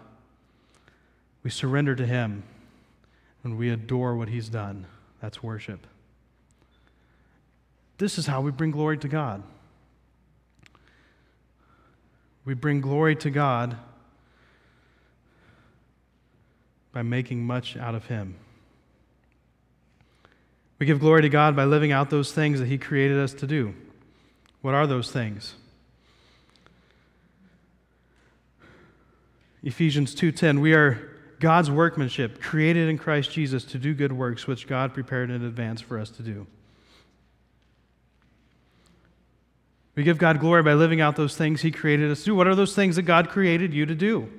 we 1.42 1.51
surrender 1.51 1.94
to 1.94 2.07
Him 2.07 2.42
and 3.42 3.59
we 3.59 3.68
adore 3.70 4.16
what 4.16 4.29
He's 4.29 4.49
done. 4.49 4.87
That's 5.20 5.42
worship. 5.42 5.87
This 7.99 8.18
is 8.18 8.27
how 8.27 8.40
we 8.40 8.51
bring 8.51 8.70
glory 8.70 8.99
to 8.99 9.09
God. 9.09 9.42
We 12.44 12.55
bring 12.55 12.81
glory 12.81 13.16
to 13.16 13.31
God 13.31 13.77
by 16.94 17.02
making 17.02 17.44
much 17.44 17.76
out 17.76 17.94
of 17.94 18.07
Him. 18.07 18.37
We 20.78 20.87
give 20.87 21.00
glory 21.00 21.22
to 21.22 21.28
God 21.28 21.57
by 21.57 21.64
living 21.64 21.92
out 21.92 22.09
those 22.09 22.33
things 22.33 22.61
that 22.61 22.66
He 22.66 22.78
created 22.78 23.18
us 23.18 23.35
to 23.35 23.46
do. 23.46 23.74
What 24.62 24.74
are 24.74 24.87
those 24.87 25.11
things? 25.11 25.57
Ephesians 29.62 30.14
2:10 30.14 30.61
We 30.61 30.72
are 30.74 31.11
God's 31.40 31.70
workmanship 31.70 32.40
created 32.40 32.88
in 32.88 32.96
Christ 32.96 33.33
Jesus 33.33 33.64
to 33.64 33.78
do 33.78 33.92
good 33.92 34.12
works 34.12 34.46
which 34.46 34.66
God 34.66 34.94
prepared 34.94 35.30
in 35.30 35.44
advance 35.44 35.80
for 35.80 35.98
us 35.98 36.11
to 36.11 36.22
do. 36.22 36.46
We 39.96 40.02
give 40.02 40.18
God 40.18 40.40
glory 40.40 40.62
by 40.62 40.74
living 40.74 41.00
out 41.00 41.16
those 41.16 41.37
things 41.37 41.62
he 41.62 41.70
created 41.70 42.11
us 42.11 42.20
to 42.20 42.26
do. 42.26 42.35
What 42.35 42.46
are 42.46 42.54
those 42.54 42.74
things 42.74 42.96
that 42.96 43.02
God 43.02 43.28
created 43.28 43.72
you 43.72 43.87
to 43.87 43.94
do? 43.94 44.30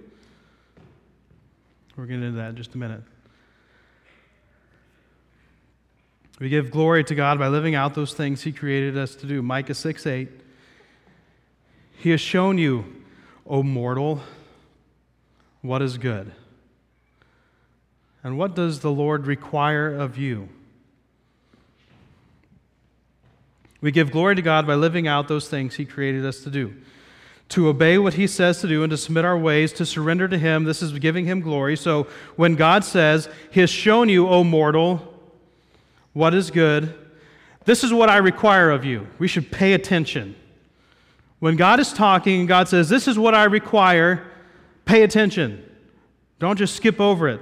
We're 1.95 2.05
to 2.05 2.23
into 2.23 2.37
that 2.37 2.49
in 2.49 2.55
just 2.55 2.75
a 2.75 2.77
minute. 2.77 3.01
We 6.39 6.49
give 6.49 6.69
glory 6.71 7.03
to 7.05 7.15
God 7.15 7.39
by 7.39 7.47
living 7.47 7.75
out 7.75 7.93
those 7.93 8.13
things 8.13 8.43
He 8.43 8.51
created 8.51 8.97
us 8.97 9.15
to 9.15 9.25
do. 9.25 9.41
Micah 9.41 9.73
6 9.73 10.05
8. 10.05 10.29
He 11.97 12.09
has 12.09 12.19
shown 12.19 12.57
you, 12.57 13.03
O 13.47 13.63
mortal, 13.63 14.21
what 15.61 15.81
is 15.81 15.97
good. 15.97 16.33
And 18.21 18.37
what 18.37 18.55
does 18.55 18.81
the 18.81 18.91
Lord 18.91 19.27
require 19.27 19.93
of 19.93 20.17
you? 20.17 20.49
We 23.79 23.91
give 23.91 24.11
glory 24.11 24.35
to 24.35 24.41
God 24.41 24.67
by 24.67 24.75
living 24.75 25.07
out 25.07 25.27
those 25.27 25.47
things 25.47 25.75
He 25.75 25.85
created 25.85 26.25
us 26.25 26.39
to 26.41 26.49
do 26.49 26.75
to 27.49 27.67
obey 27.67 27.97
what 27.97 28.15
he 28.15 28.27
says 28.27 28.59
to 28.61 28.67
do 28.67 28.83
and 28.83 28.89
to 28.89 28.97
submit 28.97 29.23
our 29.23 29.37
ways, 29.37 29.71
to 29.73 29.85
surrender 29.85 30.27
to 30.27 30.37
him. 30.37 30.63
This 30.63 30.81
is 30.81 30.97
giving 30.99 31.25
him 31.25 31.41
glory. 31.41 31.77
So 31.77 32.07
when 32.35 32.55
God 32.55 32.83
says, 32.83 33.29
He 33.51 33.59
has 33.59 33.69
shown 33.69 34.09
you, 34.09 34.27
O 34.27 34.43
mortal, 34.43 35.13
what 36.13 36.33
is 36.33 36.49
good, 36.49 36.93
this 37.65 37.83
is 37.83 37.93
what 37.93 38.09
I 38.09 38.17
require 38.17 38.71
of 38.71 38.85
you. 38.85 39.07
We 39.19 39.27
should 39.27 39.51
pay 39.51 39.73
attention. 39.73 40.35
When 41.39 41.55
God 41.55 41.79
is 41.79 41.93
talking 41.93 42.39
and 42.39 42.47
God 42.47 42.67
says, 42.67 42.89
This 42.89 43.07
is 43.07 43.19
what 43.19 43.35
I 43.35 43.43
require, 43.43 44.25
pay 44.85 45.03
attention. 45.03 45.63
Don't 46.39 46.57
just 46.57 46.75
skip 46.75 46.99
over 46.99 47.29
it. 47.29 47.41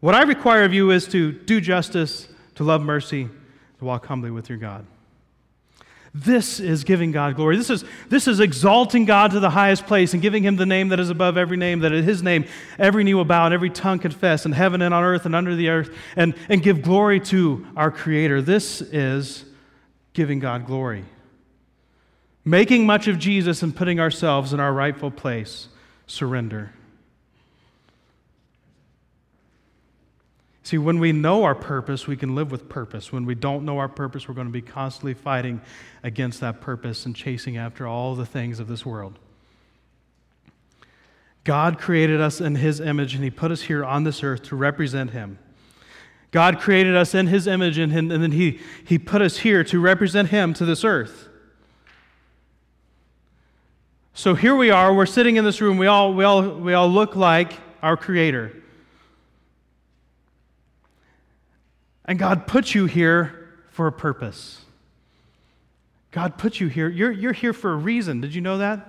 What 0.00 0.14
I 0.14 0.22
require 0.22 0.64
of 0.64 0.74
you 0.74 0.90
is 0.90 1.06
to 1.08 1.32
do 1.32 1.60
justice, 1.60 2.28
to 2.56 2.64
love 2.64 2.82
mercy, 2.82 3.28
to 3.78 3.84
walk 3.84 4.06
humbly 4.06 4.30
with 4.30 4.48
your 4.48 4.58
God. 4.58 4.86
This 6.16 6.60
is 6.60 6.84
giving 6.84 7.10
God 7.10 7.34
glory. 7.34 7.56
This 7.56 7.70
is, 7.70 7.84
this 8.08 8.28
is 8.28 8.38
exalting 8.38 9.04
God 9.04 9.32
to 9.32 9.40
the 9.40 9.50
highest 9.50 9.84
place 9.86 10.12
and 10.12 10.22
giving 10.22 10.44
him 10.44 10.54
the 10.54 10.64
name 10.64 10.90
that 10.90 11.00
is 11.00 11.10
above 11.10 11.36
every 11.36 11.56
name, 11.56 11.80
that 11.80 11.90
at 11.90 12.04
his 12.04 12.22
name 12.22 12.44
every 12.78 13.02
knee 13.02 13.14
will 13.14 13.24
bow 13.24 13.46
and 13.46 13.52
every 13.52 13.70
tongue 13.70 13.98
confess 13.98 14.46
in 14.46 14.52
heaven 14.52 14.80
and 14.80 14.94
on 14.94 15.02
earth 15.02 15.26
and 15.26 15.34
under 15.34 15.56
the 15.56 15.70
earth, 15.70 15.92
and, 16.14 16.34
and 16.48 16.62
give 16.62 16.82
glory 16.82 17.18
to 17.18 17.66
our 17.76 17.90
Creator. 17.90 18.42
This 18.42 18.80
is 18.80 19.44
giving 20.12 20.38
God 20.38 20.66
glory. 20.66 21.04
Making 22.44 22.86
much 22.86 23.08
of 23.08 23.18
Jesus 23.18 23.64
and 23.64 23.74
putting 23.74 23.98
ourselves 23.98 24.52
in 24.52 24.60
our 24.60 24.72
rightful 24.72 25.10
place. 25.10 25.66
Surrender. 26.06 26.73
See, 30.64 30.78
when 30.78 30.98
we 30.98 31.12
know 31.12 31.44
our 31.44 31.54
purpose, 31.54 32.06
we 32.06 32.16
can 32.16 32.34
live 32.34 32.50
with 32.50 32.70
purpose. 32.70 33.12
When 33.12 33.26
we 33.26 33.34
don't 33.34 33.66
know 33.66 33.76
our 33.76 33.88
purpose, 33.88 34.26
we're 34.26 34.34
going 34.34 34.46
to 34.46 34.52
be 34.52 34.62
constantly 34.62 35.12
fighting 35.12 35.60
against 36.02 36.40
that 36.40 36.62
purpose 36.62 37.04
and 37.04 37.14
chasing 37.14 37.58
after 37.58 37.86
all 37.86 38.14
the 38.14 38.24
things 38.24 38.58
of 38.58 38.66
this 38.66 38.84
world. 38.84 39.18
God 41.44 41.78
created 41.78 42.18
us 42.18 42.40
in 42.40 42.54
His 42.54 42.80
image, 42.80 43.14
and 43.14 43.22
He 43.22 43.30
put 43.30 43.50
us 43.50 43.60
here 43.60 43.84
on 43.84 44.04
this 44.04 44.22
earth 44.22 44.42
to 44.44 44.56
represent 44.56 45.10
Him. 45.10 45.38
God 46.30 46.58
created 46.58 46.96
us 46.96 47.14
in 47.14 47.26
His 47.26 47.46
image, 47.46 47.76
and, 47.76 47.92
and 47.92 48.10
then 48.10 48.32
he, 48.32 48.58
he 48.86 48.98
put 48.98 49.20
us 49.20 49.36
here 49.36 49.64
to 49.64 49.78
represent 49.78 50.30
Him 50.30 50.54
to 50.54 50.64
this 50.64 50.82
earth. 50.82 51.28
So 54.14 54.34
here 54.34 54.56
we 54.56 54.70
are, 54.70 54.94
we're 54.94 55.04
sitting 55.04 55.36
in 55.36 55.44
this 55.44 55.60
room, 55.60 55.76
we 55.76 55.88
all, 55.88 56.14
we 56.14 56.24
all, 56.24 56.48
we 56.48 56.72
all 56.72 56.88
look 56.88 57.16
like 57.16 57.52
our 57.82 57.98
Creator. 57.98 58.62
And 62.04 62.18
God 62.18 62.46
put 62.46 62.74
you 62.74 62.86
here 62.86 63.48
for 63.70 63.86
a 63.86 63.92
purpose. 63.92 64.60
God 66.10 66.38
put 66.38 66.60
you 66.60 66.68
here. 66.68 66.88
You're, 66.88 67.10
you're 67.10 67.32
here 67.32 67.52
for 67.52 67.72
a 67.72 67.76
reason. 67.76 68.20
Did 68.20 68.34
you 68.34 68.40
know 68.40 68.58
that? 68.58 68.88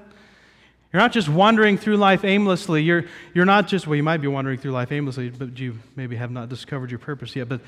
You're 0.94 1.02
not 1.02 1.12
just 1.12 1.28
wandering 1.28 1.78
through 1.78 1.98
life 1.98 2.24
aimlessly. 2.24 2.84
You're, 2.84 3.06
you're 3.34 3.46
not 3.46 3.68
just, 3.68 3.88
well, 3.88 3.96
you 3.96 4.04
might 4.04 4.22
be 4.22 4.28
wandering 4.28 4.60
through 4.60 4.72
life 4.72 4.92
aimlessly, 4.92 5.30
but 5.30 5.60
you 5.60 5.80
maybe 5.96 6.16
have 6.16 6.32
not 6.32 6.50
discovered 6.50 6.92
your 6.92 7.00
purpose 7.00 7.36
yet. 7.36 7.50
But 7.50 7.62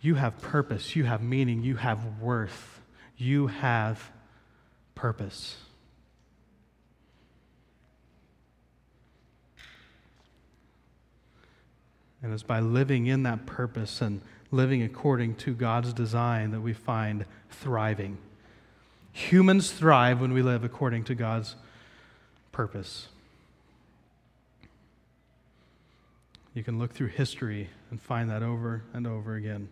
you 0.00 0.14
have 0.14 0.40
purpose, 0.40 0.94
you 0.94 1.04
have 1.04 1.22
meaning, 1.22 1.62
you 1.62 1.76
have 1.76 2.20
worth, 2.20 2.80
you 3.16 3.48
have 3.48 4.10
purpose. 4.94 5.56
And 12.22 12.32
it's 12.32 12.42
by 12.42 12.60
living 12.60 13.06
in 13.06 13.22
that 13.24 13.46
purpose 13.46 14.00
and 14.00 14.20
living 14.50 14.82
according 14.82 15.34
to 15.36 15.54
God's 15.54 15.92
design 15.92 16.50
that 16.52 16.60
we 16.60 16.72
find 16.72 17.24
thriving. 17.50 18.18
Humans 19.12 19.72
thrive 19.72 20.20
when 20.20 20.32
we 20.32 20.42
live 20.42 20.64
according 20.64 21.04
to 21.04 21.14
God's 21.14 21.56
purpose. 22.52 23.08
You 26.54 26.62
can 26.62 26.78
look 26.78 26.92
through 26.92 27.08
history 27.08 27.68
and 27.90 28.00
find 28.00 28.30
that 28.30 28.42
over 28.42 28.82
and 28.94 29.06
over 29.06 29.34
again. 29.34 29.68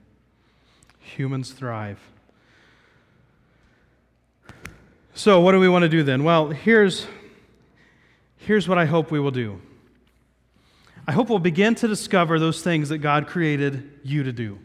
Humans 1.01 1.53
thrive. 1.53 1.99
So, 5.14 5.41
what 5.41 5.53
do 5.53 5.61
we 5.61 5.68
want 5.68 5.85
to 5.85 5.89
do 5.89 6.03
then? 6.03 6.25
Well, 6.25 6.49
here's, 6.49 7.07
here's 8.37 8.68
what 8.68 8.79
I 8.79 8.85
hope 8.85 9.11
we 9.11 9.21
will 9.21 9.31
do. 9.31 9.61
I 11.07 11.13
hope 11.13 11.29
we'll 11.29 11.39
begin 11.39 11.75
to 11.77 11.89
discover 11.89 12.39
those 12.39 12.63
things 12.63 12.89
that 12.89 12.99
God 12.99 13.27
created 13.27 14.01
you 14.03 14.23
to 14.23 14.33
do. 14.33 14.59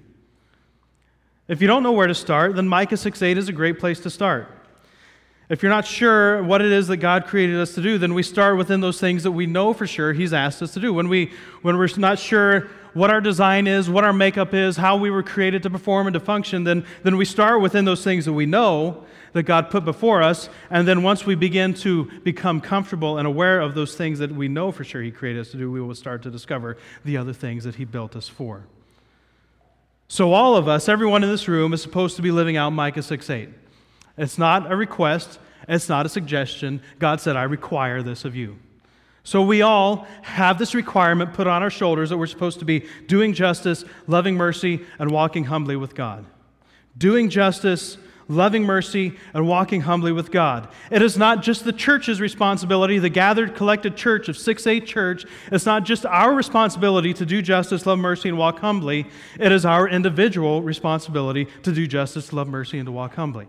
If 1.50 1.62
you 1.62 1.68
don't 1.68 1.84
know 1.84 1.92
where 1.92 2.08
to 2.08 2.16
start, 2.16 2.56
then 2.56 2.68
Micah 2.68 2.96
6 2.96 3.22
8 3.22 3.38
is 3.38 3.50
a 3.50 3.54
great 3.54 3.80
place 3.80 4.00
to 4.02 4.10
start. 4.10 4.48
If 5.50 5.64
you're 5.64 5.72
not 5.72 5.86
sure 5.86 6.44
what 6.44 6.62
it 6.62 6.72
is 6.72 6.88
that 6.88 6.98
God 6.98 7.26
created 7.26 7.58
us 7.58 7.74
to 7.74 7.82
do, 7.82 7.98
then 7.98 8.14
we 8.14 8.24
start 8.24 8.56
within 8.56 8.82
those 8.82 9.00
things 9.00 9.24
that 9.24 9.32
we 9.32 9.48
know 9.48 9.74
for 9.74 9.88
sure 9.88 10.14
He's 10.14 10.32
asked 10.32 10.62
us 10.62 10.74
to 10.76 10.80
do. 10.80 10.94
When, 10.94 11.10
we, 11.10 11.32
when 11.62 11.78
we're 11.78 11.90
not 11.98 12.20
sure 12.20 12.70
what 12.94 13.10
our 13.10 13.20
design 13.20 13.68
is, 13.68 13.90
what 13.90 14.04
our 14.04 14.14
makeup 14.14 14.54
is, 14.54 14.78
how 14.78 14.96
we 14.96 15.10
were 15.10 15.24
created 15.24 15.64
to 15.64 15.70
perform 15.70 16.08
and 16.08 16.14
to 16.14 16.20
function, 16.20 16.64
then, 16.64 16.86
then 17.04 17.18
we 17.18 17.26
start 17.26 17.62
within 17.62 17.84
those 17.84 18.04
things 18.04 18.26
that 18.26 18.34
we 18.34 18.46
know 18.46 19.04
that 19.34 19.44
God 19.44 19.70
put 19.70 19.86
before 19.86 20.22
us. 20.22 20.50
And 20.70 20.88
then 20.88 21.04
once 21.04 21.26
we 21.26 21.36
begin 21.36 21.74
to 21.76 22.06
become 22.24 22.62
comfortable 22.62 23.18
and 23.18 23.28
aware 23.28 23.62
of 23.62 23.76
those 23.76 23.96
things 23.96 24.20
that 24.20 24.32
we 24.32 24.48
know 24.48 24.72
for 24.72 24.84
sure 24.84 25.02
He 25.02 25.12
created 25.12 25.42
us 25.42 25.52
to 25.52 25.58
do, 25.58 25.72
we 25.72 25.82
will 25.82 25.96
start 25.96 26.24
to 26.24 26.32
discover 26.32 26.78
the 27.06 27.18
other 27.18 27.34
things 27.34 27.64
that 27.64 27.76
He 27.76 27.86
built 27.86 28.16
us 28.16 28.28
for. 28.28 28.64
So, 30.08 30.34
all 30.34 30.56
of 30.56 30.68
us, 30.68 30.90
everyone 30.90 31.24
in 31.24 31.30
this 31.30 31.48
room, 31.48 31.72
is 31.72 31.82
supposed 31.82 32.16
to 32.16 32.22
be 32.24 32.32
living 32.32 32.58
out 32.58 32.72
Micah 32.72 33.04
6 33.04 33.30
8. 33.30 33.50
It's 34.18 34.38
not 34.38 34.72
a 34.72 34.76
request, 34.76 35.40
it's 35.68 35.88
not 35.88 36.06
a 36.06 36.10
suggestion. 36.10 36.82
God 36.98 37.22
said, 37.22 37.36
I 37.36 37.44
require 37.44 38.02
this 38.02 38.26
of 38.26 38.36
you. 38.36 38.58
So 39.24 39.44
we 39.44 39.62
all 39.62 40.08
have 40.24 40.58
this 40.58 40.74
requirement 40.74 41.34
put 41.34 41.46
on 41.46 41.62
our 41.62 41.70
shoulders 41.70 42.10
that 42.10 42.18
we're 42.18 42.26
supposed 42.26 42.60
to 42.60 42.66
be 42.66 42.88
doing 43.08 43.34
justice, 43.34 43.86
loving 44.08 44.36
mercy, 44.36 44.84
and 44.98 45.12
walking 45.12 45.44
humbly 45.44 45.76
with 45.76 45.94
God. 45.94 46.26
Doing 46.98 47.30
justice, 47.30 47.98
loving 48.30 48.64
mercy, 48.64 49.18
and 49.34 49.48
walking 49.48 49.82
humbly 49.82 50.12
with 50.12 50.32
God. 50.32 50.70
It 50.92 51.02
is 51.02 51.18
not 51.18 51.42
just 51.42 51.66
the 51.66 51.74
church's 51.74 52.22
responsibility, 52.22 53.00
the 53.00 53.10
gathered, 53.10 53.56
collected 53.56 53.98
church 53.98 54.30
of 54.30 54.38
6 54.38 54.68
8 54.68 54.86
Church. 54.86 55.26
It's 55.52 55.66
not 55.66 55.84
just 55.84 56.06
our 56.06 56.34
responsibility 56.34 57.14
to 57.16 57.26
do 57.26 57.42
justice, 57.42 57.86
love 57.86 58.00
mercy, 58.00 58.30
and 58.30 58.38
walk 58.38 58.60
humbly. 58.60 59.08
It 59.40 59.52
is 59.52 59.66
our 59.66 59.90
individual 59.90 60.62
responsibility 60.62 61.48
to 61.64 61.74
do 61.74 61.88
justice, 61.88 62.32
love 62.32 62.48
mercy, 62.48 62.78
and 62.78 62.86
to 62.86 62.92
walk 62.92 63.16
humbly. 63.16 63.48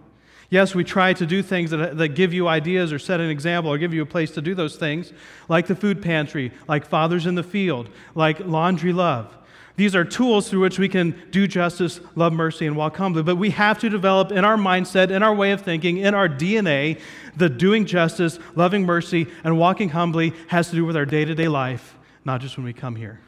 Yes, 0.49 0.75
we 0.75 0.83
try 0.83 1.13
to 1.13 1.27
do 1.27 1.43
things 1.43 1.71
that, 1.71 1.97
that 1.99 2.09
give 2.09 2.33
you 2.33 2.49
ideas 2.49 2.93
or 2.93 2.99
set 2.99 3.21
an 3.21 3.31
example 3.31 3.71
or 3.71 3.79
give 3.79 3.95
you 3.95 4.03
a 4.03 4.07
place 4.07 4.33
to 4.33 4.43
do 4.43 4.55
those 4.55 4.75
things, 4.77 5.13
like 5.49 5.69
the 5.69 5.77
food 5.77 6.03
pantry, 6.03 6.51
like 6.67 6.87
Fathers 6.87 7.27
in 7.27 7.37
the 7.37 7.45
Field, 7.45 7.89
like 8.17 8.41
Laundry 8.41 8.93
Love. 8.93 9.37
These 9.81 9.97
are 9.97 10.05
tools 10.05 10.51
through 10.51 10.61
which 10.61 10.79
we 10.79 10.91
can 10.91 11.19
do 11.31 11.49
justice, 11.49 12.01
love 12.15 12.35
mercy, 12.35 12.67
and 12.67 12.77
walk 12.77 12.99
humbly. 12.99 13.23
But 13.23 13.37
we 13.37 13.49
have 13.49 13.79
to 13.79 13.89
develop 13.89 14.31
in 14.31 14.45
our 14.45 14.59
mindset, 14.59 15.11
in 15.11 15.23
our 15.23 15.35
way 15.35 15.53
of 15.53 15.63
thinking, 15.63 15.97
in 15.97 16.13
our 16.13 16.29
DNA, 16.29 17.01
the 17.35 17.49
doing 17.49 17.87
justice, 17.87 18.39
loving 18.55 18.85
mercy, 18.85 19.27
and 19.43 19.57
walking 19.59 19.89
humbly 19.89 20.35
has 20.49 20.69
to 20.69 20.77
do 20.77 20.85
with 20.85 20.97
our 20.97 21.07
day 21.07 21.25
to 21.25 21.35
day 21.35 21.49
life, 21.49 21.97
not 22.27 22.43
just 22.43 22.59
when 22.59 22.67
we 22.67 22.75
come 22.75 22.95
here. 22.95 23.21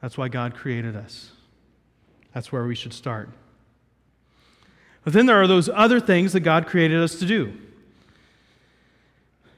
That's 0.00 0.18
why 0.18 0.26
God 0.26 0.56
created 0.56 0.96
us. 0.96 1.30
That's 2.34 2.50
where 2.50 2.66
we 2.66 2.74
should 2.74 2.92
start. 2.92 3.30
But 5.04 5.12
then 5.12 5.26
there 5.26 5.40
are 5.40 5.46
those 5.46 5.68
other 5.68 6.00
things 6.00 6.32
that 6.32 6.40
God 6.40 6.66
created 6.66 7.00
us 7.00 7.20
to 7.20 7.24
do. 7.24 7.56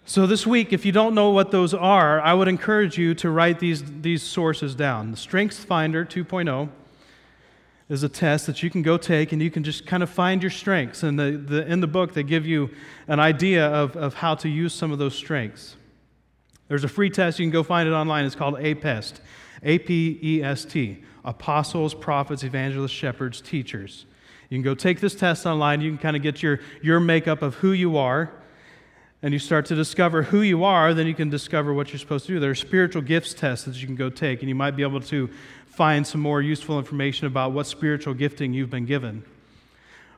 So, 0.07 0.26
this 0.26 0.46
week, 0.46 0.74
if 0.74 0.84
you 0.84 0.92
don't 0.92 1.14
know 1.14 1.30
what 1.30 1.50
those 1.50 1.72
are, 1.72 2.20
I 2.20 2.34
would 2.34 2.46
encourage 2.46 2.98
you 2.98 3.14
to 3.14 3.30
write 3.30 3.59
these, 3.59 3.82
these 4.02 4.22
sources 4.22 4.74
down. 4.74 5.11
The 5.11 5.16
Strengths 5.16 5.64
Finder 5.64 6.05
2.0 6.05 6.68
is 7.88 8.02
a 8.02 8.09
test 8.11 8.46
that 8.46 8.62
you 8.62 8.68
can 8.68 8.82
go 8.82 8.98
take 8.98 9.32
and 9.32 9.40
you 9.40 9.50
can 9.50 9.64
just 9.64 9.86
kind 9.86 10.02
of 10.02 10.11
find 10.11 10.42
your 10.42 10.50
strengths. 10.50 11.02
And 11.02 11.18
the, 11.18 11.30
the, 11.30 11.66
in 11.66 11.80
the 11.80 11.86
book, 11.86 12.12
they 12.12 12.22
give 12.22 12.44
you 12.44 12.68
an 13.09 13.18
idea 13.18 13.66
of, 13.66 13.96
of 13.96 14.12
how 14.12 14.34
to 14.36 14.48
use 14.48 14.74
some 14.74 14.92
of 14.92 14.98
those 14.98 15.14
strengths. 15.14 15.74
There's 16.68 16.84
a 16.84 16.88
free 16.88 17.09
test, 17.09 17.38
you 17.38 17.46
can 17.46 17.50
go 17.52 17.62
find 17.62 17.88
it 17.88 17.92
online. 17.92 18.26
It's 18.26 18.34
called 18.34 18.57
APEST 18.57 19.20
A 19.62 19.78
P 19.78 20.18
E 20.22 20.42
S 20.42 20.66
T 20.66 21.02
Apostles, 21.24 21.94
Prophets, 21.94 22.44
Evangelists, 22.44 22.92
Shepherds, 22.92 23.40
Teachers. 23.40 24.05
You 24.50 24.59
can 24.59 24.62
go 24.62 24.74
take 24.74 25.00
this 25.00 25.14
test 25.14 25.46
online. 25.46 25.80
You 25.80 25.92
can 25.92 25.98
kind 25.98 26.14
of 26.14 26.22
get 26.22 26.42
your, 26.42 26.61
your 26.82 27.00
makeup 27.00 27.40
of 27.40 27.55
who 27.55 27.72
you 27.72 27.96
are. 27.96 28.30
And 29.24 29.32
you 29.32 29.38
start 29.38 29.64
to 29.66 29.74
discover 29.74 30.24
who 30.24 30.42
you 30.42 30.64
are, 30.64 30.92
then 30.92 31.06
you 31.06 31.14
can 31.14 31.30
discover 31.30 31.72
what 31.72 31.88
you're 31.88 31.98
supposed 31.98 32.26
to 32.26 32.34
do. 32.34 32.40
There 32.40 32.50
are 32.50 32.54
spiritual 32.54 33.00
gifts 33.00 33.32
tests 33.32 33.64
that 33.64 33.74
you 33.80 33.86
can 33.86 33.96
go 33.96 34.10
take, 34.10 34.40
and 34.40 34.50
you 34.50 34.54
might 34.54 34.72
be 34.76 34.82
able 34.82 35.00
to 35.00 35.30
find 35.64 36.06
some 36.06 36.20
more 36.20 36.42
useful 36.42 36.78
information 36.78 37.26
about 37.26 37.52
what 37.52 37.66
spiritual 37.66 38.12
gifting 38.12 38.52
you've 38.52 38.68
been 38.68 38.84
given. 38.84 39.24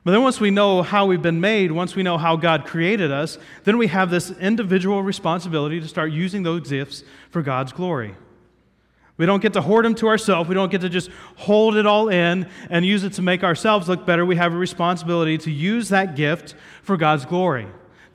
But 0.03 0.11
then, 0.11 0.23
once 0.23 0.41
we 0.41 0.51
know 0.51 0.81
how 0.81 1.05
we've 1.05 1.21
been 1.21 1.39
made, 1.39 1.71
once 1.71 1.95
we 1.95 2.03
know 2.03 2.17
how 2.17 2.35
God 2.35 2.65
created 2.65 3.09
us, 3.09 3.37
then 3.63 3.77
we 3.77 3.87
have 3.87 4.09
this 4.09 4.29
individual 4.29 5.01
responsibility 5.01 5.79
to 5.79 5.87
start 5.87 6.11
using 6.11 6.43
those 6.43 6.67
gifts 6.67 7.05
for 7.29 7.41
God's 7.41 7.71
glory. 7.71 8.13
We 9.15 9.25
don't 9.25 9.41
get 9.41 9.53
to 9.53 9.61
hoard 9.61 9.85
them 9.85 9.95
to 9.95 10.09
ourselves. 10.09 10.49
We 10.49 10.53
don't 10.53 10.69
get 10.69 10.81
to 10.81 10.89
just 10.89 11.09
hold 11.37 11.77
it 11.77 11.85
all 11.85 12.09
in 12.09 12.49
and 12.69 12.85
use 12.85 13.05
it 13.05 13.13
to 13.13 13.21
make 13.21 13.45
ourselves 13.45 13.87
look 13.87 14.05
better. 14.05 14.25
We 14.25 14.35
have 14.35 14.53
a 14.53 14.57
responsibility 14.57 15.37
to 15.37 15.49
use 15.49 15.87
that 15.89 16.17
gift 16.17 16.55
for 16.81 16.97
God's 16.97 17.23
glory, 17.23 17.67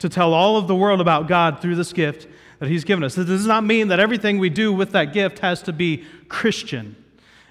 to 0.03 0.09
tell 0.09 0.33
all 0.33 0.57
of 0.57 0.67
the 0.67 0.75
world 0.75 0.99
about 0.99 1.29
God 1.29 1.61
through 1.61 1.75
this 1.75 1.93
gift 1.93 2.27
that 2.59 2.67
He's 2.67 2.83
given 2.83 3.05
us. 3.05 3.15
This 3.15 3.25
does 3.25 3.47
not 3.47 3.63
mean 3.63 3.87
that 3.87 4.01
everything 4.01 4.37
we 4.37 4.49
do 4.49 4.73
with 4.73 4.91
that 4.91 5.13
gift 5.13 5.39
has 5.39 5.61
to 5.61 5.71
be 5.71 6.03
Christian. 6.27 6.97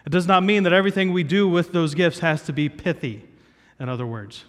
It 0.04 0.10
does 0.10 0.26
not 0.26 0.42
mean 0.44 0.64
that 0.64 0.72
everything 0.74 1.14
we 1.14 1.22
do 1.22 1.48
with 1.48 1.72
those 1.72 1.94
gifts 1.94 2.18
has 2.18 2.42
to 2.42 2.52
be 2.52 2.68
pithy, 2.68 3.24
in 3.80 3.88
other 3.88 4.06
words. 4.06 4.44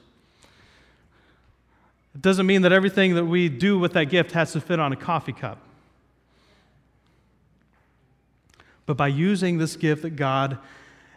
It 2.14 2.22
doesn't 2.22 2.46
mean 2.46 2.64
that 2.64 2.74
everything 2.74 3.16
that 3.16 3.24
we 3.24 3.48
do 3.48 3.80
with 3.80 3.94
that 3.94 4.10
gift 4.10 4.34
has 4.34 4.52
to 4.52 4.60
fit 4.60 4.82
on 4.82 4.92
a 4.92 4.98
coffee 4.98 5.32
cup. 5.32 5.60
But 8.86 8.98
by 8.98 9.08
using 9.08 9.60
this 9.60 9.78
gift 9.78 10.02
that 10.02 10.18
God 10.18 10.58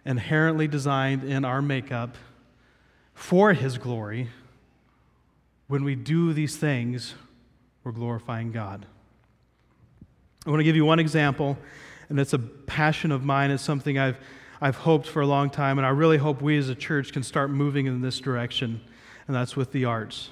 inherently 0.04 0.68
designed 0.68 1.24
in 1.24 1.44
our 1.44 1.60
makeup 1.60 2.14
for 3.12 3.54
His 3.54 3.76
glory, 3.76 4.28
when 5.68 5.84
we 5.84 5.94
do 5.94 6.32
these 6.32 6.56
things, 6.56 7.14
we're 7.84 7.92
glorifying 7.92 8.52
God. 8.52 8.86
I 10.46 10.50
want 10.50 10.60
to 10.60 10.64
give 10.64 10.76
you 10.76 10.84
one 10.84 10.98
example, 10.98 11.58
and 12.08 12.20
it's 12.20 12.32
a 12.32 12.38
passion 12.38 13.10
of 13.12 13.24
mine. 13.24 13.50
It's 13.50 13.62
something 13.62 13.98
I've, 13.98 14.16
I've 14.60 14.76
hoped 14.76 15.06
for 15.06 15.22
a 15.22 15.26
long 15.26 15.50
time, 15.50 15.78
and 15.78 15.86
I 15.86 15.90
really 15.90 16.18
hope 16.18 16.40
we 16.40 16.56
as 16.58 16.68
a 16.68 16.74
church 16.74 17.12
can 17.12 17.22
start 17.22 17.50
moving 17.50 17.86
in 17.86 18.00
this 18.00 18.20
direction, 18.20 18.80
and 19.26 19.34
that's 19.34 19.56
with 19.56 19.72
the 19.72 19.84
arts. 19.84 20.30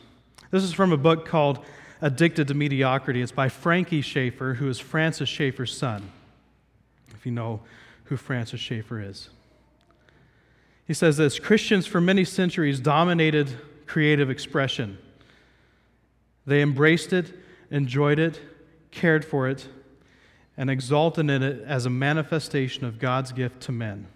This 0.51 0.63
is 0.63 0.73
from 0.73 0.93
a 0.93 0.97
book 0.97 1.27
called 1.27 1.65
Addicted 2.01 2.49
to 2.49 2.55
Mediocrity. 2.55 3.23
It's 3.23 3.33
by 3.33 3.49
Frankie 3.49 4.03
Schaeffer, 4.03 4.55
who 4.55 4.69
is 4.69 4.79
Francis 4.79 5.29
Schaeffer's 5.29 5.77
son 5.77 6.11
if 7.25 7.27
you 7.27 7.33
know 7.33 7.61
who 8.05 8.19
Francis 8.19 8.61
Schaeffer 8.61 9.01
is. 9.01 9.31
He 10.87 10.93
says 10.93 11.17
this 11.17 11.39
Christians 11.39 11.87
for 11.87 11.99
many 11.99 12.23
centuries 12.23 12.81
dominated 12.81 13.57
creative 13.87 14.29
expression. 14.29 14.99
They 16.47 16.63
embraced 16.63 17.13
it, 17.13 17.33
enjoyed 17.71 18.19
it, 18.19 18.41
cared 18.91 19.25
for 19.25 19.49
it, 19.49 19.69
and 20.57 20.71
exulted 20.71 21.29
in 21.29 21.43
it 21.43 21.63
as 21.67 21.87
a 21.87 21.91
manifestation 21.91 22.85
of 22.85 22.99
God's 22.99 23.33
gift 23.33 23.61
to 23.63 23.73
men. 23.73 24.07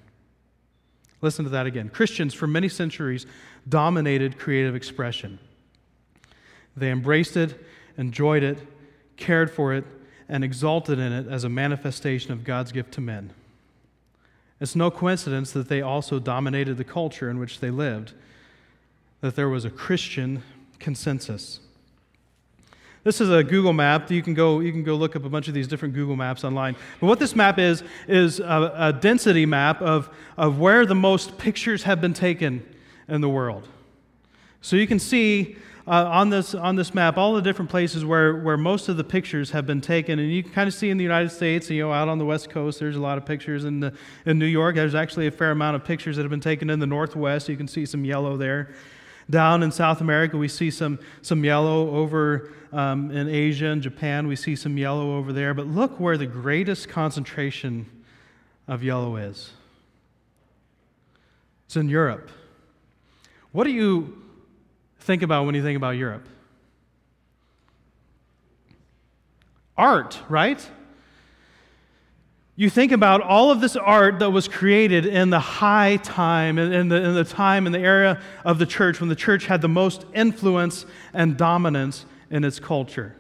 Listen 1.21 1.45
to 1.45 1.51
that 1.51 1.67
again. 1.67 1.89
Christians 1.89 2.33
for 2.33 2.47
many 2.47 2.69
centuries 2.69 3.27
dominated 3.69 4.39
creative 4.39 4.77
expression. 4.77 5.39
They 6.77 6.91
embraced 6.91 7.37
it, 7.37 7.59
enjoyed 7.97 8.45
it, 8.45 8.59
cared 9.17 9.51
for 9.51 9.75
it, 9.75 9.85
and 10.29 10.45
exalted 10.45 10.99
in 10.99 11.13
it 11.13 11.27
as 11.27 11.43
a 11.43 11.49
manifestation 11.49 12.33
of 12.33 12.45
God's 12.45 12.71
gift 12.71 12.93
to 12.93 13.01
men. 13.01 13.33
It's 14.61 14.77
no 14.77 14.91
coincidence 14.91 15.53
that 15.53 15.69
they 15.69 15.83
also 15.83 16.19
dominated 16.19 16.77
the 16.77 16.85
culture 16.85 17.31
in 17.31 17.39
which 17.39 17.61
they 17.61 17.71
lived, 17.71 18.13
that 19.21 19.35
there 19.35 19.49
was 19.49 19.65
a 19.65 19.71
Christian 19.71 20.43
consensus. 20.79 21.61
This 23.05 23.21
is 23.21 23.31
a 23.31 23.45
Google 23.45 23.73
map. 23.73 24.11
You 24.11 24.23
can 24.23 24.35
go, 24.35 24.61
you 24.61 24.73
can 24.73 24.83
go 24.83 24.95
look 24.95 25.15
up 25.15 25.25
a 25.25 25.29
bunch 25.29 25.49
of 25.49 25.55
these 25.55 25.69
different 25.69 25.95
Google 25.95 26.17
maps 26.17 26.45
online. 26.45 26.77
But 27.01 27.07
what 27.07 27.19
this 27.19 27.37
map 27.37 27.59
is, 27.59 27.83
is 28.07 28.41
a, 28.41 28.73
a 28.77 28.93
density 28.93 29.47
map 29.47 29.81
of, 29.81 30.11
of 30.37 30.59
where 30.59 30.85
the 30.85 30.95
most 30.95 31.39
pictures 31.39 31.85
have 31.85 32.01
been 32.01 32.15
taken 32.15 32.65
in 33.09 33.21
the 33.21 33.29
world. 33.29 33.69
So 34.61 34.77
you 34.77 34.87
can 34.87 34.99
see 34.99 35.57
uh, 35.87 36.05
on, 36.07 36.29
this, 36.29 36.55
on 36.55 36.77
this 36.77 36.93
map 36.93 37.17
all 37.17 37.33
the 37.33 37.41
different 37.41 37.71
places 37.71 38.05
where, 38.05 38.37
where 38.37 38.59
most 38.59 38.91
of 38.91 38.99
the 38.99 39.05
pictures 39.05 39.53
have 39.53 39.67
been 39.67 39.81
taken. 39.81 40.19
And 40.19 40.31
you 40.31 40.43
can 40.43 40.53
kind 40.53 40.69
of 40.69 40.75
see 40.75 40.91
in 40.91 40.99
the 40.99 41.05
United 41.05 41.31
States, 41.31 41.71
you 41.71 41.83
know, 41.83 41.93
out 41.93 42.09
on 42.09 42.19
the 42.19 42.27
West 42.27 42.51
Coast, 42.51 42.79
there's 42.79 42.97
a 42.97 43.01
lot 43.01 43.17
of 43.17 43.25
pictures. 43.25 43.65
In, 43.65 43.81
the, 43.81 43.95
in 44.27 44.39
New 44.39 44.47
York, 44.47 44.75
there's 44.75 44.95
actually 44.95 45.29
a 45.29 45.31
fair 45.31 45.53
amount 45.53 45.77
of 45.77 45.85
pictures 45.85 46.17
that 46.17 46.23
have 46.23 46.31
been 46.31 46.41
taken 46.41 46.69
in 46.69 46.79
the 46.79 46.87
Northwest. 46.87 47.49
You 47.49 47.57
can 47.57 47.69
see 47.69 47.87
some 47.87 48.05
yellow 48.05 48.37
there. 48.37 48.69
Down 49.31 49.63
in 49.63 49.71
South 49.71 50.01
America, 50.01 50.37
we 50.37 50.49
see 50.49 50.71
some, 50.71 50.99
some 51.21 51.45
yellow 51.45 51.91
over 51.91 52.51
um, 52.73 53.11
in 53.11 53.29
Asia 53.29 53.67
and 53.67 53.83
Japan. 53.83 54.27
We 54.27 54.37
see 54.37 54.57
some 54.57 54.79
yellow 54.79 55.17
over 55.17 55.33
there. 55.33 55.53
But 55.55 55.67
look 55.67 56.01
where 56.01 56.17
the 56.17 56.27
greatest 56.27 56.89
concentration 56.89 57.87
of 58.67 58.83
yellow 58.83 59.17
is. 59.17 59.51
It's 61.67 61.77
in 61.77 61.89
Europe. 61.89 62.31
What 63.53 63.65
do 63.65 63.71
you 63.71 64.23
think 65.01 65.23
about 65.23 65.45
when 65.45 65.55
you 65.55 65.63
think 65.63 65.77
about 65.77 65.97
Europe? 65.97 66.27
Art, 69.77 70.19
right? 70.29 70.69
You 72.59 72.69
think 72.69 72.91
about 72.91 73.21
all 73.21 73.53
of 73.53 73.61
this 73.61 73.77
art 73.77 74.19
that 74.19 74.31
was 74.31 74.49
created 74.49 75.07
in 75.07 75.31
the 75.31 75.39
high 75.39 75.97
time, 75.99 76.59
in 76.59 76.89
the, 76.89 76.97
in 76.97 77.15
the 77.15 77.23
time, 77.23 77.67
in 77.67 77.73
the 77.73 77.79
era 77.79 78.21
of 78.45 78.59
the 78.59 78.67
church, 78.67 78.99
when 78.99 79.09
the 79.09 79.15
church 79.15 79.47
had 79.47 79.63
the 79.63 79.69
most 79.69 80.05
influence 80.13 80.85
and 81.15 81.37
dominance 81.37 82.05
in 82.33 82.43
its 82.43 82.59
culture. 82.59 83.15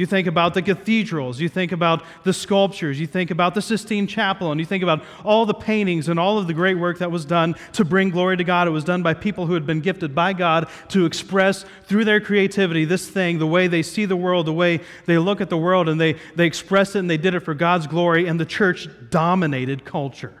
You 0.00 0.06
think 0.06 0.26
about 0.26 0.54
the 0.54 0.62
cathedrals, 0.62 1.40
you 1.40 1.50
think 1.50 1.72
about 1.72 2.02
the 2.24 2.32
sculptures, 2.32 2.98
you 2.98 3.06
think 3.06 3.30
about 3.30 3.54
the 3.54 3.60
Sistine 3.60 4.06
Chapel, 4.06 4.50
and 4.50 4.58
you 4.58 4.64
think 4.64 4.82
about 4.82 5.04
all 5.26 5.44
the 5.44 5.52
paintings 5.52 6.08
and 6.08 6.18
all 6.18 6.38
of 6.38 6.46
the 6.46 6.54
great 6.54 6.78
work 6.78 7.00
that 7.00 7.10
was 7.10 7.26
done 7.26 7.54
to 7.74 7.84
bring 7.84 8.08
glory 8.08 8.38
to 8.38 8.42
God. 8.42 8.66
It 8.66 8.70
was 8.70 8.82
done 8.82 9.02
by 9.02 9.12
people 9.12 9.44
who 9.44 9.52
had 9.52 9.66
been 9.66 9.82
gifted 9.82 10.14
by 10.14 10.32
God 10.32 10.70
to 10.88 11.04
express 11.04 11.66
through 11.84 12.06
their 12.06 12.18
creativity 12.18 12.86
this 12.86 13.10
thing, 13.10 13.38
the 13.38 13.46
way 13.46 13.66
they 13.66 13.82
see 13.82 14.06
the 14.06 14.16
world, 14.16 14.46
the 14.46 14.54
way 14.54 14.80
they 15.04 15.18
look 15.18 15.42
at 15.42 15.50
the 15.50 15.58
world, 15.58 15.86
and 15.86 16.00
they, 16.00 16.14
they 16.34 16.46
expressed 16.46 16.96
it 16.96 17.00
and 17.00 17.10
they 17.10 17.18
did 17.18 17.34
it 17.34 17.40
for 17.40 17.52
God's 17.52 17.86
glory, 17.86 18.26
and 18.26 18.40
the 18.40 18.46
church 18.46 18.88
dominated 19.10 19.84
culture. 19.84 20.39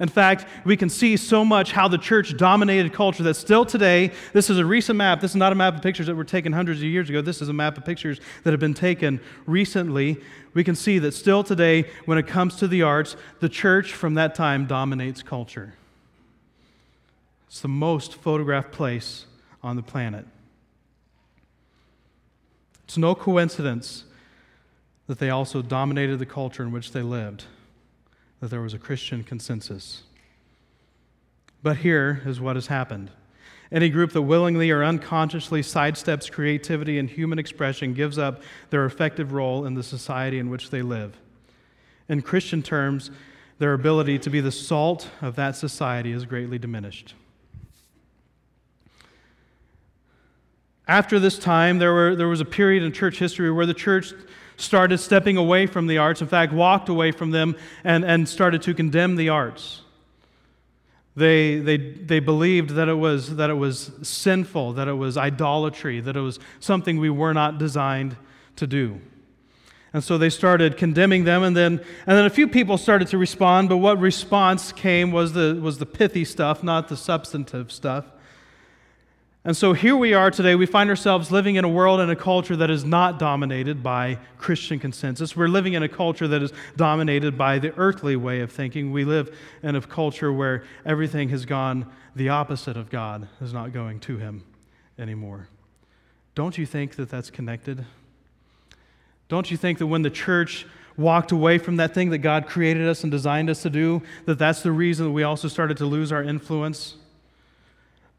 In 0.00 0.08
fact, 0.08 0.46
we 0.64 0.76
can 0.76 0.88
see 0.88 1.16
so 1.16 1.44
much 1.44 1.70
how 1.70 1.86
the 1.86 1.98
church 1.98 2.36
dominated 2.36 2.92
culture 2.92 3.22
that 3.22 3.34
still 3.34 3.64
today, 3.64 4.10
this 4.32 4.50
is 4.50 4.58
a 4.58 4.64
recent 4.64 4.96
map. 4.96 5.20
This 5.20 5.32
is 5.32 5.36
not 5.36 5.52
a 5.52 5.54
map 5.54 5.76
of 5.76 5.82
pictures 5.82 6.06
that 6.06 6.16
were 6.16 6.24
taken 6.24 6.52
hundreds 6.52 6.80
of 6.80 6.86
years 6.86 7.08
ago. 7.08 7.20
This 7.22 7.40
is 7.40 7.48
a 7.48 7.52
map 7.52 7.78
of 7.78 7.84
pictures 7.84 8.20
that 8.42 8.52
have 8.52 8.58
been 8.58 8.74
taken 8.74 9.20
recently. 9.46 10.20
We 10.52 10.64
can 10.64 10.74
see 10.74 10.98
that 10.98 11.12
still 11.12 11.44
today, 11.44 11.88
when 12.06 12.18
it 12.18 12.26
comes 12.26 12.56
to 12.56 12.66
the 12.66 12.82
arts, 12.82 13.14
the 13.38 13.48
church 13.48 13.92
from 13.92 14.14
that 14.14 14.34
time 14.34 14.66
dominates 14.66 15.22
culture. 15.22 15.74
It's 17.46 17.60
the 17.60 17.68
most 17.68 18.14
photographed 18.16 18.72
place 18.72 19.26
on 19.62 19.76
the 19.76 19.82
planet. 19.82 20.26
It's 22.82 22.98
no 22.98 23.14
coincidence 23.14 24.04
that 25.06 25.20
they 25.20 25.30
also 25.30 25.62
dominated 25.62 26.18
the 26.18 26.26
culture 26.26 26.64
in 26.64 26.72
which 26.72 26.90
they 26.90 27.02
lived 27.02 27.44
that 28.40 28.48
there 28.50 28.60
was 28.60 28.74
a 28.74 28.78
Christian 28.78 29.24
consensus. 29.24 30.02
But 31.62 31.78
here 31.78 32.22
is 32.26 32.40
what 32.40 32.56
has 32.56 32.66
happened. 32.66 33.10
Any 33.72 33.88
group 33.88 34.12
that 34.12 34.22
willingly 34.22 34.70
or 34.70 34.84
unconsciously 34.84 35.62
sidesteps 35.62 36.30
creativity 36.30 36.98
and 36.98 37.08
human 37.08 37.38
expression 37.38 37.94
gives 37.94 38.18
up 38.18 38.42
their 38.70 38.84
effective 38.84 39.32
role 39.32 39.64
in 39.64 39.74
the 39.74 39.82
society 39.82 40.38
in 40.38 40.50
which 40.50 40.70
they 40.70 40.82
live. 40.82 41.16
In 42.08 42.22
Christian 42.22 42.62
terms, 42.62 43.10
their 43.58 43.72
ability 43.72 44.18
to 44.20 44.30
be 44.30 44.40
the 44.40 44.52
salt 44.52 45.08
of 45.22 45.36
that 45.36 45.56
society 45.56 46.12
is 46.12 46.24
greatly 46.26 46.58
diminished. 46.58 47.14
After 50.86 51.18
this 51.18 51.38
time, 51.38 51.78
there, 51.78 51.94
were, 51.94 52.14
there 52.14 52.28
was 52.28 52.42
a 52.42 52.44
period 52.44 52.82
in 52.82 52.92
church 52.92 53.18
history 53.18 53.50
where 53.50 53.64
the 53.64 53.72
church 53.72 54.12
started 54.56 54.98
stepping 54.98 55.36
away 55.36 55.66
from 55.66 55.86
the 55.86 55.98
arts, 55.98 56.20
in 56.20 56.28
fact, 56.28 56.52
walked 56.52 56.88
away 56.88 57.10
from 57.12 57.30
them 57.30 57.56
and, 57.82 58.04
and 58.04 58.28
started 58.28 58.62
to 58.62 58.74
condemn 58.74 59.16
the 59.16 59.28
arts. 59.28 59.82
They, 61.16 61.58
they, 61.58 61.76
they 61.76 62.18
believed 62.18 62.70
that 62.70 62.88
it, 62.88 62.94
was, 62.94 63.36
that 63.36 63.48
it 63.48 63.54
was 63.54 63.92
sinful, 64.02 64.72
that 64.74 64.88
it 64.88 64.94
was 64.94 65.16
idolatry, 65.16 66.00
that 66.00 66.16
it 66.16 66.20
was 66.20 66.40
something 66.58 66.98
we 66.98 67.10
were 67.10 67.32
not 67.32 67.58
designed 67.58 68.16
to 68.56 68.66
do. 68.66 69.00
And 69.92 70.02
so 70.02 70.18
they 70.18 70.30
started 70.30 70.76
condemning 70.76 71.22
them, 71.22 71.44
and 71.44 71.56
then, 71.56 71.80
and 72.04 72.18
then 72.18 72.24
a 72.24 72.30
few 72.30 72.48
people 72.48 72.78
started 72.78 73.06
to 73.08 73.18
respond, 73.18 73.68
but 73.68 73.76
what 73.76 74.00
response 74.00 74.72
came 74.72 75.12
was 75.12 75.34
the, 75.34 75.56
was 75.62 75.78
the 75.78 75.86
pithy 75.86 76.24
stuff, 76.24 76.64
not 76.64 76.88
the 76.88 76.96
substantive 76.96 77.70
stuff. 77.70 78.06
And 79.46 79.54
so 79.54 79.74
here 79.74 79.94
we 79.94 80.14
are 80.14 80.30
today. 80.30 80.54
We 80.54 80.64
find 80.64 80.88
ourselves 80.88 81.30
living 81.30 81.56
in 81.56 81.66
a 81.66 81.68
world 81.68 82.00
and 82.00 82.10
a 82.10 82.16
culture 82.16 82.56
that 82.56 82.70
is 82.70 82.82
not 82.82 83.18
dominated 83.18 83.82
by 83.82 84.16
Christian 84.38 84.78
consensus. 84.78 85.36
We're 85.36 85.48
living 85.48 85.74
in 85.74 85.82
a 85.82 85.88
culture 85.88 86.26
that 86.26 86.42
is 86.42 86.50
dominated 86.76 87.36
by 87.36 87.58
the 87.58 87.74
earthly 87.76 88.16
way 88.16 88.40
of 88.40 88.50
thinking. 88.50 88.90
We 88.90 89.04
live 89.04 89.36
in 89.62 89.76
a 89.76 89.82
culture 89.82 90.32
where 90.32 90.64
everything 90.86 91.28
has 91.28 91.44
gone 91.44 91.92
the 92.16 92.30
opposite 92.30 92.78
of 92.78 92.88
God, 92.88 93.28
is 93.42 93.52
not 93.52 93.74
going 93.74 94.00
to 94.00 94.16
Him 94.16 94.44
anymore. 94.98 95.48
Don't 96.34 96.56
you 96.56 96.64
think 96.64 96.96
that 96.96 97.10
that's 97.10 97.28
connected? 97.28 97.84
Don't 99.28 99.50
you 99.50 99.58
think 99.58 99.76
that 99.76 99.88
when 99.88 100.00
the 100.00 100.10
church 100.10 100.66
walked 100.96 101.32
away 101.32 101.58
from 101.58 101.76
that 101.76 101.92
thing 101.92 102.08
that 102.10 102.18
God 102.18 102.46
created 102.46 102.88
us 102.88 103.02
and 103.02 103.10
designed 103.10 103.50
us 103.50 103.60
to 103.62 103.68
do, 103.68 104.02
that 104.24 104.38
that's 104.38 104.62
the 104.62 104.72
reason 104.72 105.04
that 105.04 105.12
we 105.12 105.22
also 105.22 105.48
started 105.48 105.76
to 105.78 105.84
lose 105.84 106.12
our 106.12 106.22
influence? 106.22 106.96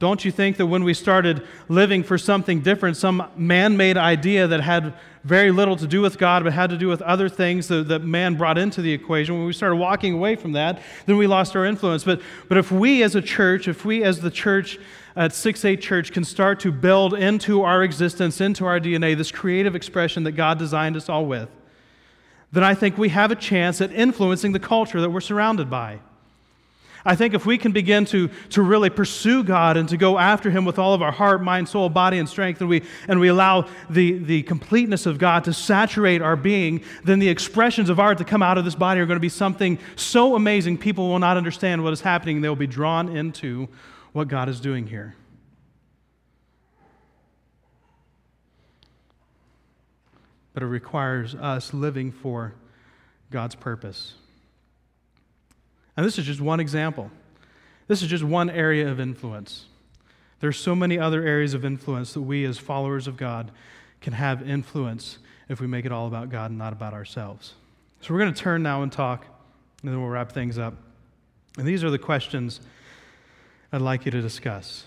Don't 0.05 0.23
you 0.23 0.29
think 0.29 0.57
that 0.57 0.67
when 0.67 0.83
we 0.83 0.93
started 0.93 1.41
living 1.67 2.03
for 2.03 2.15
something 2.15 2.61
different, 2.61 2.95
some 2.95 3.27
man 3.35 3.75
made 3.75 3.97
idea 3.97 4.45
that 4.45 4.61
had 4.61 4.93
very 5.23 5.49
little 5.49 5.75
to 5.77 5.87
do 5.87 5.99
with 5.99 6.19
God 6.19 6.43
but 6.43 6.53
had 6.53 6.69
to 6.69 6.77
do 6.77 6.87
with 6.87 7.01
other 7.01 7.27
things 7.27 7.69
that, 7.69 7.87
that, 7.87 8.03
man 8.03 8.35
brought 8.35 8.59
into 8.59 8.83
the 8.83 8.93
equation, 8.93 9.35
when 9.35 9.47
we 9.47 9.51
started 9.51 9.77
walking 9.77 10.13
away 10.13 10.35
from 10.35 10.51
that, 10.51 10.79
then 11.07 11.17
we 11.17 11.25
lost 11.25 11.55
our 11.55 11.65
influence. 11.65 12.03
But, 12.03 12.21
but 12.47 12.59
if 12.59 12.71
we 12.71 13.01
as 13.01 13.15
a 13.15 13.21
church, 13.21 13.67
if 13.67 13.83
we 13.83 14.03
as 14.03 14.19
the 14.19 14.29
church 14.29 14.77
at 15.15 15.33
6 15.33 15.65
8 15.65 15.81
Church 15.81 16.11
can 16.11 16.23
start 16.23 16.59
to 16.59 16.71
build 16.71 17.15
into 17.15 17.63
our 17.63 17.81
existence, 17.81 18.39
into 18.39 18.63
our 18.67 18.79
DNA, 18.79 19.17
this 19.17 19.31
creative 19.31 19.75
expression 19.75 20.21
that 20.25 20.33
God 20.33 20.59
designed 20.59 20.95
us 20.95 21.09
all 21.09 21.25
with, 21.25 21.49
then 22.51 22.63
I 22.63 22.75
think 22.75 22.99
we 22.99 23.09
have 23.09 23.31
a 23.31 23.35
chance 23.35 23.81
at 23.81 23.91
influencing 23.91 24.51
the 24.51 24.59
culture 24.59 25.01
that 25.01 25.09
we're 25.09 25.19
surrounded 25.19 25.67
by. 25.67 25.99
I 27.07 27.15
think 27.15 27.35
if 27.35 27.45
we 27.45 27.59
can 27.59 27.71
begin 27.71 28.05
to, 28.05 28.29
to 28.49 28.63
really 28.63 28.89
pursue 28.89 29.43
God 29.43 29.77
and 29.77 29.87
to 29.89 29.97
go 29.97 30.17
after 30.17 30.49
Him 30.49 30.65
with 30.65 30.79
all 30.79 30.95
of 30.95 31.03
our 31.03 31.11
heart, 31.11 31.43
mind, 31.43 31.69
soul, 31.69 31.87
body, 31.87 32.17
and 32.17 32.27
strength, 32.27 32.61
and 32.61 32.69
we, 32.69 32.81
and 33.07 33.19
we 33.19 33.27
allow 33.27 33.67
the, 33.91 34.17
the 34.17 34.41
completeness 34.43 35.05
of 35.05 35.19
God 35.19 35.43
to 35.43 35.53
saturate 35.53 36.23
our 36.23 36.35
being, 36.35 36.83
then 37.03 37.19
the 37.19 37.29
expressions 37.29 37.89
of 37.89 37.99
art 37.99 38.17
that 38.17 38.27
come 38.27 38.41
out 38.41 38.57
of 38.57 38.65
this 38.65 38.73
body 38.73 38.99
are 38.99 39.05
going 39.05 39.17
to 39.17 39.21
be 39.21 39.29
something 39.29 39.77
so 39.95 40.35
amazing 40.35 40.79
people 40.79 41.07
will 41.07 41.19
not 41.19 41.37
understand 41.37 41.83
what 41.83 41.93
is 41.93 42.01
happening. 42.01 42.41
They 42.41 42.49
will 42.49 42.55
be 42.55 42.65
drawn 42.65 43.15
into 43.15 43.69
what 44.11 44.27
God 44.27 44.49
is 44.49 44.59
doing 44.59 44.87
here. 44.87 45.15
But 50.55 50.63
it 50.63 50.67
requires 50.67 51.35
us 51.35 51.71
living 51.71 52.11
for 52.11 52.55
God's 53.29 53.55
purpose. 53.55 54.15
And 55.97 56.05
this 56.05 56.17
is 56.17 56.25
just 56.25 56.41
one 56.41 56.59
example. 56.59 57.09
This 57.87 58.01
is 58.01 58.09
just 58.09 58.23
one 58.23 58.49
area 58.49 58.89
of 58.89 58.99
influence. 58.99 59.65
There 60.39 60.49
are 60.49 60.53
so 60.53 60.75
many 60.75 60.99
other 60.99 61.23
areas 61.23 61.53
of 61.53 61.63
influence 61.63 62.13
that 62.13 62.21
we, 62.21 62.45
as 62.45 62.57
followers 62.57 63.07
of 63.07 63.17
God, 63.17 63.51
can 64.01 64.13
have 64.13 64.47
influence 64.47 65.19
if 65.47 65.59
we 65.59 65.67
make 65.67 65.85
it 65.85 65.91
all 65.91 66.07
about 66.07 66.29
God 66.29 66.51
and 66.51 66.57
not 66.57 66.73
about 66.73 66.93
ourselves. 66.93 67.53
So 68.01 68.13
we're 68.13 68.19
going 68.19 68.33
to 68.33 68.41
turn 68.41 68.61
now 68.61 68.83
and 68.83 68.91
talk, 68.91 69.25
and 69.81 69.91
then 69.91 70.01
we'll 70.01 70.09
wrap 70.09 70.31
things 70.31 70.57
up. 70.57 70.75
And 71.57 71.65
these 71.65 71.83
are 71.83 71.89
the 71.89 71.97
questions 71.97 72.59
I'd 73.71 73.81
like 73.81 74.05
you 74.05 74.11
to 74.11 74.21
discuss. 74.21 74.83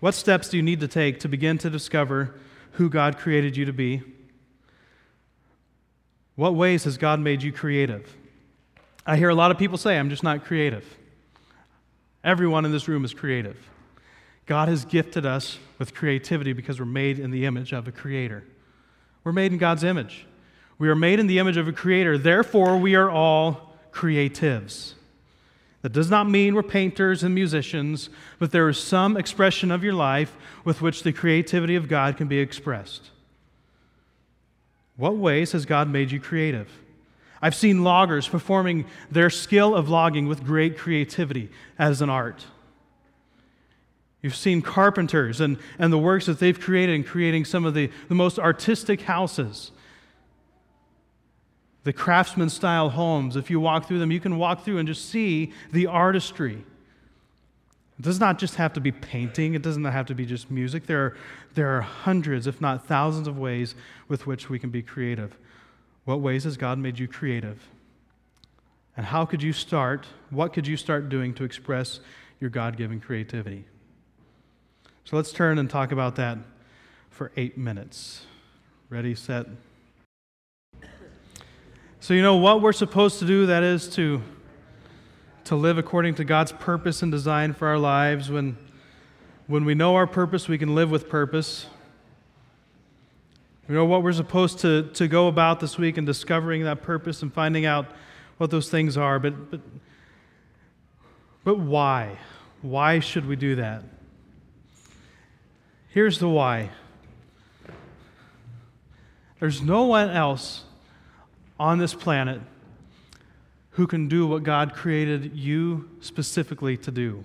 What 0.00 0.14
steps 0.14 0.48
do 0.48 0.56
you 0.56 0.62
need 0.62 0.80
to 0.80 0.88
take 0.88 1.20
to 1.20 1.28
begin 1.28 1.58
to 1.58 1.70
discover 1.70 2.34
who 2.72 2.90
God 2.90 3.18
created 3.18 3.56
you 3.56 3.64
to 3.64 3.72
be? 3.72 4.02
What 6.34 6.54
ways 6.54 6.84
has 6.84 6.98
God 6.98 7.20
made 7.20 7.42
you 7.42 7.52
creative? 7.52 8.14
I 9.06 9.16
hear 9.16 9.28
a 9.28 9.34
lot 9.34 9.50
of 9.50 9.58
people 9.58 9.78
say, 9.78 9.96
I'm 9.98 10.10
just 10.10 10.24
not 10.24 10.44
creative. 10.44 10.84
Everyone 12.24 12.64
in 12.64 12.72
this 12.72 12.88
room 12.88 13.04
is 13.04 13.14
creative. 13.14 13.56
God 14.46 14.68
has 14.68 14.84
gifted 14.84 15.24
us 15.24 15.58
with 15.78 15.94
creativity 15.94 16.52
because 16.52 16.80
we're 16.80 16.86
made 16.86 17.18
in 17.18 17.30
the 17.30 17.44
image 17.44 17.72
of 17.72 17.86
a 17.86 17.92
creator. 17.92 18.44
We're 19.22 19.32
made 19.32 19.52
in 19.52 19.58
God's 19.58 19.84
image. 19.84 20.26
We 20.78 20.88
are 20.88 20.96
made 20.96 21.20
in 21.20 21.28
the 21.28 21.38
image 21.38 21.56
of 21.56 21.68
a 21.68 21.72
creator. 21.72 22.18
Therefore, 22.18 22.76
we 22.76 22.96
are 22.96 23.10
all 23.10 23.74
creatives. 23.92 24.94
That 25.82 25.92
does 25.92 26.10
not 26.10 26.28
mean 26.28 26.54
we're 26.54 26.64
painters 26.64 27.22
and 27.22 27.34
musicians, 27.34 28.10
but 28.40 28.50
there 28.50 28.68
is 28.68 28.78
some 28.78 29.16
expression 29.16 29.70
of 29.70 29.84
your 29.84 29.92
life 29.92 30.36
with 30.64 30.82
which 30.82 31.04
the 31.04 31.12
creativity 31.12 31.76
of 31.76 31.88
God 31.88 32.16
can 32.16 32.26
be 32.26 32.40
expressed. 32.40 33.10
What 34.96 35.16
ways 35.16 35.52
has 35.52 35.64
God 35.64 35.88
made 35.88 36.10
you 36.10 36.18
creative? 36.18 36.68
I've 37.42 37.54
seen 37.54 37.84
loggers 37.84 38.26
performing 38.26 38.86
their 39.10 39.30
skill 39.30 39.74
of 39.74 39.88
logging 39.88 40.26
with 40.26 40.44
great 40.44 40.78
creativity 40.78 41.50
as 41.78 42.00
an 42.00 42.10
art. 42.10 42.46
You've 44.22 44.34
seen 44.34 44.62
carpenters 44.62 45.40
and, 45.40 45.58
and 45.78 45.92
the 45.92 45.98
works 45.98 46.26
that 46.26 46.40
they've 46.40 46.58
created 46.58 46.94
in 46.94 47.04
creating 47.04 47.44
some 47.44 47.64
of 47.64 47.74
the, 47.74 47.90
the 48.08 48.14
most 48.14 48.38
artistic 48.38 49.02
houses. 49.02 49.70
The 51.84 51.92
craftsman 51.92 52.48
style 52.48 52.88
homes, 52.90 53.36
if 53.36 53.50
you 53.50 53.60
walk 53.60 53.86
through 53.86 54.00
them, 54.00 54.10
you 54.10 54.18
can 54.18 54.38
walk 54.38 54.64
through 54.64 54.78
and 54.78 54.88
just 54.88 55.08
see 55.08 55.52
the 55.70 55.86
artistry. 55.86 56.64
It 57.98 58.02
does 58.02 58.18
not 58.18 58.38
just 58.38 58.56
have 58.56 58.72
to 58.72 58.80
be 58.80 58.90
painting, 58.90 59.54
it 59.54 59.62
doesn't 59.62 59.84
have 59.84 60.06
to 60.06 60.14
be 60.14 60.26
just 60.26 60.50
music. 60.50 60.86
There 60.86 61.04
are, 61.04 61.16
there 61.54 61.76
are 61.76 61.82
hundreds, 61.82 62.46
if 62.46 62.60
not 62.60 62.86
thousands, 62.86 63.28
of 63.28 63.38
ways 63.38 63.74
with 64.08 64.26
which 64.26 64.50
we 64.50 64.58
can 64.58 64.70
be 64.70 64.82
creative. 64.82 65.38
What 66.06 66.20
ways 66.20 66.44
has 66.44 66.56
God 66.56 66.78
made 66.78 66.98
you 67.00 67.08
creative? 67.08 67.68
And 68.96 69.04
how 69.04 69.26
could 69.26 69.42
you 69.42 69.52
start? 69.52 70.06
What 70.30 70.52
could 70.52 70.66
you 70.66 70.76
start 70.76 71.08
doing 71.08 71.34
to 71.34 71.44
express 71.44 72.00
your 72.40 72.48
God 72.48 72.76
given 72.76 73.00
creativity? 73.00 73.64
So 75.04 75.16
let's 75.16 75.32
turn 75.32 75.58
and 75.58 75.68
talk 75.68 75.90
about 75.92 76.16
that 76.16 76.38
for 77.10 77.32
eight 77.36 77.58
minutes. 77.58 78.24
Ready, 78.88 79.16
set. 79.16 79.46
So, 81.98 82.14
you 82.14 82.22
know 82.22 82.36
what 82.36 82.62
we're 82.62 82.72
supposed 82.72 83.18
to 83.18 83.26
do? 83.26 83.46
That 83.46 83.64
is 83.64 83.88
to, 83.96 84.22
to 85.44 85.56
live 85.56 85.76
according 85.76 86.14
to 86.16 86.24
God's 86.24 86.52
purpose 86.52 87.02
and 87.02 87.10
design 87.10 87.52
for 87.52 87.66
our 87.66 87.78
lives. 87.78 88.30
When, 88.30 88.56
when 89.48 89.64
we 89.64 89.74
know 89.74 89.96
our 89.96 90.06
purpose, 90.06 90.46
we 90.46 90.56
can 90.56 90.76
live 90.76 90.88
with 90.88 91.08
purpose. 91.08 91.66
We 93.68 93.74
know 93.74 93.84
what 93.84 94.02
we're 94.02 94.12
supposed 94.12 94.60
to, 94.60 94.84
to 94.94 95.08
go 95.08 95.26
about 95.26 95.58
this 95.58 95.76
week 95.76 95.96
and 95.96 96.06
discovering 96.06 96.64
that 96.64 96.82
purpose 96.82 97.22
and 97.22 97.32
finding 97.32 97.66
out 97.66 97.86
what 98.38 98.50
those 98.50 98.70
things 98.70 98.96
are. 98.96 99.18
But, 99.18 99.50
but, 99.50 99.60
but 101.42 101.58
why? 101.58 102.18
Why 102.62 103.00
should 103.00 103.26
we 103.26 103.34
do 103.34 103.56
that? 103.56 103.82
Here's 105.88 106.18
the 106.18 106.28
why 106.28 106.70
there's 109.40 109.60
no 109.60 109.84
one 109.84 110.10
else 110.10 110.64
on 111.58 111.78
this 111.78 111.92
planet 111.92 112.40
who 113.70 113.86
can 113.86 114.08
do 114.08 114.26
what 114.26 114.42
God 114.42 114.72
created 114.72 115.36
you 115.36 115.90
specifically 116.00 116.76
to 116.78 116.90
do 116.90 117.24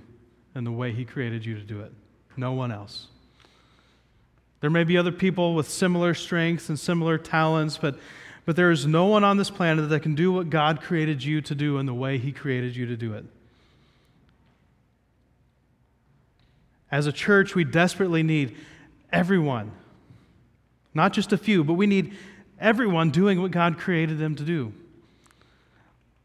and 0.54 0.68
the 0.68 0.72
way 0.72 0.92
He 0.92 1.06
created 1.06 1.46
you 1.46 1.56
to 1.56 1.64
do 1.64 1.80
it. 1.82 1.94
No 2.36 2.52
one 2.52 2.72
else. 2.72 3.08
There 4.62 4.70
may 4.70 4.84
be 4.84 4.98
other 4.98 5.12
people 5.12 5.56
with 5.56 5.70
similar 5.70 6.14
strengths 6.14 6.70
and 6.70 6.80
similar 6.80 7.18
talents, 7.18 7.78
but, 7.78 7.98
but 8.46 8.56
there 8.56 8.72
is 8.72 8.86
no 8.86 9.08
one 9.08 9.24
on 9.24 9.38
this 9.38 9.50
planet 9.50 9.90
that 9.90 10.02
can 10.02 10.16
do 10.16 10.32
what 10.32 10.50
God 10.50 10.82
created 10.82 11.24
you 11.24 11.42
to 11.42 11.56
do 11.56 11.80
in 11.80 11.88
the 11.88 11.94
way 11.94 12.20
He 12.20 12.32
created 12.32 12.76
you 12.76 12.86
to 12.86 12.96
do 12.96 13.14
it. 13.14 13.26
As 16.92 17.08
a 17.08 17.12
church, 17.12 17.56
we 17.56 17.64
desperately 17.64 18.22
need 18.22 18.56
everyone, 19.12 19.72
not 20.94 21.14
just 21.14 21.34
a 21.34 21.38
few, 21.38 21.64
but 21.64 21.74
we 21.74 21.88
need 21.88 22.14
everyone 22.60 23.10
doing 23.10 23.42
what 23.42 23.52
God 23.52 23.80
created 23.80 24.20
them 24.20 24.36
to 24.36 24.44
do. 24.44 24.74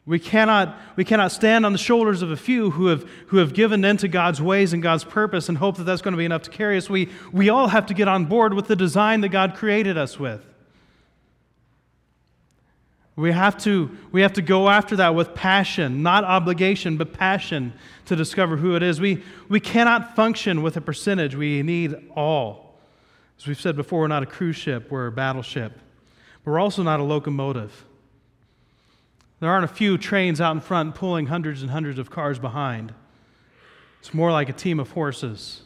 We 0.07 0.21
cannot, 0.21 0.79
we 0.95 1.05
cannot 1.05 1.33
stand 1.33 1.67
on 1.67 1.73
the 1.73 1.79
shoulders 1.79 2.23
of 2.23 2.31
a 2.31 2.37
few 2.37 2.71
who 2.71 2.87
have, 2.87 3.03
who 3.27 3.39
have 3.39 3.53
given 3.53 3.85
in 3.85 3.97
to 3.97 4.09
God's 4.09 4.41
ways 4.41 4.73
and 4.73 4.81
God's 4.81 5.03
purpose 5.03 5.49
and 5.49 5.59
hope 5.59 5.77
that 5.79 5.85
that's 5.85 6.01
going 6.01 6.13
to 6.13 6.19
be 6.19 6.25
enough 6.25 6.43
to 6.43 6.51
carry 6.51 6.77
us. 6.77 6.89
We, 6.89 7.11
we 7.33 7.49
all 7.49 7.67
have 7.67 7.87
to 7.87 7.95
get 7.95 8.07
on 8.07 8.27
board 8.27 8.55
with 8.55 8.69
the 8.69 8.77
design 8.77 9.21
that 9.23 9.31
God 9.31 9.57
created 9.57 9.99
us 9.99 10.19
with. 10.19 10.45
We 13.17 13.33
have, 13.33 13.57
to, 13.65 13.91
we 14.13 14.21
have 14.21 14.35
to 14.35 14.43
go 14.43 14.69
after 14.69 14.97
that 14.97 15.15
with 15.15 15.35
passion, 15.35 16.03
not 16.03 16.23
obligation, 16.23 16.99
but 16.99 17.15
passion 17.15 17.73
to 18.05 18.15
discover 18.15 18.59
who 18.59 18.77
it 18.77 18.83
is. 18.83 19.01
We, 19.01 19.25
we 19.49 19.59
cannot 19.59 20.15
function 20.15 20.63
with 20.63 20.77
a 20.77 20.83
percentage. 20.83 21.35
We 21.35 21.63
need 21.63 21.97
all. 22.15 22.79
As 23.39 23.47
we've 23.47 23.61
said 23.61 23.75
before, 23.75 24.01
we're 24.01 24.09
not 24.09 24.23
a 24.23 24.27
cruise 24.27 24.57
ship, 24.57 24.91
we're 24.91 25.07
a 25.07 25.13
battleship. 25.13 25.73
But 26.45 26.51
we're 26.53 26.61
also 26.61 26.83
not 26.83 27.01
a 27.01 27.03
locomotive. 27.03 27.87
There 29.41 29.51
aren't 29.51 29.65
a 29.65 29.69
few 29.69 29.99
trains 29.99 30.41
out 30.41 30.55
in 30.55 30.61
front 30.61 30.95
pulling 30.95 31.27
hundreds 31.27 31.63
and 31.63 31.71
hundreds 31.71 31.99
of 31.99 32.11
cars 32.11 32.39
behind. 32.39 32.95
It's 34.01 34.15
more 34.15 34.33
like 34.33 34.49
a 34.49 34.53
team 34.53 34.81
of 34.81 34.93
horses. 34.93 35.63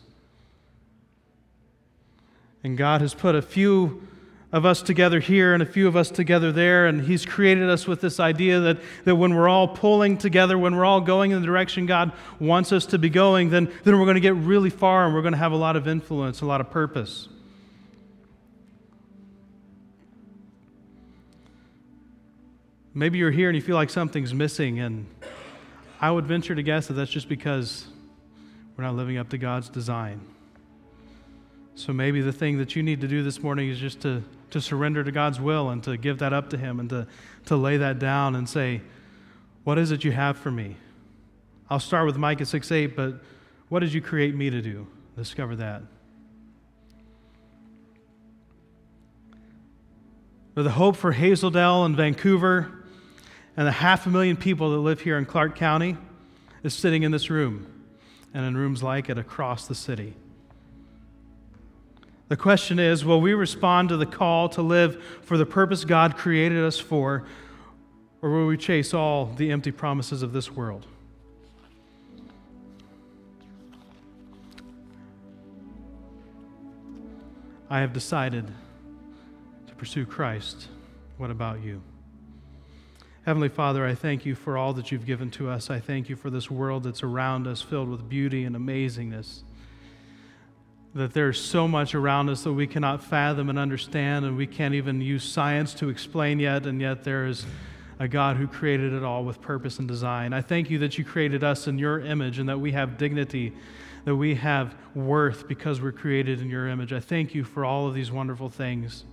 And 2.64 2.76
God 2.76 3.00
has 3.00 3.14
put 3.14 3.34
a 3.34 3.42
few 3.42 4.06
of 4.52 4.66
us 4.66 4.82
together 4.82 5.20
here 5.20 5.54
and 5.54 5.62
a 5.62 5.66
few 5.66 5.86
of 5.86 5.96
us 5.96 6.10
together 6.10 6.50
there, 6.50 6.86
and 6.86 7.02
He's 7.02 7.24
created 7.24 7.70
us 7.70 7.86
with 7.86 8.00
this 8.00 8.18
idea 8.18 8.58
that, 8.60 8.78
that 9.04 9.14
when 9.14 9.34
we're 9.34 9.48
all 9.48 9.68
pulling 9.68 10.18
together, 10.18 10.58
when 10.58 10.74
we're 10.74 10.84
all 10.84 11.00
going 11.00 11.30
in 11.30 11.40
the 11.40 11.46
direction 11.46 11.86
God 11.86 12.12
wants 12.40 12.72
us 12.72 12.86
to 12.86 12.98
be 12.98 13.08
going, 13.08 13.50
then, 13.50 13.72
then 13.84 13.98
we're 13.98 14.06
going 14.06 14.16
to 14.16 14.20
get 14.20 14.34
really 14.34 14.70
far 14.70 15.06
and 15.06 15.14
we're 15.14 15.22
going 15.22 15.32
to 15.32 15.38
have 15.38 15.52
a 15.52 15.56
lot 15.56 15.76
of 15.76 15.86
influence, 15.86 16.40
a 16.40 16.46
lot 16.46 16.60
of 16.60 16.70
purpose. 16.70 17.28
Maybe 22.92 23.18
you're 23.18 23.30
here 23.30 23.48
and 23.48 23.54
you 23.54 23.62
feel 23.62 23.76
like 23.76 23.88
something's 23.88 24.34
missing, 24.34 24.80
and 24.80 25.06
I 26.00 26.10
would 26.10 26.26
venture 26.26 26.56
to 26.56 26.62
guess 26.62 26.88
that 26.88 26.94
that's 26.94 27.10
just 27.10 27.28
because 27.28 27.86
we're 28.76 28.82
not 28.82 28.96
living 28.96 29.16
up 29.16 29.28
to 29.28 29.38
God's 29.38 29.68
design. 29.68 30.20
So 31.76 31.92
maybe 31.92 32.20
the 32.20 32.32
thing 32.32 32.58
that 32.58 32.74
you 32.74 32.82
need 32.82 33.00
to 33.02 33.08
do 33.08 33.22
this 33.22 33.42
morning 33.44 33.68
is 33.68 33.78
just 33.78 34.00
to, 34.00 34.24
to 34.50 34.60
surrender 34.60 35.04
to 35.04 35.12
God's 35.12 35.40
will 35.40 35.70
and 35.70 35.84
to 35.84 35.96
give 35.96 36.18
that 36.18 36.32
up 36.32 36.50
to 36.50 36.58
Him 36.58 36.80
and 36.80 36.90
to, 36.90 37.06
to 37.46 37.56
lay 37.56 37.76
that 37.76 38.00
down 38.00 38.34
and 38.34 38.48
say, 38.48 38.82
What 39.62 39.78
is 39.78 39.92
it 39.92 40.02
you 40.02 40.10
have 40.10 40.36
for 40.36 40.50
me? 40.50 40.76
I'll 41.70 41.78
start 41.78 42.06
with 42.06 42.16
Micah 42.16 42.44
6 42.44 42.72
8, 42.72 42.96
but 42.96 43.20
what 43.68 43.80
did 43.80 43.92
you 43.92 44.00
create 44.00 44.34
me 44.34 44.50
to 44.50 44.60
do? 44.60 44.88
Discover 45.16 45.56
that. 45.56 45.82
But 50.54 50.64
the 50.64 50.70
hope 50.70 50.96
for 50.96 51.12
Hazel 51.12 51.50
Dell 51.50 51.84
and 51.84 51.96
Vancouver 51.96 52.79
and 53.60 53.66
the 53.66 53.72
half 53.72 54.06
a 54.06 54.08
million 54.08 54.38
people 54.38 54.70
that 54.70 54.78
live 54.78 55.02
here 55.02 55.18
in 55.18 55.26
Clark 55.26 55.54
County 55.54 55.94
is 56.62 56.72
sitting 56.72 57.02
in 57.02 57.12
this 57.12 57.28
room 57.28 57.66
and 58.32 58.46
in 58.46 58.56
rooms 58.56 58.82
like 58.82 59.10
it 59.10 59.18
across 59.18 59.68
the 59.68 59.74
city. 59.74 60.14
The 62.28 62.38
question 62.38 62.78
is 62.78 63.04
will 63.04 63.20
we 63.20 63.34
respond 63.34 63.90
to 63.90 63.98
the 63.98 64.06
call 64.06 64.48
to 64.48 64.62
live 64.62 65.04
for 65.20 65.36
the 65.36 65.44
purpose 65.44 65.84
God 65.84 66.16
created 66.16 66.64
us 66.64 66.78
for, 66.78 67.26
or 68.22 68.30
will 68.30 68.46
we 68.46 68.56
chase 68.56 68.94
all 68.94 69.26
the 69.26 69.52
empty 69.52 69.72
promises 69.72 70.22
of 70.22 70.32
this 70.32 70.50
world? 70.50 70.86
I 77.68 77.80
have 77.80 77.92
decided 77.92 78.46
to 79.66 79.74
pursue 79.74 80.06
Christ. 80.06 80.68
What 81.18 81.30
about 81.30 81.62
you? 81.62 81.82
Heavenly 83.26 83.50
Father, 83.50 83.84
I 83.84 83.94
thank 83.94 84.24
you 84.24 84.34
for 84.34 84.56
all 84.56 84.72
that 84.72 84.90
you've 84.90 85.04
given 85.04 85.30
to 85.32 85.50
us. 85.50 85.68
I 85.68 85.78
thank 85.78 86.08
you 86.08 86.16
for 86.16 86.30
this 86.30 86.50
world 86.50 86.84
that's 86.84 87.02
around 87.02 87.46
us 87.46 87.60
filled 87.60 87.90
with 87.90 88.08
beauty 88.08 88.44
and 88.44 88.56
amazingness. 88.56 89.42
That 90.94 91.12
there's 91.12 91.38
so 91.38 91.68
much 91.68 91.94
around 91.94 92.30
us 92.30 92.44
that 92.44 92.54
we 92.54 92.66
cannot 92.66 93.04
fathom 93.04 93.50
and 93.50 93.58
understand, 93.58 94.24
and 94.24 94.38
we 94.38 94.46
can't 94.46 94.74
even 94.74 95.02
use 95.02 95.22
science 95.22 95.74
to 95.74 95.90
explain 95.90 96.38
yet, 96.38 96.64
and 96.64 96.80
yet 96.80 97.04
there 97.04 97.26
is 97.26 97.44
a 97.98 98.08
God 98.08 98.38
who 98.38 98.46
created 98.46 98.94
it 98.94 99.02
all 99.02 99.22
with 99.22 99.42
purpose 99.42 99.78
and 99.78 99.86
design. 99.86 100.32
I 100.32 100.40
thank 100.40 100.70
you 100.70 100.78
that 100.78 100.96
you 100.96 101.04
created 101.04 101.44
us 101.44 101.66
in 101.66 101.78
your 101.78 102.00
image 102.00 102.38
and 102.38 102.48
that 102.48 102.58
we 102.58 102.72
have 102.72 102.96
dignity, 102.96 103.52
that 104.06 104.16
we 104.16 104.36
have 104.36 104.74
worth 104.94 105.46
because 105.46 105.78
we're 105.82 105.92
created 105.92 106.40
in 106.40 106.48
your 106.48 106.68
image. 106.68 106.90
I 106.90 107.00
thank 107.00 107.34
you 107.34 107.44
for 107.44 107.66
all 107.66 107.86
of 107.86 107.92
these 107.92 108.10
wonderful 108.10 108.48
things. 108.48 109.04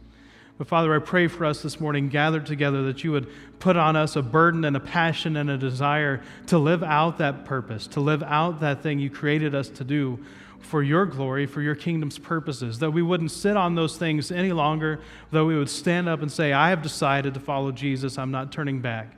But 0.58 0.68
Father, 0.68 0.96
I 0.96 1.00
pray 1.00 1.28
for 1.28 1.46
us 1.46 1.62
this 1.62 1.80
morning, 1.80 2.10
gathered 2.10 2.48
together, 2.48 2.84
that 2.84 3.04
you 3.04 3.12
would 3.12 3.28
put 3.60 3.78
on 3.78 3.96
us 3.96 4.16
a 4.16 4.24
burden 4.24 4.66
and 4.66 4.76
a 4.76 4.80
passion 4.80 5.38
and 5.38 5.52
a 5.52 5.58
desire 5.58 6.24
to 6.48 6.58
live 6.58 6.82
out 6.82 7.20
that 7.20 7.46
purpose, 7.46 7.86
to 7.88 8.00
live 8.00 8.24
out 8.24 8.60
that 8.62 8.82
thing 8.82 9.00
you 9.00 9.12
created 9.12 9.54
us 9.54 9.70
to 9.70 9.84
do 9.84 10.20
for 10.60 10.82
your 10.82 11.06
glory, 11.06 11.46
for 11.46 11.62
your 11.62 11.76
kingdom's 11.76 12.18
purposes. 12.18 12.80
That 12.80 12.90
we 12.90 13.04
wouldn't 13.04 13.30
sit 13.30 13.56
on 13.56 13.76
those 13.76 13.98
things 13.98 14.32
any 14.32 14.52
longer, 14.52 15.00
though 15.30 15.46
we 15.46 15.56
would 15.56 15.70
stand 15.70 16.10
up 16.10 16.24
and 16.24 16.32
say, 16.32 16.54
I 16.54 16.70
have 16.70 16.82
decided 16.82 17.36
to 17.36 17.40
follow 17.40 17.72
Jesus, 17.72 18.18
I'm 18.18 18.32
not 18.32 18.52
turning 18.52 18.82
back. 18.82 19.16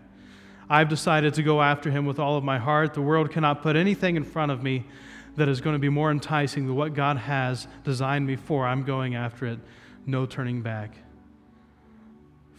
I've 0.70 0.90
decided 0.90 1.34
to 1.36 1.44
go 1.44 1.62
after 1.62 1.90
him 1.90 2.06
with 2.06 2.20
all 2.20 2.38
of 2.38 2.44
my 2.44 2.60
heart. 2.60 2.94
The 2.94 3.02
world 3.02 3.32
cannot 3.32 3.64
put 3.64 3.78
anything 3.78 4.18
in 4.18 4.26
front 4.26 4.52
of 4.52 4.62
me 4.62 4.86
that 5.38 5.48
is 5.48 5.62
going 5.62 5.74
to 5.74 5.80
be 5.80 5.90
more 5.90 6.12
enticing 6.12 6.68
than 6.68 6.76
what 6.76 6.94
God 6.94 7.16
has 7.18 7.66
designed 7.86 8.28
me 8.28 8.36
for. 8.36 8.68
I'm 8.68 8.84
going 8.84 9.16
after 9.16 9.46
it, 9.48 9.60
no 10.06 10.26
turning 10.26 10.62
back. 10.62 10.96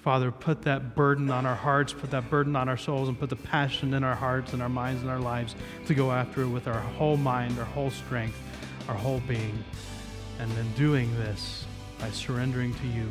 Father, 0.03 0.31
put 0.31 0.63
that 0.63 0.95
burden 0.95 1.31
on 1.31 1.45
our 1.45 1.55
hearts, 1.55 1.93
put 1.93 2.11
that 2.13 2.31
burden 2.31 2.57
on 2.57 2.71
our 2.71 2.79
souls, 2.79 3.09
and 3.09 3.19
put 3.19 3.29
the 3.29 3.37
passion 3.37 3.93
in 3.93 4.03
our 4.03 4.15
hearts 4.15 4.55
and 4.55 4.63
our 4.63 4.69
minds 4.69 5.03
and 5.03 5.11
our 5.11 5.21
lives 5.21 5.55
to 5.87 5.95
go 5.95 6.11
after 6.11 6.43
it 6.43 6.49
with 6.49 6.67
our 6.67 6.81
whole 6.81 7.19
mind, 7.19 7.59
our 7.59 7.67
whole 7.67 7.91
strength, 7.91 8.41
our 8.89 8.95
whole 8.95 9.21
being. 9.29 9.63
And 10.39 10.51
then 10.53 10.73
doing 10.73 11.15
this 11.17 11.67
by 11.99 12.11
surrendering 12.11 12.75
to 12.75 12.87
you 12.87 13.09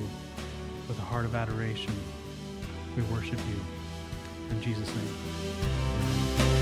with 0.87 0.97
a 0.97 1.03
heart 1.03 1.25
of 1.25 1.35
adoration, 1.35 1.93
we 2.97 3.03
worship 3.03 3.39
you. 3.49 4.55
In 4.55 4.59
Jesus' 4.63 4.89
name. 4.95 6.58